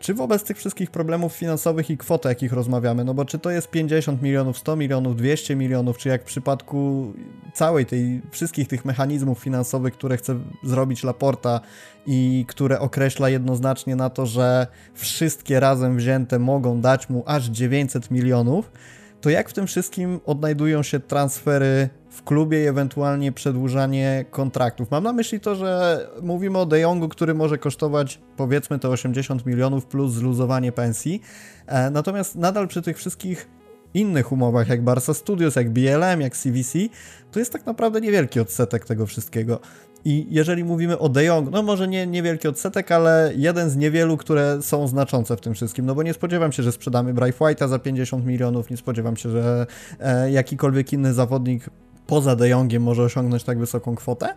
czy 0.01 0.15
wobec 0.15 0.43
tych 0.43 0.57
wszystkich 0.57 0.91
problemów 0.91 1.33
finansowych 1.33 1.91
i 1.91 1.97
kwot, 1.97 2.27
o 2.27 2.29
jakich 2.29 2.53
rozmawiamy, 2.53 3.05
no 3.05 3.15
bo 3.15 3.25
czy 3.25 3.39
to 3.39 3.51
jest 3.51 3.71
50 3.71 4.23
milionów, 4.23 4.59
100 4.59 4.77
milionów, 4.77 5.17
200 5.17 5.57
milionów, 5.57 5.99
czy 5.99 6.09
jak 6.09 6.23
w 6.23 6.25
przypadku 6.25 7.13
całej 7.55 7.87
tej, 7.87 8.23
wszystkich 8.31 8.69
tych 8.69 8.85
mechanizmów 8.85 9.39
finansowych, 9.39 9.95
które 9.95 10.17
chce 10.17 10.39
zrobić 10.63 11.05
Laporta 11.05 11.61
i 12.07 12.45
które 12.49 12.81
określa 12.81 13.29
jednoznacznie 13.29 13.97
na 13.97 14.11
to, 14.11 14.27
że 14.27 14.67
wszystkie 14.95 15.61
razem 15.61 15.97
wzięte 15.97 16.39
mogą 16.39 16.81
dać 16.81 17.09
mu 17.09 17.23
aż 17.27 17.47
900 17.47 18.11
milionów, 18.11 18.71
to 19.21 19.31
jak 19.31 19.49
w 19.49 19.53
tym 19.53 19.67
wszystkim 19.67 20.21
odnajdują 20.27 20.83
się 20.83 21.01
transfery 21.01 21.89
w 22.21 22.25
klubie 22.25 22.65
i 22.65 22.67
ewentualnie 22.67 23.33
przedłużanie 23.33 24.25
kontraktów. 24.31 24.91
Mam 24.91 25.05
na 25.05 25.13
myśli 25.13 25.41
to, 25.41 25.55
że 25.55 26.01
mówimy 26.23 26.59
o 26.59 26.67
De 26.67 26.81
Jongu, 26.81 27.09
który 27.09 27.35
może 27.35 27.59
kosztować 27.59 28.21
powiedzmy 28.37 28.79
te 28.79 28.89
80 28.89 29.47
milionów 29.47 29.87
plus 29.87 30.13
zluzowanie 30.13 30.73
pensji, 30.73 31.21
e, 31.67 31.91
natomiast 31.91 32.37
nadal 32.37 32.69
przy 32.69 32.83
tych 32.83 32.97
wszystkich 32.97 33.49
innych 33.95 34.33
umowach, 34.33 34.69
jak 34.69 34.85
Barca 34.85 35.15
Studios, 35.15 35.57
jak 35.57 35.71
BLM, 35.71 36.21
jak 36.21 36.37
CVC, 36.37 36.79
to 37.33 37.39
jest 37.39 37.53
tak 37.53 37.67
naprawdę 37.67 38.01
niewielki 38.01 38.41
odsetek 38.41 38.85
tego 38.85 39.07
wszystkiego. 39.07 39.61
I 40.05 40.27
jeżeli 40.31 40.65
mówimy 40.65 40.99
o 40.99 41.09
De 41.09 41.25
Jong, 41.25 41.51
no 41.51 41.63
może 41.63 41.89
nie 41.89 42.07
niewielki 42.07 42.49
odsetek, 42.49 42.93
ale 42.93 43.33
jeden 43.37 43.71
z 43.71 43.77
niewielu, 43.77 44.17
które 44.17 44.63
są 44.63 44.87
znaczące 44.89 45.37
w 45.37 45.41
tym 45.41 45.55
wszystkim, 45.55 45.87
no 45.87 45.95
bo 45.95 46.03
nie 46.03 46.15
spodziewam 46.15 46.53
się, 46.53 46.63
że 46.63 46.73
sprzedamy 46.73 47.15
Bryce 47.15 47.39
White'a 47.39 47.69
za 47.69 47.79
50 47.79 48.27
milionów, 48.27 48.71
nie 48.71 48.77
spodziewam 48.77 49.17
się, 49.17 49.31
że 49.31 49.67
e, 50.01 50.31
jakikolwiek 50.31 50.93
inny 50.93 51.15
zawodnik 51.15 51.71
poza 52.11 52.37
De 52.37 52.49
Jongiem 52.49 52.83
może 52.83 53.03
osiągnąć 53.03 53.45
tak 53.45 53.59
wysoką 53.59 53.95
kwotę. 53.95 54.35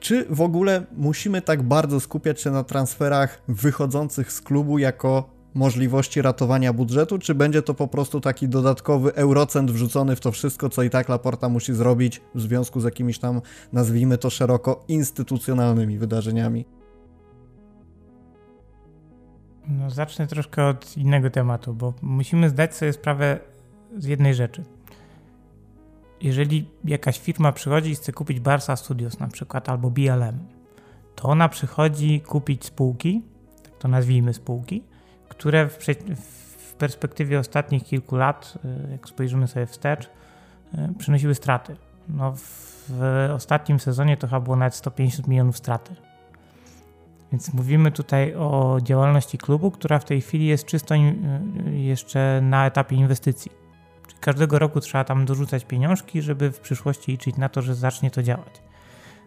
Czy 0.00 0.26
w 0.30 0.40
ogóle 0.40 0.86
musimy 0.96 1.42
tak 1.42 1.62
bardzo 1.62 2.00
skupiać 2.00 2.40
się 2.40 2.50
na 2.50 2.64
transferach 2.64 3.42
wychodzących 3.48 4.32
z 4.32 4.40
klubu 4.40 4.78
jako 4.78 5.30
możliwości 5.54 6.22
ratowania 6.22 6.72
budżetu, 6.72 7.18
czy 7.18 7.34
będzie 7.34 7.62
to 7.62 7.74
po 7.74 7.88
prostu 7.88 8.20
taki 8.20 8.48
dodatkowy 8.48 9.14
eurocent 9.14 9.70
wrzucony 9.70 10.16
w 10.16 10.20
to 10.20 10.32
wszystko, 10.32 10.68
co 10.68 10.82
i 10.82 10.90
tak 10.90 11.08
Laporta 11.08 11.48
musi 11.48 11.74
zrobić 11.74 12.20
w 12.34 12.40
związku 12.40 12.80
z 12.80 12.84
jakimiś 12.84 13.18
tam, 13.18 13.40
nazwijmy 13.72 14.18
to 14.18 14.30
szeroko, 14.30 14.84
instytucjonalnymi 14.88 15.98
wydarzeniami? 15.98 16.64
No, 19.68 19.90
zacznę 19.90 20.26
troszkę 20.26 20.66
od 20.66 20.96
innego 20.96 21.30
tematu, 21.30 21.74
bo 21.74 21.94
musimy 22.02 22.48
zdać 22.48 22.74
sobie 22.74 22.92
sprawę 22.92 23.38
z 23.98 24.04
jednej 24.04 24.34
rzeczy. 24.34 24.64
Jeżeli 26.20 26.68
jakaś 26.84 27.20
firma 27.20 27.52
przychodzi 27.52 27.90
i 27.90 27.94
chce 27.94 28.12
kupić 28.12 28.40
Barsa 28.40 28.76
Studios 28.76 29.18
na 29.18 29.28
przykład 29.28 29.68
albo 29.68 29.90
BLM, 29.90 30.38
to 31.16 31.28
ona 31.28 31.48
przychodzi 31.48 32.20
kupić 32.20 32.64
spółki, 32.64 33.22
tak 33.62 33.72
to 33.78 33.88
nazwijmy 33.88 34.34
spółki, 34.34 34.82
które 35.28 35.68
w, 35.68 35.78
w 36.58 36.74
perspektywie 36.74 37.38
ostatnich 37.38 37.84
kilku 37.84 38.16
lat, 38.16 38.58
y, 38.64 38.90
jak 38.90 39.08
spojrzymy 39.08 39.48
sobie 39.48 39.66
wstecz, 39.66 40.04
y, 40.04 40.08
przynosiły 40.98 41.34
straty. 41.34 41.76
No 42.08 42.32
w 42.36 42.92
ostatnim 43.34 43.80
sezonie 43.80 44.16
to 44.16 44.26
chyba 44.26 44.40
było 44.40 44.56
nawet 44.56 44.74
150 44.74 45.28
milionów 45.28 45.58
straty. 45.58 45.96
Więc 47.32 47.54
mówimy 47.54 47.90
tutaj 47.90 48.34
o 48.34 48.78
działalności 48.82 49.38
klubu, 49.38 49.70
która 49.70 49.98
w 49.98 50.04
tej 50.04 50.20
chwili 50.20 50.46
jest 50.46 50.64
czysto 50.64 50.94
y, 50.94 51.00
jeszcze 51.72 52.40
na 52.42 52.66
etapie 52.66 52.96
inwestycji. 52.96 53.63
Każdego 54.24 54.58
roku 54.58 54.80
trzeba 54.80 55.04
tam 55.04 55.24
dorzucać 55.24 55.64
pieniążki, 55.64 56.22
żeby 56.22 56.52
w 56.52 56.60
przyszłości 56.60 57.12
liczyć 57.12 57.36
na 57.36 57.48
to, 57.48 57.62
że 57.62 57.74
zacznie 57.74 58.10
to 58.10 58.22
działać. 58.22 58.62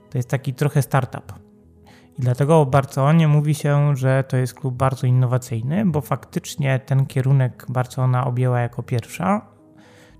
To 0.09 0.17
jest 0.17 0.29
taki 0.29 0.53
trochę 0.53 0.81
startup. 0.81 1.33
I 2.19 2.21
dlatego 2.21 2.61
o 2.61 2.65
Barcelonie 2.65 3.27
mówi 3.27 3.55
się, 3.55 3.95
że 3.95 4.23
to 4.27 4.37
jest 4.37 4.53
klub 4.53 4.75
bardzo 4.75 5.07
innowacyjny, 5.07 5.85
bo 5.85 6.01
faktycznie 6.01 6.79
ten 6.79 7.05
kierunek 7.05 7.65
Barcelona 7.69 8.25
objęła 8.25 8.59
jako 8.59 8.83
pierwsza, 8.83 9.41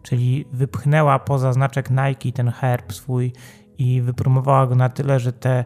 czyli 0.04 0.46
wypchnęła 0.52 1.20
poza 1.20 1.54
znaczek 1.54 1.90
Nike 1.90 2.32
ten 2.32 2.52
herb 2.52 2.94
swój 2.94 3.34
i 3.78 4.02
wypromowała 4.02 4.68
go 4.68 4.76
na 4.76 4.90
tyle, 4.90 5.20
że 5.20 5.34
te 5.34 5.66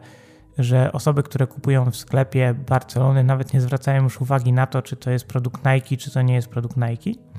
że 0.58 0.92
osoby, 0.92 1.24
które 1.24 1.48
kupują 1.48 1.92
w 1.92 1.96
sklepie 1.96 2.54
Barcelony 2.54 3.24
nawet 3.24 3.54
nie 3.54 3.62
zwracają 3.62 4.04
już 4.04 4.22
uwagi 4.22 4.54
na 4.54 4.68
to, 4.68 4.82
czy 4.82 4.96
to 4.96 5.12
jest 5.12 5.28
produkt 5.28 5.62
Nike, 5.66 5.98
czy 5.98 6.12
to 6.12 6.22
nie 6.22 6.34
jest 6.34 6.48
produkt 6.48 6.78
Nike. 6.78 7.31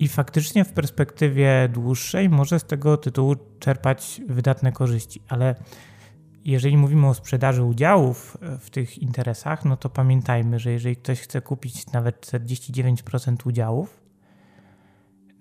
I 0.00 0.08
faktycznie 0.08 0.64
w 0.64 0.72
perspektywie 0.72 1.68
dłuższej 1.72 2.28
może 2.28 2.58
z 2.60 2.64
tego 2.64 2.96
tytułu 2.96 3.36
czerpać 3.58 4.20
wydatne 4.28 4.72
korzyści, 4.72 5.22
ale 5.28 5.54
jeżeli 6.44 6.76
mówimy 6.76 7.08
o 7.08 7.14
sprzedaży 7.14 7.62
udziałów 7.62 8.36
e, 8.42 8.58
w 8.58 8.70
tych 8.70 8.98
interesach, 8.98 9.64
no 9.64 9.76
to 9.76 9.88
pamiętajmy, 9.88 10.58
że 10.58 10.72
jeżeli 10.72 10.96
ktoś 10.96 11.20
chce 11.20 11.40
kupić 11.40 11.92
nawet 11.92 12.26
49% 12.26 13.46
udziałów, 13.46 14.00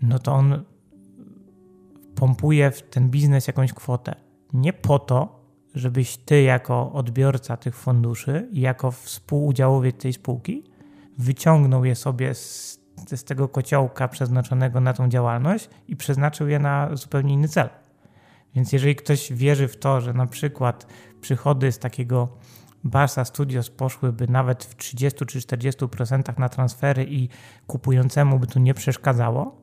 no 0.01 0.19
to 0.19 0.33
on 0.33 0.63
pompuje 2.15 2.71
w 2.71 2.81
ten 2.81 3.09
biznes 3.09 3.47
jakąś 3.47 3.73
kwotę. 3.73 4.15
Nie 4.53 4.73
po 4.73 4.99
to, 4.99 5.45
żebyś 5.75 6.17
ty 6.17 6.41
jako 6.41 6.91
odbiorca 6.93 7.57
tych 7.57 7.75
funduszy 7.75 8.49
i 8.51 8.61
jako 8.61 8.91
współudziałowiec 8.91 9.97
tej 9.97 10.13
spółki 10.13 10.63
wyciągnął 11.17 11.85
je 11.85 11.95
sobie 11.95 12.33
z, 12.33 12.78
z 13.15 13.23
tego 13.23 13.47
kociołka 13.47 14.07
przeznaczonego 14.07 14.79
na 14.79 14.93
tą 14.93 15.09
działalność 15.09 15.69
i 15.87 15.95
przeznaczył 15.95 16.47
je 16.47 16.59
na 16.59 16.89
zupełnie 16.95 17.33
inny 17.33 17.47
cel. 17.47 17.69
Więc 18.55 18.71
jeżeli 18.71 18.95
ktoś 18.95 19.33
wierzy 19.33 19.67
w 19.67 19.77
to, 19.77 20.01
że 20.01 20.13
na 20.13 20.27
przykład 20.27 20.87
przychody 21.21 21.71
z 21.71 21.79
takiego 21.79 22.27
Barca 22.83 23.25
Studios 23.25 23.69
poszłyby 23.69 24.27
nawet 24.27 24.63
w 24.63 24.75
30 24.75 25.25
czy 25.25 25.39
40% 25.39 26.39
na 26.39 26.49
transfery 26.49 27.05
i 27.09 27.29
kupującemu 27.67 28.39
by 28.39 28.47
to 28.47 28.59
nie 28.59 28.73
przeszkadzało, 28.73 29.55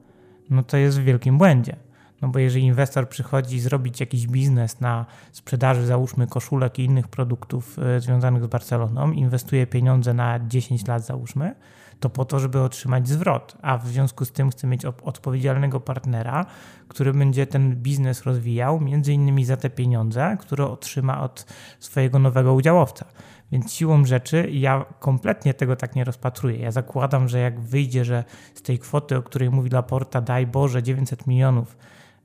no 0.51 0.62
to 0.62 0.76
jest 0.76 1.01
w 1.01 1.05
wielkim 1.05 1.39
błędzie. 1.39 1.76
No 2.22 2.28
bo 2.28 2.39
jeżeli 2.39 2.64
inwestor 2.64 3.09
przychodzi 3.09 3.61
zrobić 3.61 4.01
jakiś 4.01 4.26
biznes 4.26 4.80
na 4.80 5.07
sprzedaży, 5.32 5.87
załóżmy 5.87 6.26
koszulek 6.26 6.78
i 6.78 6.84
innych 6.84 7.09
produktów 7.09 7.78
y, 7.97 8.01
związanych 8.01 8.45
z 8.45 8.47
Barceloną, 8.47 9.12
inwestuje 9.12 9.66
pieniądze 9.66 10.14
na 10.14 10.41
10 10.47 10.87
lat, 10.87 11.05
załóżmy, 11.05 11.55
to 12.01 12.11
po 12.11 12.24
to, 12.24 12.38
żeby 12.38 12.61
otrzymać 12.61 13.09
zwrot, 13.09 13.57
a 13.62 13.78
w 13.78 13.88
związku 13.88 14.24
z 14.24 14.32
tym 14.32 14.51
chce 14.51 14.66
mieć 14.66 14.84
odpowiedzialnego 14.84 15.80
partnera, 15.80 16.47
który 16.88 17.12
będzie 17.12 17.47
ten 17.47 17.76
biznes 17.76 18.22
rozwijał, 18.22 18.80
między 18.80 19.12
innymi 19.12 19.44
za 19.44 19.57
te 19.57 19.70
pieniądze, 19.70 20.36
które 20.40 20.66
otrzyma 20.66 21.20
od 21.20 21.47
swojego 21.80 22.18
nowego 22.18 22.55
udziałowca. 22.55 23.07
Więc 23.53 23.72
siłą 23.72 24.05
rzeczy 24.05 24.51
ja 24.51 24.84
kompletnie 24.99 25.55
tego 25.55 25.76
tak 25.76 25.94
nie 25.94 26.05
rozpatruję. 26.05 26.59
Ja 26.59 26.70
zakładam, 26.70 27.28
że 27.28 27.38
jak 27.38 27.61
wyjdzie, 27.61 28.05
że 28.05 28.24
z 28.55 28.62
tej 28.62 28.78
kwoty, 28.78 29.16
o 29.16 29.22
której 29.22 29.51
mówi 29.51 29.70
Laporta, 29.70 30.20
daj 30.20 30.47
Boże 30.47 30.82
900 30.82 31.26
milionów, 31.26 31.76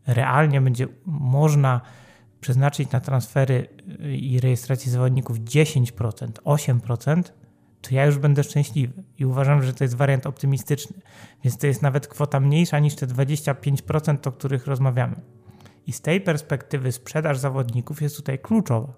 realnie 0.08 0.62
będzie 0.62 0.88
można 1.06 1.82
przeznaczyć 2.42 2.92
na 2.92 3.00
transfery 3.00 3.68
i 4.00 4.40
rejestrację 4.40 4.92
zawodników 4.92 5.40
10%, 5.40 6.32
8%, 6.32 7.24
to 7.82 7.96
ja 7.96 8.06
już 8.06 8.18
będę 8.18 8.44
szczęśliwy. 8.44 9.04
I 9.18 9.26
uważam, 9.26 9.64
że 9.64 9.74
to 9.74 9.84
jest 9.84 9.96
wariant 9.96 10.26
optymistyczny. 10.26 10.98
Więc 11.44 11.58
to 11.58 11.68
jest 11.68 11.82
nawet 11.82 12.08
kwota 12.08 12.40
mniejsza 12.40 12.80
niż 12.80 12.96
te 12.96 13.08
25%, 13.08 14.28
o 14.28 14.32
których 14.32 14.68
rozmawiamy. 14.68 15.16
I 15.88 15.94
z 15.94 16.02
tej 16.02 16.22
perspektywy 16.22 16.92
sprzedaż 16.92 17.38
zawodników 17.38 18.02
jest 18.02 18.16
tutaj 18.16 18.40
kluczowa. 18.40 18.94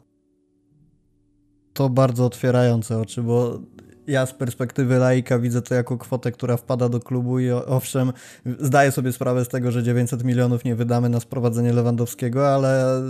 To 1.73 1.89
bardzo 1.89 2.25
otwierające 2.25 2.99
oczy, 2.99 3.23
bo 3.23 3.59
ja 4.07 4.25
z 4.25 4.33
perspektywy 4.33 4.97
laika 4.97 5.39
widzę 5.39 5.61
to 5.61 5.75
jako 5.75 5.97
kwotę, 5.97 6.31
która 6.31 6.57
wpada 6.57 6.89
do 6.89 6.99
klubu 6.99 7.39
i 7.39 7.51
owszem, 7.51 8.13
zdaję 8.59 8.91
sobie 8.91 9.11
sprawę 9.11 9.45
z 9.45 9.47
tego, 9.47 9.71
że 9.71 9.83
900 9.83 10.23
milionów 10.23 10.65
nie 10.65 10.75
wydamy 10.75 11.09
na 11.09 11.19
sprowadzenie 11.19 11.73
Lewandowskiego, 11.73 12.53
ale 12.55 13.01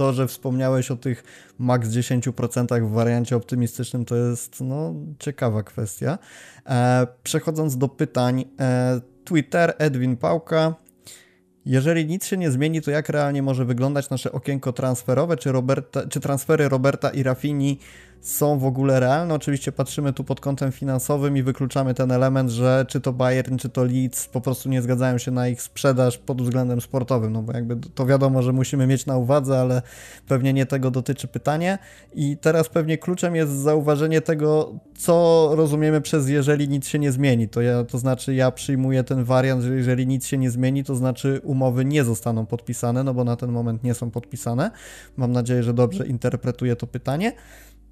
to, 0.00 0.12
że 0.12 0.26
wspomniałeś 0.26 0.90
o 0.90 0.96
tych 0.96 1.24
maks 1.58 1.88
10% 1.88 2.86
w 2.86 2.90
wariancie 2.90 3.36
optymistycznym, 3.36 4.04
to 4.04 4.16
jest 4.16 4.60
no, 4.60 4.94
ciekawa 5.18 5.62
kwestia. 5.62 6.18
E, 6.66 7.06
przechodząc 7.22 7.76
do 7.76 7.88
pytań, 7.88 8.44
e, 8.60 9.00
Twitter, 9.24 9.74
Edwin 9.78 10.16
Pałka. 10.16 10.74
Jeżeli 11.64 12.06
nic 12.06 12.26
się 12.26 12.36
nie 12.36 12.50
zmieni, 12.50 12.82
to 12.82 12.90
jak 12.90 13.08
realnie 13.08 13.42
może 13.42 13.64
wyglądać 13.64 14.10
nasze 14.10 14.32
okienko 14.32 14.72
transferowe? 14.72 15.36
Czy, 15.36 15.52
Roberta, 15.52 16.06
czy 16.06 16.20
transfery 16.20 16.68
Roberta 16.68 17.10
i 17.10 17.22
Rafini 17.22 17.78
są 18.20 18.58
w 18.58 18.64
ogóle 18.64 19.00
realne. 19.00 19.34
Oczywiście 19.34 19.72
patrzymy 19.72 20.12
tu 20.12 20.24
pod 20.24 20.40
kątem 20.40 20.72
finansowym 20.72 21.36
i 21.36 21.42
wykluczamy 21.42 21.94
ten 21.94 22.12
element, 22.12 22.50
że 22.50 22.84
czy 22.88 23.00
to 23.00 23.12
Bayern, 23.12 23.56
czy 23.56 23.68
to 23.68 23.84
Leeds 23.84 24.28
po 24.28 24.40
prostu 24.40 24.68
nie 24.68 24.82
zgadzają 24.82 25.18
się 25.18 25.30
na 25.30 25.48
ich 25.48 25.62
sprzedaż 25.62 26.18
pod 26.18 26.42
względem 26.42 26.80
sportowym, 26.80 27.32
no 27.32 27.42
bo 27.42 27.52
jakby 27.52 27.76
to 27.94 28.06
wiadomo, 28.06 28.42
że 28.42 28.52
musimy 28.52 28.86
mieć 28.86 29.06
na 29.06 29.16
uwadze, 29.16 29.60
ale 29.60 29.82
pewnie 30.28 30.52
nie 30.52 30.66
tego 30.66 30.90
dotyczy 30.90 31.28
pytanie. 31.28 31.78
I 32.14 32.36
teraz 32.36 32.68
pewnie 32.68 32.98
kluczem 32.98 33.36
jest 33.36 33.52
zauważenie 33.52 34.20
tego, 34.20 34.74
co 34.98 35.48
rozumiemy 35.54 36.00
przez 36.00 36.28
jeżeli 36.28 36.68
nic 36.68 36.88
się 36.88 36.98
nie 36.98 37.12
zmieni. 37.12 37.48
To, 37.48 37.60
ja, 37.60 37.84
to 37.84 37.98
znaczy 37.98 38.34
ja 38.34 38.50
przyjmuję 38.50 39.04
ten 39.04 39.24
wariant, 39.24 39.62
że 39.62 39.74
jeżeli 39.74 40.06
nic 40.06 40.26
się 40.26 40.38
nie 40.38 40.50
zmieni, 40.50 40.84
to 40.84 40.94
znaczy 40.94 41.40
umowy 41.44 41.84
nie 41.84 42.04
zostaną 42.04 42.46
podpisane, 42.46 43.04
no 43.04 43.14
bo 43.14 43.24
na 43.24 43.36
ten 43.36 43.52
moment 43.52 43.84
nie 43.84 43.94
są 43.94 44.10
podpisane. 44.10 44.70
Mam 45.16 45.32
nadzieję, 45.32 45.62
że 45.62 45.74
dobrze 45.74 46.06
interpretuję 46.06 46.76
to 46.76 46.86
pytanie. 46.86 47.32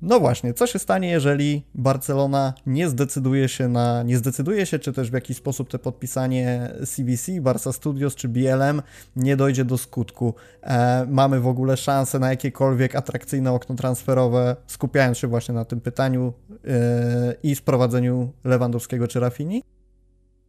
No 0.03 0.21
właśnie, 0.21 0.55
co 0.55 0.67
się 0.67 0.79
stanie, 0.79 1.11
jeżeli 1.11 1.63
Barcelona 1.75 2.55
nie 2.67 2.89
zdecyduje 2.89 3.49
się 3.49 3.69
na, 3.69 4.03
nie 4.03 4.17
zdecyduje 4.17 4.67
się, 4.67 4.79
czy 4.79 4.93
też 4.93 5.11
w 5.11 5.15
jakiś 5.15 5.37
sposób 5.37 5.71
te 5.71 5.79
podpisanie 5.79 6.71
CVC, 6.87 7.41
Barca 7.41 7.73
Studios 7.73 8.15
czy 8.15 8.29
BLM 8.29 8.83
nie 9.17 9.37
dojdzie 9.37 9.65
do 9.65 9.79
skutku? 9.79 10.35
E, 10.63 11.07
mamy 11.11 11.41
w 11.41 11.47
ogóle 11.47 11.77
szansę 11.77 12.19
na 12.19 12.31
jakiekolwiek 12.31 12.97
atrakcyjne 12.97 13.53
okno 13.53 13.75
transferowe, 13.75 14.57
skupiając 14.67 15.19
się 15.19 15.29
właśnie 15.29 15.55
na 15.55 15.65
tym 15.65 15.81
pytaniu 15.81 16.33
e, 16.51 17.35
i 17.43 17.57
sprowadzeniu 17.57 18.33
Lewandowskiego 18.45 19.09
czy 19.09 19.21
Rafini? 19.21 19.63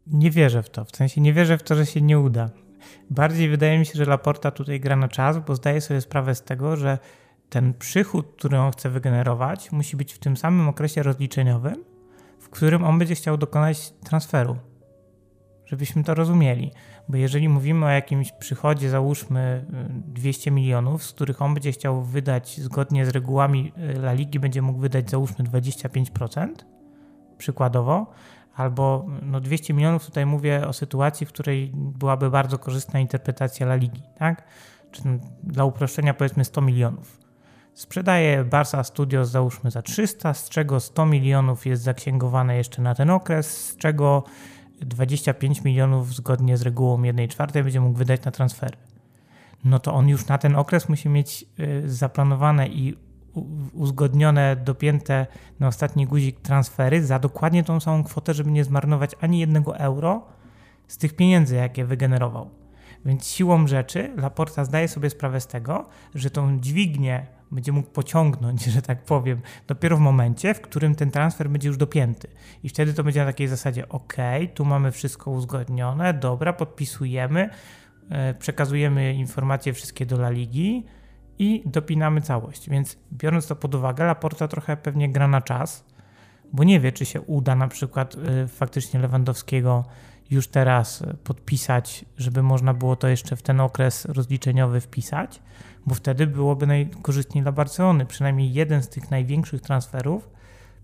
Nie 0.08 0.32
wierzę 0.32 0.64
w 0.64 0.70
to, 0.70 0.86
w 0.86 0.95
sensie 0.95 1.22
nie 1.22 1.34
wierzę 1.34 1.58
w 1.58 1.64
to, 1.64 1.76
że 1.76 1.86
się 1.86 2.02
nie 2.02 2.20
uda. 2.20 2.50
Bardziej 3.10 3.50
wydaje 3.50 3.80
mi 3.80 3.86
się, 3.86 3.93
że 3.95 4.06
Laporta 4.06 4.52
tutaj 4.52 4.80
gra 4.80 4.95
na 4.95 5.08
czas, 5.08 5.38
bo 5.47 5.56
zdaje 5.56 5.82
sobie 5.82 6.02
sprawę 6.02 6.36
z 6.36 6.41
tego, 6.41 6.76
że 6.76 6.97
ten 7.50 7.74
przychód, 7.74 8.36
który 8.38 8.60
on 8.60 8.72
chce 8.72 8.89
wygenerować, 8.89 9.72
musi 9.72 9.97
być 9.97 10.14
w 10.14 10.20
tym 10.20 10.38
samym 10.38 10.70
okresie 10.70 11.04
rozliczeniowym, 11.04 11.84
w 12.39 12.50
którym 12.50 12.84
on 12.84 13.00
będzie 13.00 13.16
chciał 13.16 13.38
dokonać 13.38 13.93
transferu. 14.04 14.58
Żebyśmy 15.66 16.04
to 16.04 16.14
rozumieli. 16.14 16.72
Bo 17.10 17.18
jeżeli 17.18 17.50
mówimy 17.50 17.86
o 17.86 17.89
jakimś 17.89 18.32
przychodzie, 18.32 18.89
załóżmy 18.89 19.66
200 19.89 20.52
milionów, 20.52 21.04
z 21.04 21.12
których 21.12 21.41
on 21.41 21.54
będzie 21.54 21.72
chciał 21.72 22.02
wydać 22.02 22.62
zgodnie 22.62 23.06
z 23.06 23.10
regułami 23.10 23.74
y, 23.78 23.82
La 23.82 24.14
Ligi, 24.14 24.39
będzie 24.39 24.62
mógł 24.62 24.80
wydać 24.80 25.10
załóżmy 25.10 25.45
25%, 25.45 26.47
przykładowo, 27.38 28.12
albo 28.56 29.06
no 29.22 29.39
200 29.39 29.74
milionów, 29.74 30.06
tutaj 30.06 30.26
mówię 30.26 30.68
o 30.68 30.74
sytuacji, 30.74 31.26
w 31.26 31.30
której 31.30 31.72
byłaby 31.74 32.30
bardzo 32.30 32.58
korzystna 32.58 33.00
interpretacja 33.00 33.66
La 33.66 33.76
Ligi, 33.76 34.02
tak? 34.18 34.47
Czy 34.91 35.02
dla 35.43 35.66
uproszczenia 35.66 36.14
powiedzmy 36.14 36.45
100 36.45 36.62
milionów. 36.62 37.28
Sprzedaje 37.74 38.43
Barca 38.43 38.84
Studios 38.84 39.30
załóżmy 39.30 39.72
za 39.72 39.82
300, 39.82 40.34
z 40.34 40.49
czego 40.49 40.80
100 40.80 41.05
milionów 41.05 41.65
jest 41.65 41.84
zaksięgowane 41.84 42.57
jeszcze 42.57 42.82
na 42.82 42.95
ten 42.95 43.09
okres, 43.09 43.67
z 43.67 43.78
czego 43.78 44.24
25 44.82 45.63
milionów 45.63 46.13
zgodnie 46.13 46.57
z 46.57 46.61
regułą 46.61 47.03
1 47.03 47.28
czwartej 47.28 47.63
będzie 47.63 47.82
mógł 47.82 47.97
wydać 47.97 48.26
na 48.26 48.32
transfery. 48.32 48.78
No 49.63 49.80
to 49.80 49.93
on 49.93 50.09
już 50.09 50.28
na 50.28 50.38
ten 50.38 50.55
okres 50.55 50.89
musi 50.89 51.09
mieć 51.09 51.45
y, 51.59 51.89
zaplanowane 51.89 52.67
i 52.67 52.97
uzgodnione, 53.74 54.55
dopięte 54.55 55.28
na 55.59 55.67
ostatni 55.67 56.05
guzik 56.05 56.41
transfery 56.41 57.05
za 57.05 57.20
dokładnie 57.20 57.63
tą 57.63 57.80
samą 57.80 58.03
kwotę, 58.03 58.34
żeby 58.34 58.51
nie 58.51 58.63
zmarnować 58.63 59.11
ani 59.22 59.39
jednego 59.39 59.78
euro 59.78 60.26
z 60.88 60.97
tych 60.97 61.15
pieniędzy, 61.15 61.55
jakie 61.55 61.86
wygenerował. 61.86 62.49
Więc 63.05 63.28
siłą 63.28 63.67
rzeczy 63.67 64.13
Laporta 64.17 64.65
zdaje 64.65 64.88
sobie 64.88 65.09
sprawę 65.09 65.41
z 65.41 65.47
tego, 65.47 65.86
że 66.15 66.30
tą 66.30 66.59
dźwignię 66.59 67.26
będzie 67.52 67.72
mógł 67.72 67.89
pociągnąć, 67.89 68.64
że 68.66 68.82
tak 68.82 69.04
powiem, 69.04 69.41
dopiero 69.68 69.97
w 69.97 70.00
momencie, 70.00 70.54
w 70.54 70.62
którym 70.62 70.95
ten 70.95 71.12
transfer 71.12 71.50
będzie 71.50 71.68
już 71.68 71.78
dopięty. 71.78 72.28
I 72.64 72.70
wtedy 72.70 72.93
to 72.93 73.04
będzie 73.04 73.20
na 73.20 73.26
takiej 73.26 73.47
zasadzie: 73.47 73.89
OK, 73.89 74.16
tu 74.54 74.66
mamy 74.66 74.91
wszystko 74.91 75.32
uzgodnione, 75.32 76.14
dobra, 76.14 76.54
podpisujemy, 76.54 77.50
e, 78.10 78.34
przekazujemy 78.34 79.14
informacje 79.14 79.74
wszystkie 79.74 80.06
do 80.06 80.16
La 80.16 80.30
Ligi 80.30 80.86
i 81.39 81.64
dopinamy 81.66 82.22
całość. 82.22 82.70
Więc 82.70 82.97
biorąc 83.14 83.47
to 83.47 83.56
pod 83.56 83.76
uwagę, 83.76 84.06
Laporta 84.06 84.47
trochę 84.47 84.78
pewnie 84.78 85.12
gra 85.12 85.28
na 85.28 85.41
czas, 85.41 85.86
bo 86.54 86.64
nie 86.64 86.80
wie, 86.80 86.91
czy 86.91 87.06
się 87.06 87.22
uda 87.22 87.56
na 87.56 87.68
przykład 87.68 88.16
e, 88.16 88.47
faktycznie 88.47 89.00
Lewandowskiego 89.00 89.86
już 90.30 90.47
teraz 90.47 91.04
podpisać, 91.24 92.06
żeby 92.18 92.43
można 92.43 92.74
było 92.74 92.95
to 92.95 93.08
jeszcze 93.08 93.36
w 93.36 93.41
ten 93.41 93.60
okres 93.60 94.06
rozliczeniowy 94.06 94.82
wpisać, 94.82 95.41
bo 95.89 95.95
wtedy 95.95 96.27
byłoby 96.27 96.67
najkorzystniej 96.67 97.41
dla 97.41 97.51
Barcelony. 97.51 98.05
Przynajmniej 98.05 98.53
jeden 98.53 98.83
z 98.83 98.89
tych 98.89 99.11
największych 99.11 99.61
transferów 99.61 100.29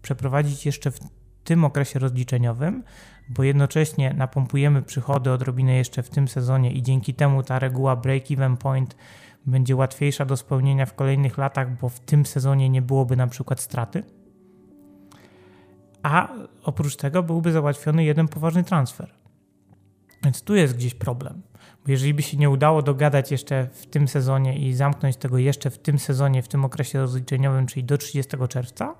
przeprowadzić 0.02 0.66
jeszcze 0.66 0.92
w 0.92 1.00
tym 1.44 1.66
okresie 1.66 2.00
rozliczeniowym, 2.00 2.84
bo 3.30 3.44
jednocześnie 3.44 4.14
napompujemy 4.14 4.82
przychody 4.82 5.32
odrobinę 5.32 5.76
jeszcze 5.76 6.04
w 6.04 6.10
tym 6.10 6.28
sezonie 6.28 6.72
i 6.72 6.82
dzięki 6.82 7.14
temu 7.14 7.44
ta 7.44 7.60
reguła 7.60 7.96
break-even 7.96 8.58
point 8.58 8.96
będzie 9.46 9.76
łatwiejsza 9.76 10.26
do 10.26 10.38
spełnienia 10.38 10.86
w 10.86 10.94
kolejnych 10.94 11.38
latach, 11.38 11.80
bo 11.80 11.90
w 11.90 12.00
tym 12.00 12.26
sezonie 12.26 12.70
nie 12.70 12.82
byłoby 12.82 13.16
na 13.16 13.28
przykład 13.28 13.60
straty. 13.60 14.04
A 16.04 16.30
oprócz 16.64 16.96
tego 16.96 17.24
byłby 17.24 17.52
załatwiony 17.52 18.04
jeden 18.04 18.28
poważny 18.28 18.64
transfer. 18.64 19.25
Więc 20.26 20.42
tu 20.42 20.56
jest 20.56 20.76
gdzieś 20.76 20.94
problem. 20.94 21.42
Bo 21.86 21.92
jeżeli 21.92 22.14
by 22.14 22.22
się 22.22 22.38
nie 22.38 22.50
udało 22.50 22.82
dogadać 22.82 23.32
jeszcze 23.32 23.68
w 23.68 23.86
tym 23.86 24.08
sezonie 24.08 24.58
i 24.58 24.74
zamknąć 24.74 25.18
tego 25.18 25.38
jeszcze 25.38 25.70
w 25.70 25.78
tym 25.78 26.00
sezonie, 26.00 26.42
w 26.42 26.48
tym 26.48 26.66
okresie 26.66 27.00
rozliczeniowym, 27.00 27.66
czyli 27.68 27.84
do 27.84 27.98
30 27.98 28.38
czerwca, 28.50 28.96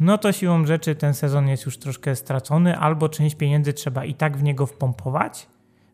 no 0.00 0.18
to 0.18 0.32
siłą 0.32 0.66
rzeczy 0.66 0.94
ten 0.94 1.14
sezon 1.14 1.48
jest 1.48 1.66
już 1.66 1.78
troszkę 1.78 2.16
stracony, 2.16 2.78
albo 2.78 3.08
część 3.08 3.36
pieniędzy 3.36 3.72
trzeba 3.72 4.04
i 4.04 4.14
tak 4.14 4.36
w 4.36 4.42
niego 4.42 4.66
wpompować, 4.66 5.46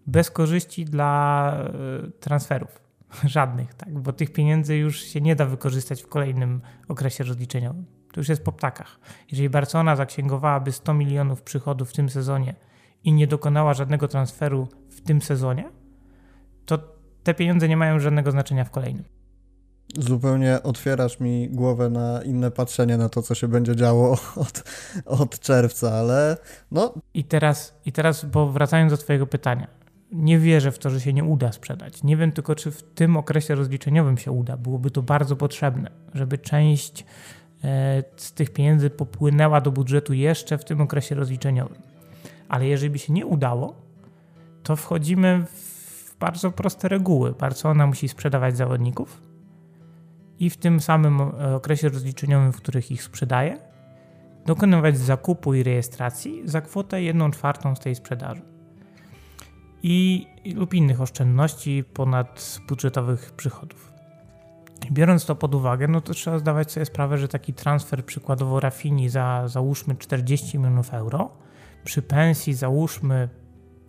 bez 0.06 0.30
korzyści 0.30 0.84
dla 0.84 1.52
e, 1.56 2.10
transferów. 2.10 2.80
Żadnych, 3.24 3.74
tak? 3.74 3.98
Bo 3.98 4.12
tych 4.12 4.32
pieniędzy 4.32 4.76
już 4.76 5.00
się 5.00 5.20
nie 5.20 5.36
da 5.36 5.46
wykorzystać 5.46 6.02
w 6.02 6.08
kolejnym 6.08 6.60
okresie 6.88 7.24
rozliczeniowym. 7.24 7.84
To 8.12 8.20
już 8.20 8.28
jest 8.28 8.44
po 8.44 8.52
ptakach. 8.52 9.00
Jeżeli 9.30 9.50
Barcelona 9.50 9.96
zaksięgowałaby 9.96 10.72
100 10.72 10.94
milionów 10.94 11.42
przychodów 11.42 11.90
w 11.90 11.92
tym 11.92 12.10
sezonie 12.10 12.54
i 13.04 13.12
nie 13.12 13.26
dokonała 13.26 13.74
żadnego 13.74 14.08
transferu 14.08 14.68
w 14.88 15.00
tym 15.00 15.22
sezonie, 15.22 15.70
to 16.66 16.78
te 17.22 17.34
pieniądze 17.34 17.68
nie 17.68 17.76
mają 17.76 17.98
żadnego 17.98 18.30
znaczenia 18.30 18.64
w 18.64 18.70
kolejnym. 18.70 19.04
Zupełnie 19.98 20.62
otwierasz 20.62 21.20
mi 21.20 21.48
głowę 21.48 21.90
na 21.90 22.22
inne 22.22 22.50
patrzenie 22.50 22.96
na 22.96 23.08
to, 23.08 23.22
co 23.22 23.34
się 23.34 23.48
będzie 23.48 23.76
działo 23.76 24.18
od, 24.36 24.62
od 25.06 25.40
czerwca, 25.40 25.92
ale 25.92 26.36
no. 26.70 26.94
I 27.14 27.24
teraz, 27.24 27.80
I 27.84 27.92
teraz, 27.92 28.24
bo 28.24 28.46
wracając 28.46 28.92
do 28.92 28.96
Twojego 28.96 29.26
pytania, 29.26 29.66
nie 30.12 30.38
wierzę 30.38 30.72
w 30.72 30.78
to, 30.78 30.90
że 30.90 31.00
się 31.00 31.12
nie 31.12 31.24
uda 31.24 31.52
sprzedać. 31.52 32.02
Nie 32.02 32.16
wiem 32.16 32.32
tylko, 32.32 32.54
czy 32.54 32.70
w 32.70 32.82
tym 32.82 33.16
okresie 33.16 33.54
rozliczeniowym 33.54 34.18
się 34.18 34.30
uda. 34.30 34.56
Byłoby 34.56 34.90
to 34.90 35.02
bardzo 35.02 35.36
potrzebne, 35.36 35.90
żeby 36.14 36.38
część 36.38 37.04
e, 37.64 38.02
z 38.16 38.32
tych 38.32 38.50
pieniędzy 38.50 38.90
popłynęła 38.90 39.60
do 39.60 39.72
budżetu 39.72 40.12
jeszcze 40.12 40.58
w 40.58 40.64
tym 40.64 40.80
okresie 40.80 41.14
rozliczeniowym. 41.14 41.82
Ale 42.50 42.66
jeżeli 42.66 42.90
by 42.90 42.98
się 42.98 43.12
nie 43.12 43.26
udało, 43.26 43.74
to 44.62 44.76
wchodzimy 44.76 45.44
w 45.46 46.16
bardzo 46.20 46.50
proste 46.50 46.88
reguły. 46.88 47.32
Barcelona 47.32 47.86
musi 47.86 48.08
sprzedawać 48.08 48.56
zawodników 48.56 49.22
i 50.38 50.50
w 50.50 50.56
tym 50.56 50.80
samym 50.80 51.20
e, 51.20 51.54
okresie 51.56 51.88
rozliczeniowym, 51.88 52.52
w 52.52 52.56
których 52.56 52.90
ich 52.90 53.02
sprzedaje, 53.02 53.58
dokonywać 54.46 54.98
zakupu 54.98 55.54
i 55.54 55.62
rejestracji 55.62 56.42
za 56.44 56.60
kwotę 56.60 57.02
1 57.02 57.32
czwartą 57.32 57.76
z 57.76 57.80
tej 57.80 57.94
sprzedaży. 57.94 58.42
I, 59.82 60.26
lub 60.54 60.74
innych 60.74 61.00
oszczędności 61.00 61.84
ponad 61.94 62.60
budżetowych 62.68 63.32
przychodów. 63.32 63.92
Biorąc 64.92 65.26
to 65.26 65.34
pod 65.34 65.54
uwagę, 65.54 65.88
no 65.88 66.00
to 66.00 66.14
trzeba 66.14 66.38
zdawać 66.38 66.72
sobie 66.72 66.86
sprawę, 66.86 67.18
że 67.18 67.28
taki 67.28 67.52
transfer 67.52 68.04
przykładowo 68.04 68.60
Rafini 68.60 69.08
za 69.08 69.48
załóżmy 69.48 69.96
40 69.96 70.58
milionów 70.58 70.94
euro 70.94 71.30
przy 71.84 72.02
pensji 72.02 72.54
załóżmy 72.54 73.28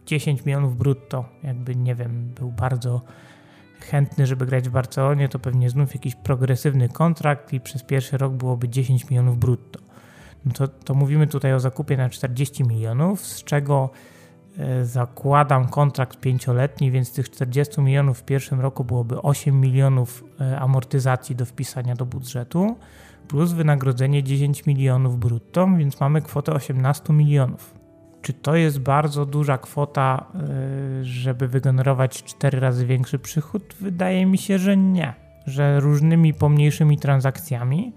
10 0.06 0.46
milionów 0.46 0.78
brutto, 0.78 1.26
jakby 1.44 1.76
nie 1.76 1.96
wiem, 1.96 2.34
był 2.40 2.52
bardzo 2.52 3.02
chętny, 3.80 4.28
żeby 4.28 4.46
grać 4.46 4.70
w 4.70 4.72
Barcelonie, 4.72 5.30
to 5.30 5.40
pewnie 5.40 5.70
znów 5.70 5.94
jakiś 5.94 6.16
progresywny 6.16 6.90
kontrakt 6.90 7.54
i 7.54 7.60
przez 7.60 7.84
pierwszy 7.84 8.18
rok 8.18 8.34
byłoby 8.34 8.70
10 8.70 9.10
milionów 9.10 9.38
brutto. 9.38 9.80
No 10.46 10.52
to, 10.52 10.68
to 10.68 10.94
mówimy 10.94 11.28
tutaj 11.28 11.54
o 11.54 11.60
zakupie 11.60 11.98
na 11.98 12.10
40 12.10 12.64
milionów, 12.64 13.26
z 13.26 13.44
czego 13.44 13.90
e, 14.58 14.86
zakładam 14.86 15.68
kontrakt 15.68 16.20
pięcioletni, 16.20 16.92
więc 16.92 17.14
tych 17.14 17.30
40 17.30 17.82
milionów 17.82 18.20
w 18.20 18.24
pierwszym 18.24 18.62
roku 18.62 18.84
byłoby 18.84 19.22
8 19.22 19.62
milionów 19.62 20.24
e, 20.42 20.60
amortyzacji 20.60 21.36
do 21.36 21.46
wpisania 21.46 21.96
do 21.96 22.06
budżetu, 22.06 22.76
plus 23.28 23.52
wynagrodzenie 23.52 24.24
10 24.24 24.66
milionów 24.66 25.20
brutto, 25.20 25.68
więc 25.78 26.00
mamy 26.00 26.22
kwotę 26.22 26.54
18 26.54 27.14
milionów. 27.14 27.81
Czy 28.22 28.34
to 28.34 28.56
jest 28.56 28.80
bardzo 28.80 29.26
duża 29.26 29.58
kwota, 29.58 30.26
y, 31.02 31.06
żeby 31.06 31.48
wygenerować 31.48 32.24
4 32.24 32.60
razy 32.60 32.86
większy 32.86 33.20
przychód? 33.20 33.76
Wydaje 33.80 34.26
mi 34.26 34.38
się, 34.38 34.60
że 34.60 34.78
nie. 34.78 35.14
Że 35.46 35.80
różnymi 35.80 36.34
pomniejszymi 36.34 36.98
transakcjami 36.98 37.94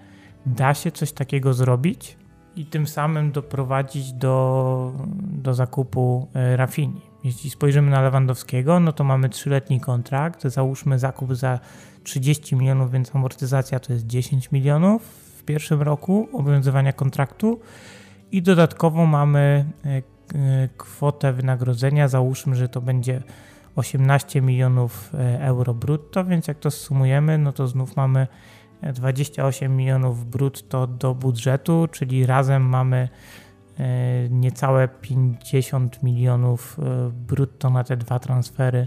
da 0.47 0.75
się 0.75 0.91
coś 0.91 1.13
takiego 1.13 1.55
zrobić 1.55 2.17
i 2.57 2.67
tym 2.67 2.87
samym 2.87 3.33
doprowadzić 3.33 4.13
do, 4.13 4.93
do 5.17 5.55
zakupu 5.55 6.29
y, 6.53 6.57
Rafini. 6.57 7.01
Jeśli 7.25 7.51
spojrzymy 7.51 7.91
na 7.91 8.01
Lewandowskiego, 8.01 8.81
no 8.81 8.93
to 8.93 9.05
mamy 9.05 9.29
trzyletni 9.29 9.81
kontrakt, 9.81 10.43
załóżmy 10.43 10.99
zakup 10.99 11.35
za 11.35 11.61
30 12.03 12.57
milionów, 12.57 12.91
więc 12.91 13.17
amortyzacja 13.17 13.81
to 13.81 13.93
jest 13.93 14.07
10 14.07 14.53
milionów 14.53 15.03
w 15.39 15.45
pierwszym 15.45 15.83
roku 15.83 16.29
obowiązywania 16.33 16.93
kontraktu 16.93 17.61
i 18.33 18.43
dodatkowo 18.43 19.07
mamy 19.07 19.65
y, 19.87 20.14
kwotę 20.77 21.33
wynagrodzenia, 21.33 22.09
załóżmy, 22.09 22.57
że 22.57 22.69
to 22.69 22.81
będzie 22.81 23.23
18 23.77 24.43
milionów 24.43 25.11
e, 25.15 25.41
euro 25.41 25.75
brutto, 25.75 26.25
więc 26.25 26.49
jak 26.49 26.59
to 26.59 26.71
sumujemy, 26.71 27.39
no 27.39 27.53
to 27.53 27.69
znów 27.69 27.97
mamy 27.97 28.27
28 28.93 29.77
milionów 29.77 30.31
brutto 30.31 30.87
do 30.87 31.15
budżetu, 31.15 31.89
czyli 31.93 32.27
razem 32.27 32.63
mamy 32.63 33.09
e, 33.79 34.29
niecałe 34.29 34.89
50 34.89 36.03
milionów 36.03 36.79
e, 36.79 37.11
brutto 37.11 37.71
na 37.71 37.85
te 37.85 37.97
dwa 37.97 38.19
transfery 38.19 38.87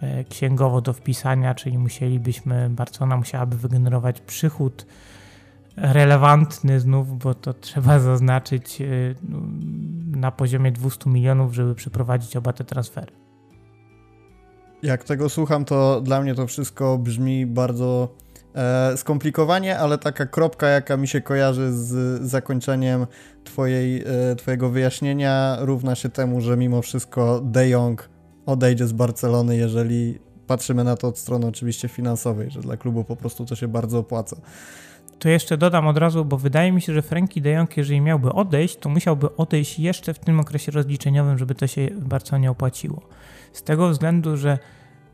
e, 0.00 0.24
księgowo 0.24 0.80
do 0.80 0.92
wpisania, 0.92 1.54
czyli 1.54 1.78
musielibyśmy, 1.78 2.70
Barcelona 2.70 3.16
musiałaby 3.16 3.56
wygenerować 3.56 4.20
przychód 4.20 4.86
relevantny 5.80 6.80
znów, 6.80 7.18
bo 7.18 7.34
to 7.34 7.54
trzeba 7.54 7.98
zaznaczyć 8.10 8.82
na 10.16 10.30
poziomie 10.30 10.72
200 10.72 11.10
milionów, 11.10 11.54
żeby 11.54 11.74
przeprowadzić 11.74 12.36
oba 12.36 12.52
te 12.52 12.64
transfery. 12.64 13.12
Jak 14.82 15.04
tego 15.04 15.28
słucham, 15.28 15.64
to 15.64 16.00
dla 16.00 16.20
mnie 16.20 16.34
to 16.34 16.46
wszystko 16.46 16.98
brzmi 16.98 17.46
bardzo 17.46 18.08
e, 18.54 18.96
skomplikowanie, 18.96 19.78
ale 19.78 19.98
taka 19.98 20.26
kropka, 20.26 20.66
jaka 20.68 20.96
mi 20.96 21.08
się 21.08 21.20
kojarzy 21.20 21.72
z 21.72 22.22
zakończeniem 22.22 23.06
twojej, 23.44 24.04
e, 24.30 24.36
twojego 24.36 24.70
wyjaśnienia, 24.70 25.56
równa 25.60 25.94
się 25.94 26.08
temu, 26.08 26.40
że 26.40 26.56
mimo 26.56 26.82
wszystko 26.82 27.40
De 27.40 27.68
Jong 27.68 28.08
odejdzie 28.46 28.86
z 28.86 28.92
Barcelony, 28.92 29.56
jeżeli 29.56 30.18
patrzymy 30.46 30.84
na 30.84 30.96
to 30.96 31.08
od 31.08 31.18
strony 31.18 31.46
oczywiście 31.46 31.88
finansowej, 31.88 32.50
że 32.50 32.60
dla 32.60 32.76
klubu 32.76 33.04
po 33.04 33.16
prostu 33.16 33.44
to 33.44 33.56
się 33.56 33.68
bardzo 33.68 33.98
opłaca. 33.98 34.36
To 35.18 35.28
jeszcze 35.28 35.56
dodam 35.56 35.86
od 35.86 35.98
razu, 35.98 36.24
bo 36.24 36.38
wydaje 36.38 36.72
mi 36.72 36.82
się, 36.82 36.94
że 36.94 37.02
Frankie 37.02 37.40
de 37.40 37.50
Jong, 37.50 37.76
jeżeli 37.76 38.00
miałby 38.00 38.32
odejść, 38.32 38.76
to 38.76 38.88
musiałby 38.88 39.36
odejść 39.36 39.78
jeszcze 39.78 40.14
w 40.14 40.18
tym 40.18 40.40
okresie 40.40 40.72
rozliczeniowym, 40.72 41.38
żeby 41.38 41.54
to 41.54 41.66
się 41.66 41.88
bardzo 42.00 42.38
nie 42.38 42.50
opłaciło. 42.50 43.02
Z 43.52 43.62
tego 43.62 43.88
względu, 43.88 44.36
że 44.36 44.58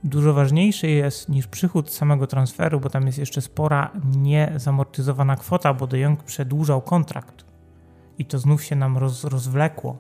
dużo 0.05 0.35
ważniejszy 0.35 0.91
jest 0.91 1.29
niż 1.29 1.47
przychód 1.47 1.91
samego 1.91 2.27
transferu, 2.27 2.81
bo 2.81 2.91
tam 2.91 3.07
jest 3.07 3.19
jeszcze 3.19 3.41
spora 3.41 3.91
niezamortyzowana 4.17 5.37
kwota, 5.37 5.75
bo 5.75 5.87
De 5.87 5.99
Jong 5.99 6.23
przedłużał 6.23 6.83
kontrakt 6.83 7.45
i 8.19 8.25
to 8.25 8.39
znów 8.39 8.65
się 8.65 8.77
nam 8.77 8.99
roz, 8.99 9.25
rozwlekło. 9.25 9.97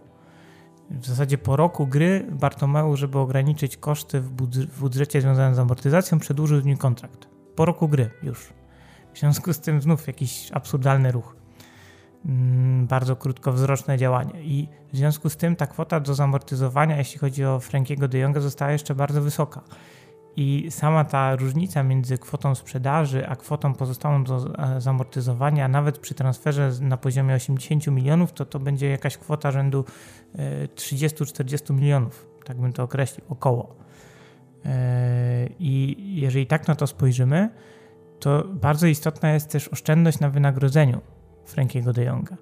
W 0.90 1.06
zasadzie 1.06 1.38
po 1.38 1.56
roku 1.56 1.86
gry 1.86 2.26
Bartomeu, 2.30 2.96
żeby 2.96 3.18
ograniczyć 3.18 3.76
koszty 3.76 4.20
w, 4.20 4.30
budżecie 4.80 5.20
związanym 5.20 5.54
z 5.54 5.58
amortyzacją, 5.58 6.18
przedłużył 6.18 6.60
z 6.60 6.64
nim 6.64 6.76
kontrakt. 6.76 7.28
Po 7.56 7.64
roku 7.64 7.88
gry 7.88 8.10
już. 8.22 8.52
W 9.14 9.18
związku 9.18 9.52
z 9.52 9.60
tym 9.60 9.82
znów 9.82 10.06
jakiś 10.06 10.52
absurdalny 10.52 11.12
ruch. 11.12 11.36
Mm, 12.26 12.86
bardzo 12.86 13.16
krótkowzroczne 13.16 13.98
działanie. 13.98 14.42
I 14.42 14.68
w 14.92 14.96
związku 14.96 15.30
z 15.30 15.36
tym 15.36 15.56
ta 15.56 15.66
kwota 15.66 16.00
do 16.00 16.14
zamortyzowania, 16.14 16.96
jeśli 16.96 17.18
chodzi 17.18 17.44
o 17.44 17.60
Frankiego 17.60 18.08
de 18.08 18.18
Jonga, 18.18 18.40
została 18.40 18.72
jeszcze 18.72 18.94
bardzo 18.94 19.22
wysoka. 19.22 19.60
I 20.36 20.66
sama 20.70 21.04
ta 21.04 21.36
różnica 21.36 21.82
między 21.82 22.18
kwotą 22.18 22.54
sprzedaży 22.54 23.28
a 23.28 23.36
kwotą 23.36 23.74
pozostałą 23.74 24.24
do 24.24 24.58
e, 24.58 24.80
zamortyzowania, 24.80 25.68
nawet 25.68 25.98
przy 25.98 26.14
transferze 26.14 26.70
na 26.80 26.96
poziomie 26.96 27.34
80 27.34 27.86
milionów, 27.86 28.32
to 28.32 28.44
to 28.44 28.58
będzie 28.58 28.90
jakaś 28.90 29.16
kwota 29.16 29.50
rzędu 29.50 29.84
30-40 30.74 31.70
e, 31.70 31.74
milionów, 31.74 32.26
tak 32.44 32.60
bym 32.60 32.72
to 32.72 32.82
określił, 32.82 33.26
około. 33.28 33.76
E, 34.64 35.46
I 35.58 35.96
jeżeli 36.20 36.46
tak 36.46 36.68
na 36.68 36.74
to 36.74 36.86
spojrzymy, 36.86 37.50
to 38.20 38.44
bardzo 38.48 38.86
istotna 38.86 39.32
jest 39.32 39.50
też 39.50 39.68
oszczędność 39.68 40.20
na 40.20 40.30
wynagrodzeniu 40.30 41.00
Frankiego 41.44 41.92
de 41.92 42.04
Jonga. 42.04 42.36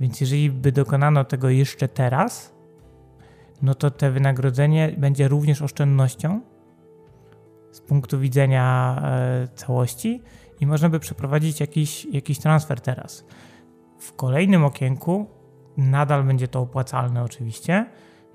Więc 0.00 0.20
jeżeli 0.20 0.50
by 0.50 0.72
dokonano 0.72 1.24
tego 1.24 1.48
jeszcze 1.50 1.88
teraz, 1.88 2.54
no 3.62 3.74
to 3.74 3.90
te 3.90 4.10
wynagrodzenie 4.10 4.94
będzie 4.98 5.28
również 5.28 5.62
oszczędnością 5.62 6.40
z 7.70 7.80
punktu 7.80 8.18
widzenia 8.18 8.96
e, 9.04 9.48
całości 9.54 10.22
i 10.60 10.66
można 10.66 10.88
by 10.88 11.00
przeprowadzić 11.00 11.60
jakiś, 11.60 12.04
jakiś 12.04 12.38
transfer 12.38 12.80
teraz. 12.80 13.24
W 13.98 14.12
kolejnym 14.12 14.64
okienku 14.64 15.26
nadal 15.76 16.24
będzie 16.24 16.48
to 16.48 16.60
opłacalne 16.60 17.22
oczywiście, 17.22 17.86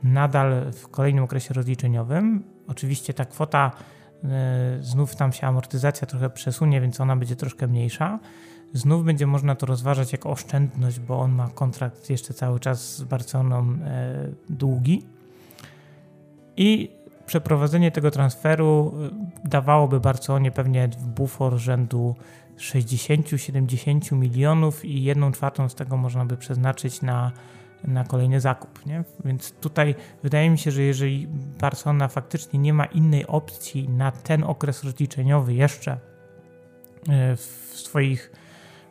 nadal 0.03 0.71
w 0.71 0.87
kolejnym 0.87 1.23
okresie 1.23 1.53
rozliczeniowym. 1.53 2.43
Oczywiście 2.67 3.13
ta 3.13 3.25
kwota, 3.25 3.71
znów 4.81 5.15
tam 5.15 5.33
się 5.33 5.47
amortyzacja 5.47 6.07
trochę 6.07 6.29
przesunie, 6.29 6.81
więc 6.81 7.01
ona 7.01 7.15
będzie 7.15 7.35
troszkę 7.35 7.67
mniejsza. 7.67 8.19
Znów 8.73 9.05
będzie 9.05 9.27
można 9.27 9.55
to 9.55 9.65
rozważać 9.65 10.11
jako 10.11 10.29
oszczędność, 10.29 10.99
bo 10.99 11.19
on 11.19 11.31
ma 11.31 11.49
kontrakt 11.49 12.09
jeszcze 12.09 12.33
cały 12.33 12.59
czas 12.59 12.95
z 12.95 13.03
Barceloną 13.03 13.77
e, 13.85 14.29
długi. 14.49 15.05
I 16.57 16.89
przeprowadzenie 17.25 17.91
tego 17.91 18.11
transferu 18.11 18.93
y, 19.45 19.49
dawałoby 19.49 19.99
Barcelonie 19.99 20.51
pewnie 20.51 20.89
bufor 21.15 21.57
rzędu 21.57 22.15
60-70 22.57 24.15
milionów 24.15 24.85
i 24.85 25.03
jedną 25.03 25.31
czwartą 25.31 25.69
z 25.69 25.75
tego 25.75 25.97
można 25.97 26.25
by 26.25 26.37
przeznaczyć 26.37 27.01
na, 27.01 27.31
na 27.83 28.03
kolejny 28.03 28.39
zakup. 28.39 28.85
Nie? 28.85 29.03
Więc 29.25 29.51
tutaj 29.51 29.95
wydaje 30.23 30.49
mi 30.49 30.57
się, 30.57 30.71
że 30.71 30.81
jeżeli 30.81 31.27
Barcelona 31.61 32.07
faktycznie 32.07 32.59
nie 32.59 32.73
ma 32.73 32.85
innej 32.85 33.27
opcji 33.27 33.89
na 33.89 34.11
ten 34.11 34.43
okres 34.43 34.83
rozliczeniowy 34.83 35.53
jeszcze 35.53 35.93
y, 35.93 35.97
w 37.35 37.71
swoich 37.73 38.31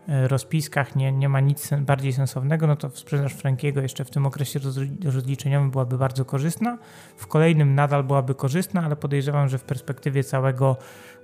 E, 0.08 0.28
rozpiskach 0.28 0.96
nie, 0.96 1.12
nie 1.12 1.28
ma 1.28 1.40
nic 1.40 1.70
bardziej 1.80 2.12
sensownego, 2.12 2.66
no 2.66 2.76
to 2.76 2.90
sprzedaż 2.90 3.32
Frankiego 3.32 3.80
jeszcze 3.80 4.04
w 4.04 4.10
tym 4.10 4.26
okresie 4.26 4.60
rozliczeniowym 5.04 5.70
byłaby 5.70 5.98
bardzo 5.98 6.24
korzystna. 6.24 6.78
W 7.16 7.26
kolejnym 7.26 7.74
nadal 7.74 8.04
byłaby 8.04 8.34
korzystna, 8.34 8.84
ale 8.84 8.96
podejrzewam, 8.96 9.48
że 9.48 9.58
w 9.58 9.64
perspektywie 9.64 10.24
całego 10.24 10.76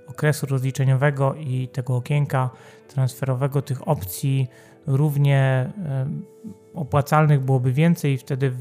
okresu 0.07 0.45
rozliczeniowego 0.45 1.35
i 1.35 1.67
tego 1.67 1.95
okienka 1.95 2.49
transferowego 2.87 3.61
tych 3.61 3.87
opcji 3.87 4.47
równie 4.87 5.69
e, 5.85 6.07
opłacalnych 6.73 7.39
byłoby 7.39 7.73
więcej 7.73 8.13
i 8.13 8.17
wtedy 8.17 8.51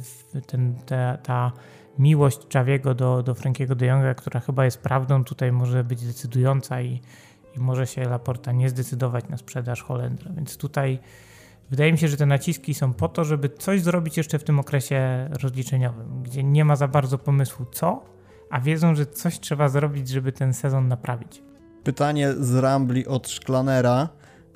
ten, 0.46 0.74
ta, 0.86 1.16
ta 1.16 1.52
miłość 1.98 2.48
Czawiego 2.48 2.94
do, 2.94 3.22
do 3.22 3.34
Frankiego 3.34 3.74
de 3.74 3.86
Jonga, 3.86 4.14
która 4.14 4.40
chyba 4.40 4.64
jest 4.64 4.78
prawdą, 4.78 5.24
tutaj 5.24 5.52
może 5.52 5.84
być 5.84 6.06
decydująca 6.06 6.80
i 6.80 7.00
i 7.58 7.60
może 7.60 7.86
się 7.86 8.04
Laporta 8.04 8.52
nie 8.52 8.68
zdecydować 8.68 9.28
na 9.28 9.36
sprzedaż 9.36 9.82
Holendra. 9.82 10.32
Więc 10.32 10.56
tutaj 10.56 10.98
wydaje 11.70 11.92
mi 11.92 11.98
się, 11.98 12.08
że 12.08 12.16
te 12.16 12.26
naciski 12.26 12.74
są 12.74 12.94
po 12.94 13.08
to, 13.08 13.24
żeby 13.24 13.48
coś 13.48 13.82
zrobić 13.82 14.16
jeszcze 14.16 14.38
w 14.38 14.44
tym 14.44 14.60
okresie 14.60 15.28
rozliczeniowym, 15.42 16.22
gdzie 16.22 16.44
nie 16.44 16.64
ma 16.64 16.76
za 16.76 16.88
bardzo 16.88 17.18
pomysłu 17.18 17.66
co, 17.72 18.04
a 18.50 18.60
wiedzą, 18.60 18.94
że 18.94 19.06
coś 19.06 19.40
trzeba 19.40 19.68
zrobić, 19.68 20.08
żeby 20.08 20.32
ten 20.32 20.54
sezon 20.54 20.88
naprawić. 20.88 21.42
Pytanie 21.84 22.32
z 22.32 22.54
Rambli 22.54 23.06
od 23.06 23.28
Szklanera. 23.28 24.08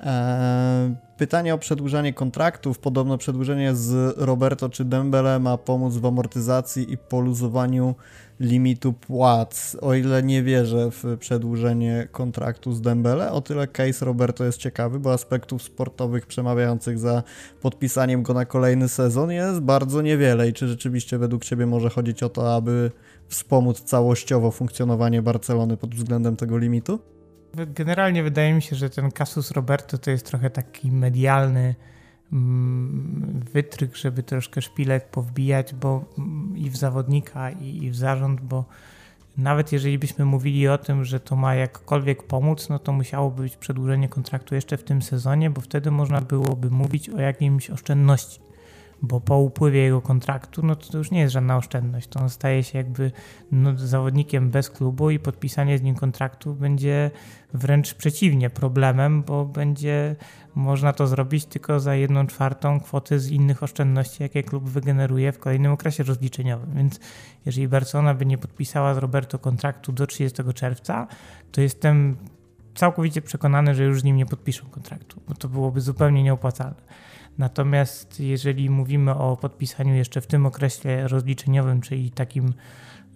Eee, 0.05 0.95
pytanie 1.17 1.53
o 1.53 1.57
przedłużanie 1.57 2.13
kontraktów. 2.13 2.79
Podobno 2.79 3.17
przedłużenie 3.17 3.75
z 3.75 4.17
Roberto 4.17 4.69
czy 4.69 4.85
Dembele 4.85 5.39
ma 5.39 5.57
pomóc 5.57 5.95
w 5.95 6.05
amortyzacji 6.05 6.93
i 6.93 6.97
poluzowaniu 6.97 7.95
limitu 8.39 8.93
płac. 8.93 9.77
O 9.81 9.93
ile 9.93 10.23
nie 10.23 10.43
wierzę 10.43 10.91
w 10.91 11.17
przedłużenie 11.19 12.07
kontraktu 12.11 12.73
z 12.73 12.81
Dembele, 12.81 13.31
o 13.31 13.41
tyle 13.41 13.67
case 13.67 14.05
Roberto 14.05 14.43
jest 14.43 14.57
ciekawy, 14.57 14.99
bo 14.99 15.13
aspektów 15.13 15.63
sportowych 15.63 16.25
przemawiających 16.25 16.99
za 16.99 17.23
podpisaniem 17.61 18.23
go 18.23 18.33
na 18.33 18.45
kolejny 18.45 18.89
sezon 18.89 19.31
jest 19.31 19.59
bardzo 19.59 20.01
niewiele. 20.01 20.49
I 20.49 20.53
czy 20.53 20.67
rzeczywiście 20.67 21.17
według 21.17 21.45
Ciebie 21.45 21.65
może 21.65 21.89
chodzić 21.89 22.23
o 22.23 22.29
to, 22.29 22.55
aby 22.55 22.91
wspomóc 23.27 23.81
całościowo 23.81 24.51
funkcjonowanie 24.51 25.21
Barcelony 25.21 25.77
pod 25.77 25.95
względem 25.95 26.35
tego 26.35 26.57
limitu? 26.57 27.12
Generalnie 27.53 28.23
wydaje 28.23 28.53
mi 28.53 28.61
się, 28.61 28.75
że 28.75 28.89
ten 28.89 29.11
kasus 29.11 29.51
Roberto 29.51 29.97
to 29.97 30.11
jest 30.11 30.25
trochę 30.25 30.49
taki 30.49 30.91
medialny 30.91 31.75
mm, 32.33 33.45
wytryk, 33.53 33.95
żeby 33.95 34.23
troszkę 34.23 34.61
szpilek 34.61 35.09
powbijać, 35.09 35.73
bo 35.73 36.05
mm, 36.17 36.57
i 36.57 36.69
w 36.69 36.77
zawodnika, 36.77 37.51
i, 37.51 37.83
i 37.83 37.91
w 37.91 37.95
zarząd, 37.95 38.41
bo 38.41 38.65
nawet 39.37 39.71
jeżeli 39.71 39.99
byśmy 39.99 40.25
mówili 40.25 40.67
o 40.67 40.77
tym, 40.77 41.05
że 41.05 41.19
to 41.19 41.35
ma 41.35 41.55
jakkolwiek 41.55 42.23
pomóc, 42.23 42.69
no 42.69 42.79
to 42.79 42.93
musiałoby 42.93 43.41
być 43.41 43.57
przedłużenie 43.57 44.09
kontraktu 44.09 44.55
jeszcze 44.55 44.77
w 44.77 44.83
tym 44.83 45.01
sezonie, 45.01 45.49
bo 45.49 45.61
wtedy 45.61 45.91
można 45.91 46.21
byłoby 46.21 46.69
mówić 46.69 47.09
o 47.09 47.19
jakimś 47.19 47.69
oszczędności 47.69 48.52
bo 49.03 49.21
po 49.21 49.37
upływie 49.37 49.79
jego 49.79 50.01
kontraktu, 50.01 50.65
no 50.65 50.75
to, 50.75 50.97
już 50.97 51.11
nie 51.11 51.19
jest 51.19 51.33
żadna 51.33 51.57
oszczędność. 51.57 52.07
To 52.07 52.19
on 52.19 52.29
staje 52.29 52.63
się 52.63 52.77
jakby 52.77 53.11
no, 53.51 53.77
zawodnikiem 53.77 54.49
bez 54.49 54.69
klubu 54.69 55.09
i 55.09 55.19
podpisanie 55.19 55.77
z 55.77 55.81
nim 55.81 55.95
kontraktu 55.95 56.53
będzie 56.53 57.11
wręcz 57.53 57.93
przeciwnie 57.93 58.49
problemem, 58.49 59.23
bo 59.23 59.45
będzie 59.45 60.15
można 60.55 60.93
to 60.93 61.07
zrobić 61.07 61.45
tylko 61.45 61.79
za 61.79 61.95
jedną 61.95 62.27
czwartą 62.27 62.79
kwoty 62.79 63.19
z 63.19 63.31
innych 63.31 63.63
oszczędności, 63.63 64.23
jakie 64.23 64.43
klub 64.43 64.69
wygeneruje 64.69 65.31
w 65.31 65.39
kolejnym 65.39 65.71
okresie 65.71 66.03
rozliczeniowym. 66.03 66.73
Więc 66.75 66.99
jeżeli 67.45 67.67
Barcelona 67.67 68.13
by 68.13 68.25
nie 68.25 68.37
podpisała 68.37 68.93
z 68.93 68.97
Roberto 68.97 69.39
kontraktu 69.39 69.91
do 69.91 70.07
30 70.07 70.43
czerwca, 70.53 71.07
to 71.51 71.61
jestem 71.61 72.17
całkowicie 72.75 73.21
przekonany, 73.21 73.75
że 73.75 73.83
już 73.83 74.01
z 74.01 74.03
nim 74.03 74.17
nie 74.17 74.25
podpiszą 74.25 74.65
kontraktu, 74.65 75.21
bo 75.27 75.35
to 75.35 75.49
byłoby 75.49 75.81
zupełnie 75.81 76.23
nieopłacalne. 76.23 76.81
Natomiast 77.37 78.19
jeżeli 78.19 78.69
mówimy 78.69 79.15
o 79.15 79.37
podpisaniu 79.37 79.95
jeszcze 79.95 80.21
w 80.21 80.27
tym 80.27 80.45
okresie 80.45 81.07
rozliczeniowym, 81.07 81.81
czyli 81.81 82.11
takim 82.11 82.53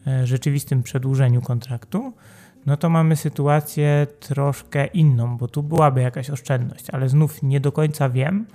e, 0.07 0.27
rzeczywistym 0.27 0.83
przedłużeniu 0.83 1.41
kontraktu, 1.41 2.13
no 2.65 2.77
to 2.77 2.89
mamy 2.89 3.15
sytuację 3.15 4.07
troszkę 4.19 4.85
inną, 4.85 5.37
bo 5.37 5.47
tu 5.47 5.63
byłaby 5.63 6.01
jakaś 6.01 6.29
oszczędność, 6.29 6.89
ale 6.89 7.09
znów 7.09 7.43
nie 7.43 7.59
do 7.59 7.71
końca 7.71 8.09
wiem, 8.09 8.45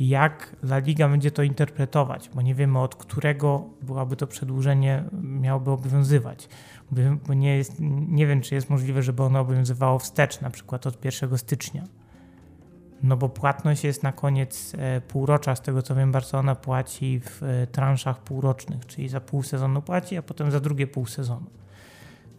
jak 0.00 0.56
La 0.62 0.78
Liga 0.78 1.08
będzie 1.08 1.30
to 1.30 1.42
interpretować, 1.42 2.30
bo 2.34 2.42
nie 2.42 2.54
wiemy 2.54 2.78
od 2.78 2.94
którego 2.94 3.70
byłaby 3.82 4.16
to 4.16 4.26
przedłużenie 4.26 5.04
miałoby 5.22 5.70
obowiązywać. 5.70 6.48
Bo 7.26 7.34
nie, 7.34 7.56
jest, 7.56 7.76
nie 8.08 8.26
wiem, 8.26 8.40
czy 8.40 8.54
jest 8.54 8.70
możliwe, 8.70 9.02
żeby 9.02 9.22
ono 9.22 9.40
obowiązywało 9.40 9.98
wstecz, 9.98 10.40
na 10.40 10.50
przykład 10.50 10.86
od 10.86 11.04
1 11.04 11.38
stycznia. 11.38 11.84
No 13.02 13.16
bo 13.16 13.28
płatność 13.28 13.84
jest 13.84 14.02
na 14.02 14.12
koniec 14.12 14.72
e, 14.78 15.00
półrocza, 15.00 15.54
z 15.54 15.60
tego 15.60 15.82
co 15.82 15.94
wiem, 15.94 16.12
Barcelona 16.12 16.54
płaci 16.54 17.20
w 17.20 17.42
e, 17.42 17.66
transzach 17.66 18.20
półrocznych, 18.20 18.86
czyli 18.86 19.08
za 19.08 19.20
pół 19.20 19.42
sezonu 19.42 19.82
płaci, 19.82 20.16
a 20.16 20.22
potem 20.22 20.50
za 20.50 20.60
drugie 20.60 20.86
pół 20.86 21.06
sezonu. 21.06 21.46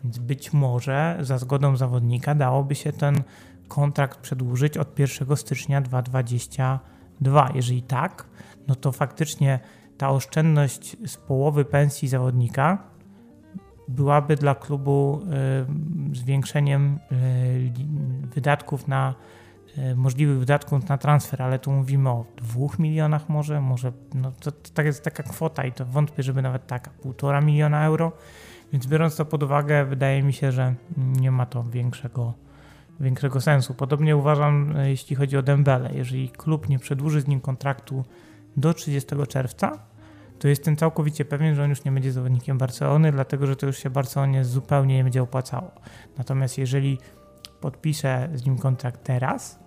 Więc 0.03 0.17
być 0.17 0.53
może 0.53 1.17
za 1.21 1.37
zgodą 1.37 1.77
zawodnika 1.77 2.35
dałoby 2.35 2.75
się 2.75 2.93
ten 2.93 3.23
kontrakt 3.67 4.19
przedłużyć 4.19 4.77
od 4.77 4.99
1 4.99 5.37
stycznia 5.37 5.81
2022. 5.81 7.49
Jeżeli 7.55 7.81
tak, 7.81 8.25
no 8.67 8.75
to 8.75 8.91
faktycznie 8.91 9.59
ta 9.97 10.09
oszczędność 10.09 10.97
z 11.05 11.17
połowy 11.17 11.65
pensji 11.65 12.07
zawodnika 12.07 12.77
byłaby 13.87 14.35
dla 14.35 14.55
klubu 14.55 15.21
y, 16.11 16.15
zwiększeniem 16.15 16.99
wydatków 18.35 18.87
na 18.87 19.13
możliwych 19.95 20.39
wydatków 20.39 20.89
na 20.89 20.97
transfer, 20.97 21.41
ale 21.41 21.59
tu 21.59 21.71
mówimy 21.71 22.09
o 22.09 22.25
dwóch 22.37 22.79
milionach 22.79 23.29
może, 23.29 23.61
może 23.61 23.91
no 24.13 24.31
to, 24.31 24.51
to 24.51 24.69
tak 24.73 24.85
jest 24.85 25.03
taka 25.03 25.23
kwota 25.23 25.65
i 25.65 25.71
to 25.71 25.85
wątpię, 25.85 26.23
żeby 26.23 26.41
nawet 26.41 26.67
taka, 26.67 26.91
półtora 26.91 27.41
miliona 27.41 27.85
euro 27.85 28.11
więc 28.73 28.87
biorąc 28.87 29.15
to 29.15 29.25
pod 29.25 29.43
uwagę, 29.43 29.85
wydaje 29.85 30.23
mi 30.23 30.33
się, 30.33 30.51
że 30.51 30.75
nie 30.97 31.31
ma 31.31 31.45
to 31.45 31.63
większego, 31.63 32.33
większego 32.99 33.41
sensu. 33.41 33.73
Podobnie 33.73 34.17
uważam, 34.17 34.73
e, 34.77 34.89
jeśli 34.89 35.15
chodzi 35.15 35.37
o 35.37 35.41
Dembele. 35.41 35.89
Jeżeli 35.93 36.29
klub 36.29 36.69
nie 36.69 36.79
przedłuży 36.79 37.21
z 37.21 37.27
nim 37.27 37.41
kontraktu 37.41 38.05
do 38.57 38.73
30 38.73 39.25
czerwca, 39.27 39.79
to 40.39 40.47
jestem 40.47 40.75
całkowicie 40.75 41.25
pewien, 41.25 41.55
że 41.55 41.63
on 41.63 41.69
już 41.69 41.83
nie 41.83 41.91
będzie 41.91 42.11
zawodnikiem 42.11 42.57
Barcelony, 42.57 43.11
dlatego 43.11 43.47
że 43.47 43.55
to 43.55 43.65
już 43.65 43.77
się 43.77 43.89
Barcelonie 43.89 44.45
zupełnie 44.45 44.95
nie 44.95 45.03
będzie 45.03 45.23
opłacało. 45.23 45.71
Natomiast 46.17 46.57
jeżeli 46.57 46.97
podpiszę 47.61 48.29
z 48.33 48.45
nim 48.45 48.57
kontrakt 48.57 49.03
teraz, 49.03 49.59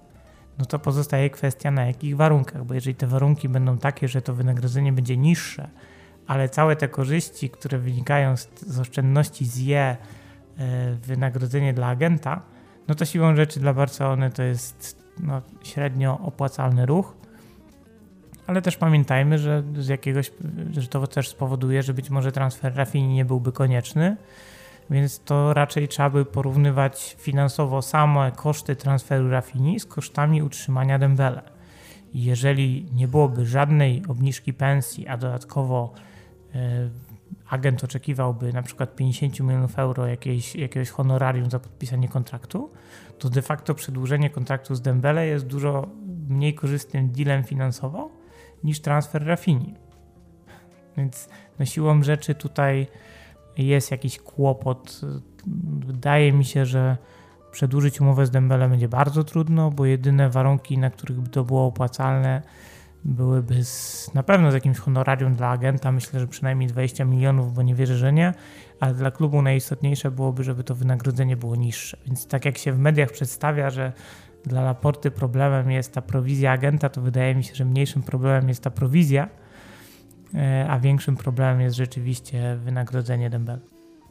no 0.59 0.65
to 0.65 0.79
pozostaje 0.79 1.31
kwestia 1.31 1.71
na 1.71 1.87
jakich 1.87 2.17
warunkach, 2.17 2.65
bo 2.65 2.75
jeżeli 2.75 2.95
te 2.95 3.07
warunki 3.07 3.49
będą 3.49 3.79
takie, 3.79 4.09
że 4.09 4.23
to 4.23 4.35
wynagrodzenie 4.35 4.93
będzie 4.93 5.17
niższe 5.17 5.69
ale 6.31 6.49
całe 6.49 6.77
te 6.77 6.89
korzyści, 6.89 7.51
które 7.51 7.79
wynikają 7.79 8.37
z, 8.37 8.49
z 8.67 8.81
oszczędności 8.81 9.45
z 9.45 9.59
je 9.59 9.97
e, 10.59 10.95
wynagrodzenie 10.95 11.73
dla 11.73 11.87
agenta, 11.87 12.43
no 12.89 12.95
to 12.95 13.05
siłą 13.05 13.37
rzeczy 13.37 13.61
dla 13.61 13.75
Barcelony 13.75 14.31
to 14.31 14.43
jest 14.43 15.05
no, 15.21 15.43
średnio 15.63 16.19
opłacalny 16.19 16.87
ruch. 16.87 17.15
Ale 18.47 18.63
też 18.63 18.77
pamiętajmy, 18.77 19.39
że 19.39 19.63
z 19.79 19.89
jakiegoś, 19.89 20.33
że 20.73 20.89
to 20.89 21.07
też 21.07 21.29
spowoduje, 21.29 21.83
że 21.83 21.95
być 21.95 22.11
może 22.11 22.33
transfer 22.33 22.77
Rafini 22.77 23.15
nie 23.15 23.25
byłby 23.25 23.53
konieczny, 23.53 24.17
więc 24.91 25.21
to 25.25 25.55
raczej 25.55 25.89
trzeba 25.89 26.11
by 26.11 26.25
porównywać 26.25 27.17
finansowo 27.19 27.83
same 27.83 28.33
koszty 28.33 28.77
transferu 28.77 29.31
Rafini 29.31 29.81
z 29.81 29.87
kosztami 29.87 30.43
utrzymania 30.43 30.99
Dembele. 30.99 31.43
jeżeli 32.15 32.87
nie 32.93 33.09
byłoby 33.09 33.47
żadnej 33.47 34.03
obniżki 34.09 34.53
pensji, 34.53 35.09
a 35.09 35.17
dodatkowo 35.17 35.95
E, 36.55 36.91
agent 37.51 37.85
oczekiwałby 37.85 38.53
na 38.53 38.63
przykład 38.63 38.97
50 38.97 39.41
milionów 39.41 39.79
euro 39.79 40.07
jakiejś, 40.07 40.57
jakiegoś 40.57 40.91
honorarium 40.91 41.51
za 41.51 41.59
podpisanie 41.59 42.09
kontraktu, 42.09 42.71
to 43.19 43.31
de 43.31 43.43
facto 43.43 43.75
przedłużenie 43.75 44.31
kontraktu 44.31 44.75
z 44.75 44.83
Dembele 44.83 45.27
jest 45.27 45.47
dużo 45.47 45.89
mniej 46.29 46.55
korzystnym 46.55 47.13
dealem 47.13 47.45
finansowo 47.45 48.11
niż 48.65 48.81
transfer 48.81 49.27
Rafini. 49.27 49.75
Więc 50.97 51.29
no 51.59 51.65
siłą 51.65 52.03
rzeczy 52.03 52.35
tutaj 52.35 52.87
jest 53.59 53.91
jakiś 53.91 54.19
kłopot. 54.19 55.01
Wydaje 55.87 56.33
mi 56.33 56.45
się, 56.45 56.67
że 56.67 56.97
przedłużyć 57.53 58.01
umowę 58.01 58.27
z 58.27 58.31
Dembele 58.31 58.69
będzie 58.69 58.89
bardzo 58.89 59.25
trudno, 59.25 59.71
bo 59.71 59.87
jedyne 59.87 60.31
warunki, 60.31 60.79
na 60.79 60.91
których 60.91 61.21
by 61.21 61.29
to 61.29 61.45
było 61.45 61.67
opłacalne, 61.67 62.43
byłyby 63.05 63.65
z, 63.65 64.11
na 64.15 64.23
pewno 64.23 64.51
z 64.51 64.55
jakimś 64.55 64.79
honorarium 64.79 65.35
dla 65.35 65.49
agenta, 65.49 65.93
myślę, 65.93 66.21
że 66.21 66.27
przynajmniej 66.27 66.69
20 66.69 67.05
milionów, 67.05 67.55
bo 67.55 67.63
nie 67.63 67.75
wierzę, 67.75 67.97
że 67.97 68.13
nie, 68.13 68.35
ale 68.81 68.95
dla 68.95 69.11
klubu 69.11 69.43
najistotniejsze 69.43 70.11
byłoby, 70.11 70.45
żeby 70.45 70.65
to 70.65 70.75
wynagrodzenie 70.75 71.37
było 71.37 71.57
niższe. 71.57 71.97
Więc 72.07 72.27
tak 72.27 72.45
jak 72.45 72.59
się 72.59 72.73
w 72.73 72.79
mediach 72.79 73.11
przedstawia, 73.11 73.71
że 73.71 73.93
dla 74.45 74.63
Laporty 74.63 75.11
problemem 75.11 75.71
jest 75.71 75.95
ta 75.95 76.03
prowizja 76.03 76.53
agenta, 76.53 76.89
to 76.89 77.01
wydaje 77.01 77.35
mi 77.35 77.45
się, 77.45 77.55
że 77.55 77.65
mniejszym 77.65 78.03
problemem 78.03 78.49
jest 78.49 78.63
ta 78.63 78.71
prowizja, 78.71 79.29
a 80.69 80.79
większym 80.79 81.17
problemem 81.17 81.61
jest 81.61 81.77
rzeczywiście 81.77 82.57
wynagrodzenie 82.65 83.31
Dembele. 83.31 83.61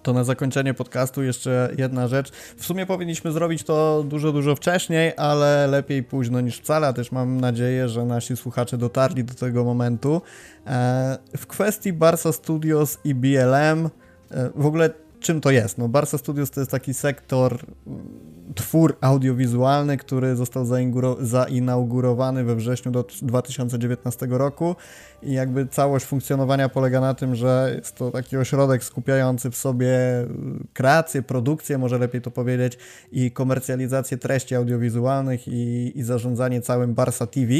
To 0.03 0.13
na 0.13 0.23
zakończenie 0.23 0.73
podcastu 0.73 1.23
jeszcze 1.23 1.69
jedna 1.77 2.07
rzecz. 2.07 2.31
W 2.57 2.65
sumie 2.65 2.85
powinniśmy 2.85 3.31
zrobić 3.31 3.63
to 3.63 4.03
dużo, 4.07 4.31
dużo 4.31 4.55
wcześniej, 4.55 5.13
ale 5.17 5.67
lepiej 5.67 6.03
późno 6.03 6.41
niż 6.41 6.57
wcale, 6.57 6.87
a 6.87 6.93
też 6.93 7.11
mam 7.11 7.41
nadzieję, 7.41 7.89
że 7.89 8.05
nasi 8.05 8.37
słuchacze 8.37 8.77
dotarli 8.77 9.23
do 9.23 9.33
tego 9.33 9.63
momentu. 9.63 10.21
E, 10.67 11.17
w 11.37 11.47
kwestii 11.47 11.93
Barca 11.93 12.31
Studios 12.31 12.97
i 13.03 13.15
BLM, 13.15 13.89
e, 14.31 14.49
w 14.55 14.65
ogóle 14.65 14.89
czym 15.19 15.41
to 15.41 15.51
jest? 15.51 15.77
No 15.77 15.87
Barca 15.87 16.17
Studios 16.17 16.51
to 16.51 16.61
jest 16.61 16.71
taki 16.71 16.93
sektor 16.93 17.59
twór 18.55 18.97
audiowizualny, 19.01 19.97
który 19.97 20.35
został 20.35 20.65
zainaugurowany 21.19 22.43
we 22.43 22.55
wrześniu 22.55 22.91
do 22.91 23.05
2019 23.21 24.27
roku 24.29 24.75
i 25.23 25.33
jakby 25.33 25.67
całość 25.67 26.05
funkcjonowania 26.05 26.69
polega 26.69 27.01
na 27.01 27.13
tym, 27.13 27.35
że 27.35 27.73
jest 27.75 27.95
to 27.95 28.11
taki 28.11 28.37
ośrodek 28.37 28.83
skupiający 28.83 29.51
w 29.51 29.55
sobie 29.55 29.97
kreację, 30.73 31.21
produkcję, 31.21 31.77
może 31.77 31.97
lepiej 31.97 32.21
to 32.21 32.31
powiedzieć, 32.31 32.77
i 33.11 33.31
komercjalizację 33.31 34.17
treści 34.17 34.55
audiowizualnych 34.55 35.47
i, 35.47 35.91
i 35.95 36.03
zarządzanie 36.03 36.61
całym 36.61 36.93
Barca 36.93 37.27
TV. 37.27 37.53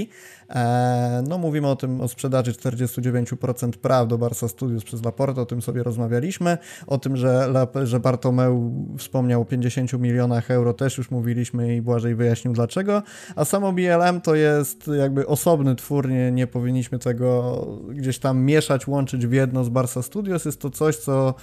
E, 0.49 1.23
no 1.27 1.37
mówimy 1.37 1.67
o 1.67 1.75
tym, 1.75 2.01
o 2.01 2.07
sprzedaży 2.07 2.53
49% 2.53 3.71
praw 3.71 4.07
do 4.07 4.17
Barca 4.17 4.47
Studios 4.47 4.83
przez 4.83 5.05
Laporte, 5.05 5.41
o 5.41 5.45
tym 5.45 5.61
sobie 5.61 5.83
rozmawialiśmy, 5.83 6.57
o 6.87 6.97
tym, 6.97 7.17
że, 7.17 7.53
że 7.83 7.99
Bartomeu 7.99 8.71
wspomniał 8.97 9.41
o 9.41 9.45
50 9.45 9.93
milionach 9.93 10.51
euro 10.51 10.73
też 10.73 10.97
już 10.97 11.11
mówiliśmy 11.11 11.75
i 11.75 11.81
Błażej 11.81 12.15
wyjaśnił 12.15 12.53
dlaczego, 12.53 13.03
a 13.35 13.45
samo 13.45 13.73
BLM 13.73 14.21
to 14.21 14.35
jest 14.35 14.89
jakby 14.99 15.27
osobny 15.27 15.75
twór, 15.75 16.09
nie, 16.09 16.31
nie 16.31 16.47
powinniśmy 16.47 16.99
tego 16.99 17.48
gdzieś 17.89 18.19
tam 18.19 18.39
mieszać, 18.41 18.87
łączyć 18.87 19.27
w 19.27 19.31
jedno 19.31 19.63
z 19.63 19.69
Barca 19.69 20.01
Studios, 20.01 20.45
jest 20.45 20.61
to 20.61 20.69
coś, 20.69 20.95
co 20.95 21.33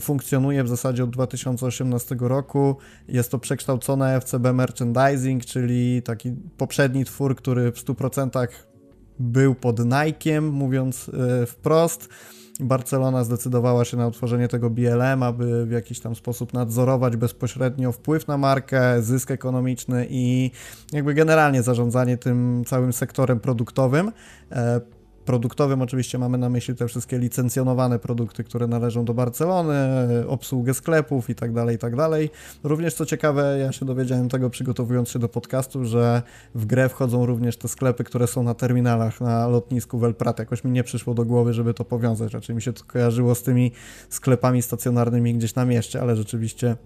funkcjonuje 0.00 0.64
w 0.64 0.68
zasadzie 0.68 1.04
od 1.04 1.10
2018 1.10 2.16
roku. 2.20 2.76
Jest 3.08 3.30
to 3.30 3.38
przekształcone 3.38 4.20
FCB 4.20 4.52
Merchandising, 4.52 5.44
czyli 5.44 6.02
taki 6.02 6.32
poprzedni 6.56 7.04
twór, 7.04 7.36
który 7.36 7.72
w 7.72 7.84
100% 7.84 8.48
był 9.18 9.54
pod 9.54 9.80
Nike'iem, 9.80 10.40
mówiąc 10.52 11.06
yy, 11.06 11.46
wprost. 11.46 12.08
Barcelona 12.60 13.24
zdecydowała 13.24 13.84
się 13.84 13.96
na 13.96 14.06
utworzenie 14.06 14.48
tego 14.48 14.70
BLM, 14.70 15.22
aby 15.22 15.66
w 15.66 15.70
jakiś 15.70 16.00
tam 16.00 16.14
sposób 16.14 16.52
nadzorować 16.52 17.16
bezpośrednio 17.16 17.92
wpływ 17.92 18.28
na 18.28 18.38
markę, 18.38 19.02
zysk 19.02 19.30
ekonomiczny 19.30 20.06
i 20.10 20.50
jakby 20.92 21.14
generalnie 21.14 21.62
zarządzanie 21.62 22.16
tym 22.16 22.64
całym 22.66 22.92
sektorem 22.92 23.40
produktowym. 23.40 24.12
Produktowym 25.30 25.82
oczywiście 25.82 26.18
mamy 26.18 26.38
na 26.38 26.48
myśli 26.48 26.74
te 26.74 26.88
wszystkie 26.88 27.18
licencjonowane 27.18 27.98
produkty, 27.98 28.44
które 28.44 28.66
należą 28.66 29.04
do 29.04 29.14
Barcelony, 29.14 29.74
obsługę 30.28 30.74
sklepów 30.74 31.30
i 31.30 31.34
tak 31.34 31.52
dalej, 31.52 31.76
i 31.76 31.78
tak 31.78 31.96
dalej. 31.96 32.30
Również 32.64 32.94
co 32.94 33.06
ciekawe, 33.06 33.58
ja 33.58 33.72
się 33.72 33.86
dowiedziałem 33.86 34.28
tego 34.28 34.50
przygotowując 34.50 35.08
się 35.08 35.18
do 35.18 35.28
podcastu, 35.28 35.84
że 35.84 36.22
w 36.54 36.66
grę 36.66 36.88
wchodzą 36.88 37.26
również 37.26 37.56
te 37.56 37.68
sklepy, 37.68 38.04
które 38.04 38.26
są 38.26 38.42
na 38.42 38.54
terminalach 38.54 39.20
na 39.20 39.48
lotnisku 39.48 39.98
Welprat. 39.98 40.38
Jakoś 40.38 40.64
mi 40.64 40.70
nie 40.70 40.84
przyszło 40.84 41.14
do 41.14 41.24
głowy, 41.24 41.52
żeby 41.52 41.74
to 41.74 41.84
powiązać. 41.84 42.34
Raczej 42.34 42.56
mi 42.56 42.62
się 42.62 42.72
to 42.72 42.84
kojarzyło 42.84 43.34
z 43.34 43.42
tymi 43.42 43.72
sklepami 44.08 44.62
stacjonarnymi 44.62 45.34
gdzieś 45.34 45.54
na 45.54 45.64
mieście, 45.64 46.00
ale 46.00 46.16
rzeczywiście 46.16 46.76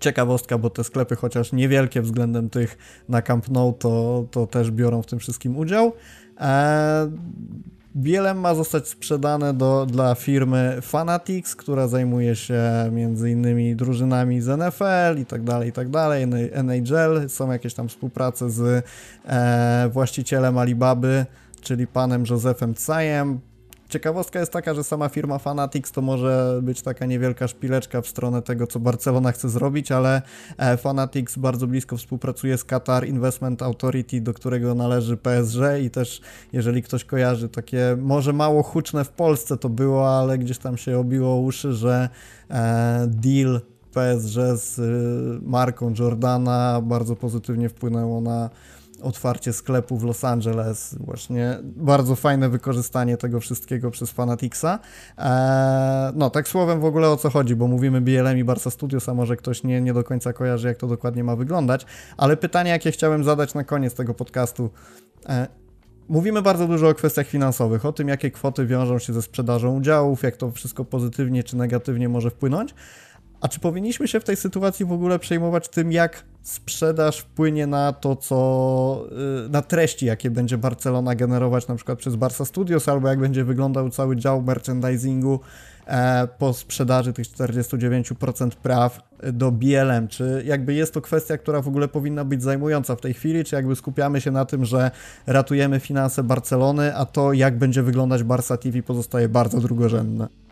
ciekawostka, 0.00 0.58
bo 0.58 0.70
te 0.70 0.84
sklepy, 0.84 1.16
chociaż 1.16 1.52
niewielkie 1.52 2.02
względem 2.02 2.50
tych 2.50 2.78
na 3.08 3.22
Camp 3.22 3.50
Nou, 3.50 3.72
to, 3.72 4.24
to 4.30 4.46
też 4.46 4.70
biorą 4.70 5.02
w 5.02 5.06
tym 5.06 5.18
wszystkim 5.18 5.56
udział. 5.56 5.92
E, 6.40 7.10
BLM 7.94 8.38
ma 8.38 8.54
zostać 8.54 8.88
sprzedane 8.88 9.54
do, 9.54 9.86
dla 9.86 10.14
firmy 10.14 10.78
Fanatics, 10.82 11.56
która 11.56 11.88
zajmuje 11.88 12.36
się 12.36 12.62
innymi 13.26 13.76
drużynami 13.76 14.40
z 14.40 14.58
NFL 14.58 15.20
i 15.20 15.26
tak 15.26 15.42
dalej, 15.42 15.68
i 15.68 15.72
tak 15.72 15.88
dalej, 15.88 16.26
NHL. 16.52 17.28
Są 17.28 17.52
jakieś 17.52 17.74
tam 17.74 17.88
współprace 17.88 18.50
z 18.50 18.84
e, 19.26 19.88
właścicielem 19.92 20.58
Alibaby, 20.58 21.26
czyli 21.60 21.86
panem 21.86 22.24
Józefem 22.30 22.74
Cajem. 22.86 23.40
Ciekawostka 23.94 24.40
jest 24.40 24.52
taka, 24.52 24.74
że 24.74 24.84
sama 24.84 25.08
firma 25.08 25.38
Fanatics 25.38 25.92
to 25.92 26.02
może 26.02 26.60
być 26.62 26.82
taka 26.82 27.06
niewielka 27.06 27.48
szpileczka 27.48 28.00
w 28.00 28.06
stronę 28.06 28.42
tego, 28.42 28.66
co 28.66 28.80
Barcelona 28.80 29.32
chce 29.32 29.48
zrobić, 29.48 29.92
ale 29.92 30.22
e, 30.58 30.76
Fanatics 30.76 31.38
bardzo 31.38 31.66
blisko 31.66 31.96
współpracuje 31.96 32.58
z 32.58 32.64
Qatar 32.64 33.06
Investment 33.06 33.62
Authority, 33.62 34.20
do 34.20 34.34
którego 34.34 34.74
należy 34.74 35.16
PSG 35.16 35.60
i 35.82 35.90
też, 35.90 36.20
jeżeli 36.52 36.82
ktoś 36.82 37.04
kojarzy, 37.04 37.48
takie 37.48 37.96
może 38.00 38.32
mało 38.32 38.62
huczne 38.62 39.04
w 39.04 39.10
Polsce 39.10 39.56
to 39.56 39.68
było, 39.68 40.18
ale 40.18 40.38
gdzieś 40.38 40.58
tam 40.58 40.76
się 40.76 40.98
obiło 40.98 41.40
uszy, 41.40 41.72
że 41.72 42.08
e, 42.50 43.06
deal 43.08 43.60
PSG 43.92 44.38
z 44.56 44.78
y, 44.78 45.48
marką 45.48 45.94
Jordana 45.98 46.80
bardzo 46.82 47.16
pozytywnie 47.16 47.68
wpłynęło 47.68 48.20
na 48.20 48.50
otwarcie 49.04 49.52
sklepu 49.52 49.98
w 49.98 50.04
Los 50.04 50.24
Angeles. 50.24 50.96
Właśnie 51.00 51.58
bardzo 51.62 52.16
fajne 52.16 52.48
wykorzystanie 52.48 53.16
tego 53.16 53.40
wszystkiego 53.40 53.90
przez 53.90 54.10
Fanaticsa. 54.10 54.78
Eee, 55.18 56.12
no, 56.14 56.30
tak 56.30 56.48
słowem 56.48 56.80
w 56.80 56.84
ogóle 56.84 57.08
o 57.10 57.16
co 57.16 57.30
chodzi, 57.30 57.56
bo 57.56 57.66
mówimy 57.68 58.00
BLM 58.00 58.38
i 58.38 58.44
Barca 58.44 58.70
Studios, 58.70 59.08
a 59.08 59.14
może 59.14 59.36
ktoś 59.36 59.64
nie, 59.64 59.80
nie 59.80 59.94
do 59.94 60.04
końca 60.04 60.32
kojarzy, 60.32 60.68
jak 60.68 60.76
to 60.76 60.86
dokładnie 60.86 61.24
ma 61.24 61.36
wyglądać. 61.36 61.86
Ale 62.16 62.36
pytanie, 62.36 62.70
jakie 62.70 62.92
chciałem 62.92 63.24
zadać 63.24 63.54
na 63.54 63.64
koniec 63.64 63.94
tego 63.94 64.14
podcastu. 64.14 64.70
Eee, 65.26 65.46
Mówimy 66.08 66.42
bardzo 66.42 66.68
dużo 66.68 66.88
o 66.88 66.94
kwestiach 66.94 67.26
finansowych, 67.26 67.86
o 67.86 67.92
tym, 67.92 68.08
jakie 68.08 68.30
kwoty 68.30 68.66
wiążą 68.66 68.98
się 68.98 69.12
ze 69.12 69.22
sprzedażą 69.22 69.76
udziałów, 69.76 70.22
jak 70.22 70.36
to 70.36 70.50
wszystko 70.50 70.84
pozytywnie 70.84 71.44
czy 71.44 71.56
negatywnie 71.56 72.08
może 72.08 72.30
wpłynąć. 72.30 72.74
A 73.44 73.48
czy 73.48 73.60
powinniśmy 73.60 74.08
się 74.08 74.20
w 74.20 74.24
tej 74.24 74.36
sytuacji 74.36 74.86
w 74.86 74.92
ogóle 74.92 75.18
przejmować 75.18 75.68
tym, 75.68 75.92
jak 75.92 76.24
sprzedaż 76.42 77.18
wpłynie 77.18 77.66
na 77.66 77.92
to, 77.92 78.16
co 78.16 79.06
y, 79.46 79.48
na 79.48 79.62
treści, 79.62 80.06
jakie 80.06 80.30
będzie 80.30 80.58
Barcelona 80.58 81.14
generować 81.14 81.68
na 81.68 81.74
przykład 81.74 81.98
przez 81.98 82.16
Barca 82.16 82.44
Studios, 82.44 82.88
albo 82.88 83.08
jak 83.08 83.20
będzie 83.20 83.44
wyglądał 83.44 83.90
cały 83.90 84.16
dział 84.16 84.42
merchandisingu 84.42 85.40
e, 85.86 86.28
po 86.38 86.52
sprzedaży 86.52 87.12
tych 87.12 87.26
49% 87.26 88.50
praw 88.50 89.00
do 89.32 89.52
BLM? 89.52 90.08
Czy 90.08 90.42
jakby 90.46 90.74
jest 90.74 90.94
to 90.94 91.00
kwestia, 91.00 91.38
która 91.38 91.62
w 91.62 91.68
ogóle 91.68 91.88
powinna 91.88 92.24
być 92.24 92.42
zajmująca 92.42 92.96
w 92.96 93.00
tej 93.00 93.14
chwili, 93.14 93.44
czy 93.44 93.56
jakby 93.56 93.76
skupiamy 93.76 94.20
się 94.20 94.30
na 94.30 94.44
tym, 94.44 94.64
że 94.64 94.90
ratujemy 95.26 95.80
finanse 95.80 96.22
Barcelony, 96.22 96.96
a 96.96 97.06
to 97.06 97.32
jak 97.32 97.58
będzie 97.58 97.82
wyglądać 97.82 98.22
Barca 98.22 98.56
TV 98.56 98.82
pozostaje 98.82 99.28
bardzo 99.28 99.60
drugorzędne? 99.60 100.43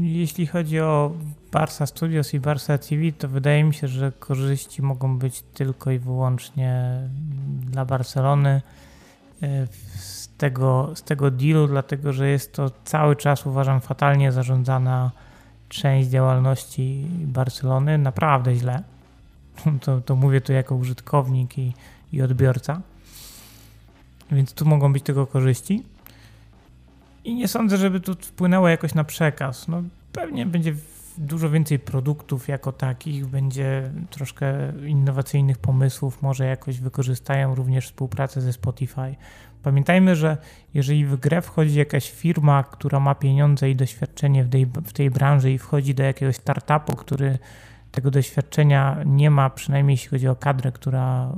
Jeśli 0.00 0.46
chodzi 0.46 0.80
o 0.80 1.12
Barca 1.52 1.86
Studios 1.86 2.34
i 2.34 2.40
Barca 2.40 2.78
TV, 2.78 3.12
to 3.18 3.28
wydaje 3.28 3.64
mi 3.64 3.74
się, 3.74 3.88
że 3.88 4.12
korzyści 4.12 4.82
mogą 4.82 5.18
być 5.18 5.42
tylko 5.42 5.90
i 5.90 5.98
wyłącznie 5.98 7.00
dla 7.60 7.84
Barcelony 7.84 8.62
e, 9.42 9.66
z 9.96 10.28
tego, 10.38 10.90
z 10.94 11.02
tego 11.02 11.30
dealu, 11.30 11.66
dlatego 11.66 12.12
że 12.12 12.28
jest 12.28 12.52
to 12.52 12.70
cały 12.84 13.16
czas 13.16 13.46
uważam 13.46 13.80
fatalnie 13.80 14.32
zarządzana 14.32 15.10
część 15.68 16.08
działalności 16.08 17.06
Barcelony, 17.10 17.98
naprawdę 17.98 18.54
źle. 18.54 18.82
To, 19.80 20.00
to 20.00 20.16
mówię 20.16 20.40
tu 20.40 20.52
jako 20.52 20.74
użytkownik 20.74 21.58
i, 21.58 21.72
i 22.12 22.22
odbiorca. 22.22 22.80
Więc 24.30 24.52
tu 24.52 24.64
mogą 24.64 24.92
być 24.92 25.02
tego 25.02 25.26
korzyści. 25.26 25.82
I 27.26 27.34
nie 27.34 27.48
sądzę, 27.48 27.76
żeby 27.76 28.00
to 28.00 28.14
wpłynęło 28.14 28.68
jakoś 28.68 28.94
na 28.94 29.04
przekaz. 29.04 29.68
No, 29.68 29.82
pewnie 30.12 30.46
będzie 30.46 30.74
dużo 31.18 31.50
więcej 31.50 31.78
produktów 31.78 32.48
jako 32.48 32.72
takich, 32.72 33.26
będzie 33.26 33.90
troszkę 34.10 34.72
innowacyjnych 34.86 35.58
pomysłów, 35.58 36.22
może 36.22 36.46
jakoś 36.46 36.80
wykorzystają 36.80 37.54
również 37.54 37.86
współpracę 37.86 38.40
ze 38.40 38.52
Spotify. 38.52 39.14
Pamiętajmy, 39.62 40.16
że 40.16 40.36
jeżeli 40.74 41.06
w 41.06 41.16
grę 41.16 41.42
wchodzi 41.42 41.78
jakaś 41.78 42.10
firma, 42.10 42.62
która 42.62 43.00
ma 43.00 43.14
pieniądze 43.14 43.70
i 43.70 43.76
doświadczenie 43.76 44.44
w 44.44 44.50
tej, 44.50 44.66
w 44.66 44.92
tej 44.92 45.10
branży 45.10 45.52
i 45.52 45.58
wchodzi 45.58 45.94
do 45.94 46.02
jakiegoś 46.02 46.36
startupu, 46.36 46.96
który 46.96 47.38
tego 47.92 48.10
doświadczenia 48.10 48.96
nie 49.06 49.30
ma, 49.30 49.50
przynajmniej 49.50 49.94
jeśli 49.94 50.08
chodzi 50.08 50.28
o 50.28 50.36
kadrę, 50.36 50.72
która 50.72 51.32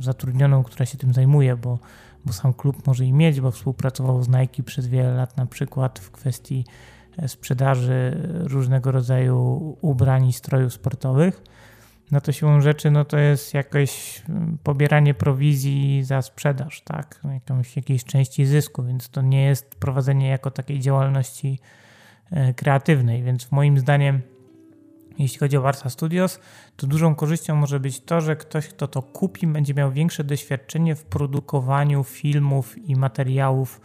zatrudnioną, 0.00 0.62
która 0.62 0.86
się 0.86 0.98
tym 0.98 1.14
zajmuje, 1.14 1.56
bo 1.56 1.78
bo 2.24 2.32
sam 2.32 2.54
klub 2.54 2.86
może 2.86 3.04
i 3.04 3.12
mieć, 3.12 3.40
bo 3.40 3.50
współpracował 3.50 4.22
z 4.22 4.28
Nike 4.28 4.62
przez 4.62 4.86
wiele 4.86 5.14
lat 5.14 5.36
na 5.36 5.46
przykład 5.46 5.98
w 5.98 6.10
kwestii 6.10 6.64
e, 7.18 7.28
sprzedaży 7.28 8.28
różnego 8.44 8.92
rodzaju 8.92 9.76
ubrań 9.80 10.26
i 10.26 10.32
strojów 10.32 10.72
sportowych, 10.72 11.42
no 12.10 12.20
to 12.20 12.32
siłą 12.32 12.60
rzeczy 12.60 12.90
no 12.90 13.04
to 13.04 13.18
jest 13.18 13.54
jakieś 13.54 14.22
mm, 14.28 14.58
pobieranie 14.62 15.14
prowizji 15.14 16.04
za 16.04 16.22
sprzedaż, 16.22 16.80
tak, 16.80 17.20
jakąś, 17.32 17.76
jakiejś 17.76 18.04
części 18.04 18.46
zysku, 18.46 18.82
więc 18.82 19.08
to 19.08 19.22
nie 19.22 19.44
jest 19.44 19.74
prowadzenie 19.74 20.28
jako 20.28 20.50
takiej 20.50 20.80
działalności 20.80 21.58
e, 22.30 22.54
kreatywnej, 22.54 23.22
więc 23.22 23.52
moim 23.52 23.78
zdaniem 23.78 24.20
jeśli 25.18 25.38
chodzi 25.38 25.56
o 25.56 25.62
Barca 25.62 25.90
Studios, 25.90 26.40
to 26.76 26.86
dużą 26.86 27.14
korzyścią 27.14 27.56
może 27.56 27.80
być 27.80 28.00
to, 28.00 28.20
że 28.20 28.36
ktoś, 28.36 28.68
kto 28.68 28.88
to 28.88 29.02
kupi, 29.02 29.46
będzie 29.46 29.74
miał 29.74 29.92
większe 29.92 30.24
doświadczenie 30.24 30.94
w 30.94 31.04
produkowaniu 31.04 32.04
filmów 32.04 32.88
i 32.88 32.96
materiałów 32.96 33.80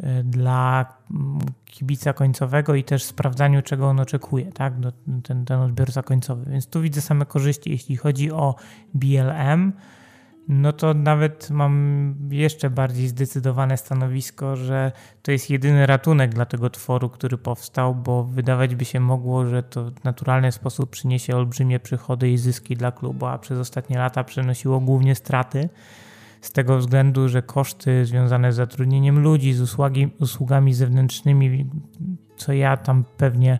e, 0.00 0.22
dla 0.22 0.86
mm, 1.10 1.38
kibica 1.64 2.12
końcowego 2.12 2.74
i 2.74 2.84
też 2.84 3.04
sprawdzaniu, 3.04 3.62
czego 3.62 3.88
on 3.88 4.00
oczekuje, 4.00 4.52
tak? 4.52 4.74
ten, 5.22 5.44
ten 5.44 5.60
odbiorca 5.60 6.02
końcowy. 6.02 6.50
Więc 6.50 6.66
tu 6.66 6.80
widzę 6.80 7.00
same 7.00 7.26
korzyści, 7.26 7.70
jeśli 7.70 7.96
chodzi 7.96 8.32
o 8.32 8.54
BLM 8.94 9.72
no 10.48 10.72
to 10.72 10.94
nawet 10.94 11.50
mam 11.50 12.14
jeszcze 12.30 12.70
bardziej 12.70 13.08
zdecydowane 13.08 13.76
stanowisko, 13.76 14.56
że 14.56 14.92
to 15.22 15.32
jest 15.32 15.50
jedyny 15.50 15.86
ratunek 15.86 16.34
dla 16.34 16.44
tego 16.44 16.70
tworu, 16.70 17.08
który 17.08 17.38
powstał, 17.38 17.94
bo 17.94 18.24
wydawać 18.24 18.74
by 18.74 18.84
się 18.84 19.00
mogło, 19.00 19.46
że 19.46 19.62
to 19.62 19.90
w 19.90 20.04
naturalny 20.04 20.52
sposób 20.52 20.90
przyniesie 20.90 21.36
olbrzymie 21.36 21.80
przychody 21.80 22.30
i 22.30 22.38
zyski 22.38 22.76
dla 22.76 22.92
klubu, 22.92 23.26
a 23.26 23.38
przez 23.38 23.58
ostatnie 23.58 23.98
lata 23.98 24.24
przynosiło 24.24 24.80
głównie 24.80 25.14
straty. 25.14 25.68
Z 26.40 26.52
tego 26.52 26.78
względu, 26.78 27.28
że 27.28 27.42
koszty 27.42 28.06
związane 28.06 28.52
z 28.52 28.56
zatrudnieniem 28.56 29.18
ludzi, 29.18 29.52
z 29.52 29.60
usługami 30.20 30.74
zewnętrznymi, 30.74 31.70
co 32.36 32.52
ja 32.52 32.76
tam 32.76 33.04
pewnie 33.16 33.58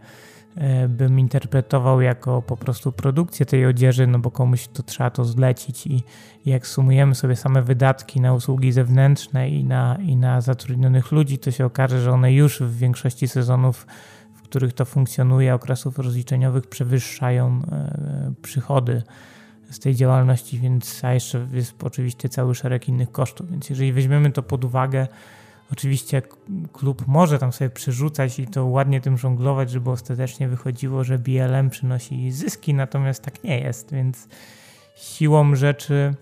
bym 0.89 1.19
interpretował 1.19 2.01
jako 2.01 2.43
po 2.43 2.57
prostu 2.57 2.93
produkcję 2.93 3.47
tej 3.47 3.67
odzieży, 3.67 4.07
no 4.07 4.19
bo 4.19 4.31
komuś 4.31 4.69
to 4.69 4.83
trzeba 4.83 5.11
to 5.11 5.25
zlecić 5.25 5.87
i 5.87 6.03
jak 6.47 6.67
sumujemy 6.67 7.15
sobie 7.15 7.37
same 7.37 7.63
wydatki 7.63 8.21
na 8.21 8.35
usługi 8.35 8.73
zewnętrzne 8.73 9.51
i 9.51 9.65
na, 9.65 9.99
i 10.03 10.17
na 10.17 10.41
zatrudnionych 10.41 11.13
ludzi, 11.13 11.39
to 11.39 11.51
się 11.51 11.67
okaże, 11.67 12.01
że 12.01 12.13
one 12.13 12.33
już 12.33 12.61
w 12.61 12.79
większości 12.79 13.29
sezonów, 13.29 13.87
w 14.35 14.43
których 14.43 14.73
to 14.73 14.85
funkcjonuje, 14.85 15.55
okresów 15.55 15.99
rozliczeniowych 15.99 16.67
przewyższają 16.67 17.61
e, 17.73 18.33
przychody 18.43 19.03
z 19.71 19.79
tej 19.79 19.95
działalności, 19.95 20.59
więc 20.59 21.05
a 21.05 21.13
jeszcze 21.15 21.47
jest 21.53 21.85
oczywiście 21.85 22.29
cały 22.29 22.55
szereg 22.55 22.89
innych 22.89 23.13
kosztów, 23.13 23.51
więc 23.51 23.71
jeżeli 23.71 23.93
weźmiemy 23.93 24.33
to 24.33 24.43
pod 24.43 24.65
uwagę, 24.65 25.07
Oczywiście 25.73 26.23
klub 26.73 27.07
może 27.07 27.39
tam 27.39 27.53
sobie 27.53 27.71
przerzucać 27.71 28.39
i 28.39 28.47
to 28.47 28.67
ładnie 28.67 29.01
tym 29.01 29.19
żonglować, 29.19 29.71
żeby 29.71 29.91
ostatecznie 29.91 30.49
wychodziło, 30.49 31.05
że 31.05 31.19
BLM 31.19 31.71
przynosi 31.71 32.33
zyski, 32.33 32.75
natomiast 32.75 33.23
tak 33.23 33.45
nie 33.45 33.61
jest, 33.61 33.93
więc 33.93 34.29
siłą 34.97 35.55
rzeczy 35.55 36.15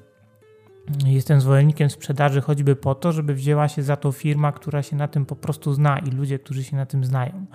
jestem 1.07 1.41
zwolennikiem 1.41 1.91
sprzedaży 1.91 2.41
choćby 2.41 2.77
po 2.77 2.95
to, 2.95 3.13
żeby 3.13 3.35
wzięła 3.35 3.69
się 3.69 3.83
za 3.83 3.97
to 3.97 4.13
firma, 4.13 4.53
która 4.53 4.83
się 4.83 4.97
na 4.97 5.09
tym 5.09 5.27
po 5.27 5.37
prostu 5.37 5.75
zna 5.75 5.99
i 5.99 6.11
ludzie, 6.11 6.39
którzy 6.39 6.65
się 6.65 6.77
na 6.77 6.87
tym 6.87 7.05
znają. 7.05 7.47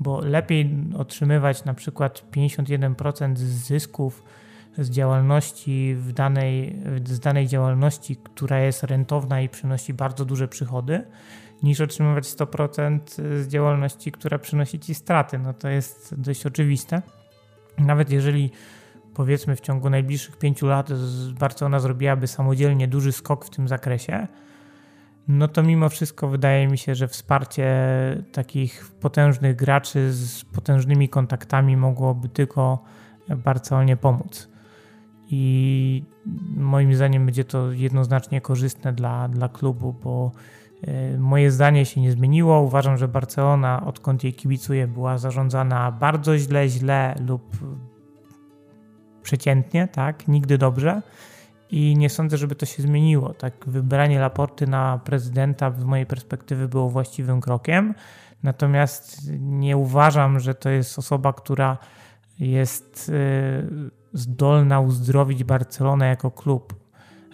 Bo 0.00 0.20
lepiej 0.20 0.70
otrzymywać 0.96 1.64
na 1.64 1.74
przykład 1.74 2.24
51% 2.32 3.36
zysków 3.36 4.22
z 4.78 4.90
działalności 4.90 5.94
w 5.98 6.12
danej, 6.12 6.76
z 7.04 7.20
danej 7.20 7.46
działalności, 7.46 8.16
która 8.16 8.58
jest 8.58 8.82
rentowna 8.82 9.40
i 9.40 9.48
przynosi 9.48 9.94
bardzo 9.94 10.24
duże 10.24 10.48
przychody, 10.48 11.04
niż 11.62 11.80
otrzymywać 11.80 12.24
100% 12.24 12.98
z 13.42 13.48
działalności, 13.48 14.12
która 14.12 14.38
przynosi 14.38 14.80
ci 14.80 14.94
straty. 14.94 15.38
No 15.38 15.54
to 15.54 15.68
jest 15.68 16.14
dość 16.18 16.46
oczywiste. 16.46 17.02
Nawet 17.78 18.10
jeżeli 18.10 18.50
powiedzmy 19.14 19.56
w 19.56 19.60
ciągu 19.60 19.90
najbliższych 19.90 20.36
pięciu 20.36 20.66
lat 20.66 20.88
Barcelona 21.38 21.80
zrobiłaby 21.80 22.26
samodzielnie 22.26 22.88
duży 22.88 23.12
skok 23.12 23.44
w 23.44 23.50
tym 23.50 23.68
zakresie, 23.68 24.26
no 25.28 25.48
to 25.48 25.62
mimo 25.62 25.88
wszystko 25.88 26.28
wydaje 26.28 26.68
mi 26.68 26.78
się, 26.78 26.94
że 26.94 27.08
wsparcie 27.08 27.66
takich 28.32 28.90
potężnych 29.00 29.56
graczy 29.56 30.12
z 30.12 30.44
potężnymi 30.44 31.08
kontaktami 31.08 31.76
mogłoby 31.76 32.28
tylko 32.28 32.84
Barcelonie 33.28 33.96
pomóc 33.96 34.53
i 35.34 36.04
moim 36.56 36.94
zdaniem 36.94 37.26
będzie 37.26 37.44
to 37.44 37.72
jednoznacznie 37.72 38.40
korzystne 38.40 38.92
dla, 38.92 39.28
dla 39.28 39.48
klubu, 39.48 39.92
bo 40.04 40.32
e, 40.82 41.18
moje 41.18 41.50
zdanie 41.50 41.86
się 41.86 42.00
nie 42.00 42.12
zmieniło. 42.12 42.60
Uważam, 42.60 42.96
że 42.96 43.08
Barcelona, 43.08 43.86
odkąd 43.86 44.24
jej 44.24 44.34
kibicuję, 44.34 44.86
była 44.86 45.18
zarządzana 45.18 45.92
bardzo 45.92 46.38
źle, 46.38 46.68
źle 46.68 47.14
lub 47.26 47.56
przeciętnie, 49.22 49.88
tak, 49.88 50.28
nigdy 50.28 50.58
dobrze. 50.58 51.02
I 51.70 51.96
nie 51.96 52.10
sądzę, 52.10 52.36
żeby 52.38 52.54
to 52.54 52.66
się 52.66 52.82
zmieniło. 52.82 53.34
Tak, 53.34 53.52
wybranie 53.66 54.20
Laporty 54.20 54.66
na 54.66 55.00
prezydenta 55.04 55.70
z 55.70 55.84
mojej 55.84 56.06
perspektywy 56.06 56.68
było 56.68 56.90
właściwym 56.90 57.40
krokiem. 57.40 57.94
Natomiast 58.42 59.30
nie 59.40 59.76
uważam, 59.76 60.40
że 60.40 60.54
to 60.54 60.70
jest 60.70 60.98
osoba, 60.98 61.32
która 61.32 61.78
jest 62.38 63.12
zdolna 64.14 64.80
uzdrowić 64.80 65.44
Barcelonę 65.44 66.06
jako 66.06 66.30
klub. 66.30 66.74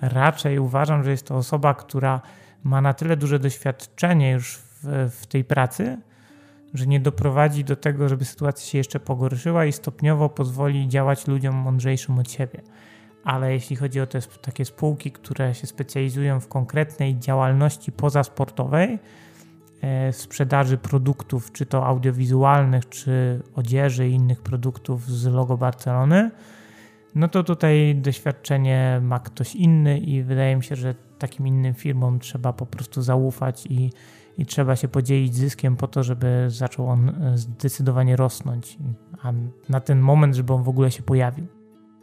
Raczej 0.01 0.59
uważam, 0.59 1.05
że 1.05 1.11
jest 1.11 1.27
to 1.27 1.37
osoba, 1.37 1.75
która 1.75 2.21
ma 2.65 2.81
na 2.81 2.95
tyle 2.95 3.17
duże 3.17 3.39
doświadczenie 3.39 4.31
już 4.31 4.57
w, 4.57 5.11
w 5.21 5.27
tej 5.27 5.45
pracy, 5.45 5.99
że 6.75 6.87
nie 6.87 7.01
doprowadzi 7.01 7.65
do 7.65 7.77
tego, 7.77 8.09
żeby 8.09 8.25
sytuacja 8.25 8.67
się 8.67 8.79
jeszcze 8.79 9.01
pogorszyła 9.01 9.65
i 9.65 9.73
stopniowo 9.73 10.29
pozwoli 10.29 10.89
działać 10.89 11.27
ludziom 11.27 11.55
mądrzejszym 11.55 12.19
od 12.19 12.31
siebie. 12.31 12.63
Ale 13.25 13.53
jeśli 13.53 13.77
chodzi 13.77 14.01
o 14.01 14.07
te 14.07 14.21
takie 14.21 14.65
spółki, 14.65 15.13
które 15.13 15.55
się 15.55 15.67
specjalizują 15.67 16.41
w 16.41 16.49
konkretnej 16.49 17.19
działalności 17.19 17.93
pozasportowej, 17.93 18.99
e, 19.83 20.13
sprzedaży 20.13 20.79
produktów, 20.79 21.53
czy 21.53 21.67
to 21.67 21.87
audiowizualnych, 21.87 22.89
czy 22.89 23.43
odzieży 23.55 24.09
i 24.09 24.13
innych 24.13 24.43
produktów 24.43 25.11
z 25.11 25.27
logo 25.27 25.57
Barcelony, 25.57 26.31
no 27.15 27.29
to 27.29 27.45
tutaj 27.45 27.97
doświadczenie 27.97 29.01
ma 29.03 29.21
ktoś 29.21 29.55
inny 29.55 29.99
i 29.99 30.23
wydaje 30.23 30.57
mi 30.57 30.65
się, 30.65 30.77
że 30.77 30.95
takim 31.19 31.47
innym 31.47 31.75
firmom 31.75 32.19
trzeba 32.19 32.53
po 32.53 32.67
prostu 32.67 33.03
zaufać 33.03 33.67
i, 33.67 33.91
i 34.39 34.47
trzeba 34.47 34.77
się 34.77 34.89
podzielić 34.89 35.35
zyskiem 35.35 35.77
po 35.77 35.89
to, 35.89 36.03
żeby 36.03 36.45
zaczął 36.49 36.89
on 36.89 37.09
e, 37.09 37.39
zdecydowanie 37.39 38.17
rosnąć, 38.17 38.79
a 39.23 39.33
na 39.69 39.81
ten 39.81 40.01
moment, 40.01 40.35
żeby 40.35 40.53
on 40.53 40.63
w 40.63 40.69
ogóle 40.69 40.91
się 40.91 41.03
pojawił. 41.03 41.60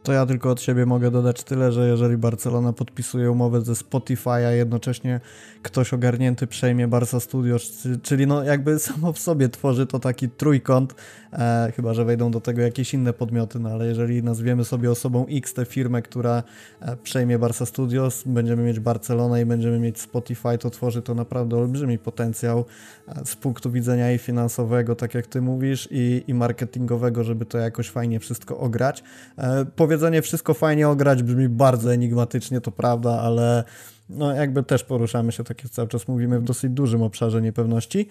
To 0.07 0.13
ja 0.13 0.25
tylko 0.25 0.49
od 0.49 0.61
siebie 0.61 0.85
mogę 0.85 1.11
dodać 1.11 1.43
tyle, 1.43 1.71
że 1.71 1.87
jeżeli 1.87 2.17
Barcelona 2.17 2.73
podpisuje 2.73 3.31
umowę 3.31 3.61
ze 3.61 3.75
Spotify, 3.75 4.29
a 4.29 4.51
jednocześnie 4.51 5.19
ktoś 5.61 5.93
ogarnięty 5.93 6.47
przejmie 6.47 6.87
Barca 6.87 7.19
Studios, 7.19 7.87
czyli 8.03 8.27
no 8.27 8.43
jakby 8.43 8.79
samo 8.89 9.13
w 9.13 9.19
sobie 9.19 9.49
tworzy 9.49 9.87
to 9.87 9.99
taki 9.99 10.29
trójkąt, 10.29 10.95
e, 11.33 11.71
chyba 11.75 11.93
że 11.93 12.05
wejdą 12.05 12.31
do 12.31 12.41
tego 12.41 12.61
jakieś 12.61 12.93
inne 12.93 13.13
podmioty, 13.13 13.59
no 13.59 13.69
ale 13.69 13.87
jeżeli 13.87 14.23
nazwiemy 14.23 14.65
sobie 14.65 14.91
osobą 14.91 15.25
X 15.29 15.53
tę 15.53 15.65
firmę, 15.65 16.01
która 16.01 16.43
e, 16.81 16.97
przejmie 16.97 17.39
Barca 17.39 17.65
Studios, 17.65 18.23
będziemy 18.25 18.63
mieć 18.63 18.79
Barcelonę 18.79 19.41
i 19.41 19.45
będziemy 19.45 19.79
mieć 19.79 19.99
Spotify, 19.99 20.57
to 20.59 20.69
tworzy 20.69 21.01
to 21.01 21.15
naprawdę 21.15 21.57
olbrzymi 21.57 21.97
potencjał 21.97 22.65
e, 23.07 23.25
z 23.25 23.35
punktu 23.35 23.71
widzenia 23.71 24.11
i 24.11 24.17
finansowego, 24.17 24.95
tak 24.95 25.13
jak 25.13 25.27
ty 25.27 25.41
mówisz, 25.41 25.87
i, 25.91 26.23
i 26.27 26.33
marketingowego, 26.33 27.23
żeby 27.23 27.45
to 27.45 27.57
jakoś 27.57 27.89
fajnie 27.89 28.19
wszystko 28.19 28.57
ograć. 28.57 29.03
E, 29.37 29.65
powiedzenie 29.97 30.21
wszystko 30.21 30.53
fajnie 30.53 30.89
ograć 30.89 31.23
brzmi 31.23 31.49
bardzo 31.49 31.93
enigmatycznie, 31.93 32.61
to 32.61 32.71
prawda, 32.71 33.19
ale 33.21 33.63
no 34.09 34.33
jakby 34.33 34.63
też 34.63 34.83
poruszamy 34.83 35.31
się, 35.31 35.43
tak 35.43 35.63
jak 35.63 35.71
cały 35.71 35.87
czas 35.87 36.07
mówimy, 36.07 36.39
w 36.39 36.43
dosyć 36.43 36.71
dużym 36.71 37.01
obszarze 37.01 37.41
niepewności. 37.41 38.07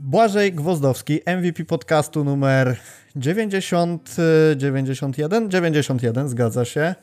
Błażej 0.00 0.52
Gwozdowski, 0.52 1.20
MVP 1.26 1.64
podcastu 1.64 2.24
numer 2.24 2.76
90, 3.16 4.16
91, 4.56 5.50
91, 5.50 6.28
zgadza 6.28 6.64
się. 6.64 6.94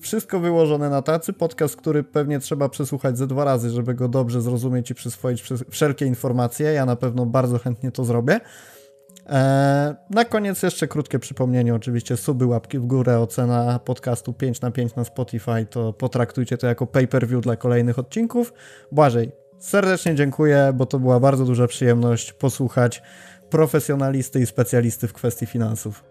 Wszystko 0.00 0.40
wyłożone 0.40 0.90
na 0.90 1.02
tacy, 1.02 1.32
podcast, 1.32 1.76
który 1.76 2.02
pewnie 2.02 2.40
trzeba 2.40 2.68
przesłuchać 2.68 3.18
ze 3.18 3.26
dwa 3.26 3.44
razy, 3.44 3.70
żeby 3.70 3.94
go 3.94 4.08
dobrze 4.08 4.42
zrozumieć 4.42 4.90
i 4.90 4.94
przyswoić 4.94 5.44
wszelkie 5.70 6.06
informacje. 6.06 6.72
Ja 6.72 6.86
na 6.86 6.96
pewno 6.96 7.26
bardzo 7.26 7.58
chętnie 7.58 7.92
to 7.92 8.04
zrobię. 8.04 8.40
Eee, 9.30 9.94
na 10.10 10.24
koniec 10.24 10.62
jeszcze 10.62 10.88
krótkie 10.88 11.18
przypomnienie, 11.18 11.74
oczywiście 11.74 12.16
suby, 12.16 12.46
łapki 12.46 12.78
w 12.78 12.86
górę, 12.86 13.18
ocena 13.18 13.78
podcastu 13.78 14.32
5 14.32 14.60
na 14.60 14.70
5 14.70 14.94
na 14.94 15.04
Spotify, 15.04 15.66
to 15.70 15.92
potraktujcie 15.92 16.58
to 16.58 16.66
jako 16.66 16.86
pay-per-view 16.86 17.40
dla 17.40 17.56
kolejnych 17.56 17.98
odcinków. 17.98 18.52
Błażej, 18.92 19.32
serdecznie 19.58 20.14
dziękuję, 20.14 20.72
bo 20.74 20.86
to 20.86 20.98
była 20.98 21.20
bardzo 21.20 21.44
duża 21.44 21.66
przyjemność 21.66 22.32
posłuchać 22.32 23.02
profesjonalisty 23.50 24.40
i 24.40 24.46
specjalisty 24.46 25.08
w 25.08 25.12
kwestii 25.12 25.46
finansów. 25.46 26.04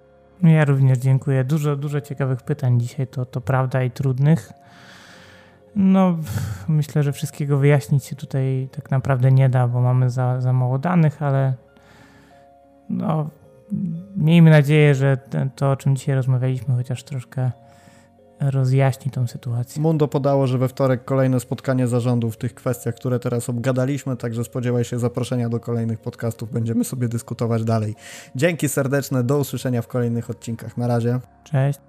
Ja 0.44 0.66
również 0.66 0.98
dziękuję. 0.98 1.44
Dużo, 1.44 1.76
dużo 1.76 2.02
ciekawych 2.02 2.42
pytań 2.42 2.80
dzisiaj, 2.80 3.08
to, 3.08 3.26
to 3.26 3.42
prawda 3.42 3.84
i 3.84 3.92
trudnych. 3.92 4.52
No, 5.76 6.18
myślę, 6.68 7.04
że 7.04 7.14
wszystkiego 7.14 7.58
wyjaśnić 7.58 8.06
się 8.06 8.16
tutaj 8.16 8.70
tak 8.72 8.92
naprawdę 8.92 9.32
nie 9.32 9.50
da, 9.50 9.68
bo 9.68 9.82
mamy 9.82 10.10
za, 10.10 10.42
za 10.42 10.54
mało 10.54 10.78
danych, 10.78 11.22
ale 11.22 11.54
no, 12.90 13.30
miejmy 14.18 14.50
nadzieję, 14.50 14.96
że 14.96 15.18
to, 15.56 15.72
o 15.72 15.76
czym 15.76 15.96
dzisiaj 15.96 16.16
rozmawialiśmy, 16.16 16.76
chociaż 16.76 17.04
troszkę 17.04 17.52
rozjaśni 18.40 19.12
tą 19.12 19.28
sytuację. 19.28 19.82
Mundo 19.82 20.08
podało, 20.08 20.48
że 20.48 20.58
we 20.58 20.68
wtorek 20.68 21.06
kolejne 21.06 21.40
spotkanie 21.40 21.88
zarządu 21.88 22.32
w 22.32 22.38
tych 22.38 22.54
kwestiach, 22.54 22.96
które 22.96 23.20
teraz 23.20 23.50
obgadaliśmy, 23.50 24.18
także 24.18 24.44
spodziewaj 24.44 24.84
się 24.84 25.00
zaproszenia 25.00 25.50
do 25.50 25.60
kolejnych 25.60 26.00
podcastów. 26.00 26.52
Będziemy 26.52 26.84
sobie 26.84 27.08
dyskutować 27.08 27.64
dalej. 27.64 27.96
Dzięki 28.36 28.70
serdeczne, 28.70 29.24
do 29.24 29.40
usłyszenia 29.40 29.82
w 29.82 29.88
kolejnych 29.88 30.30
odcinkach. 30.30 30.78
Na 30.78 30.88
razie. 30.88 31.20
Cześć. 31.44 31.89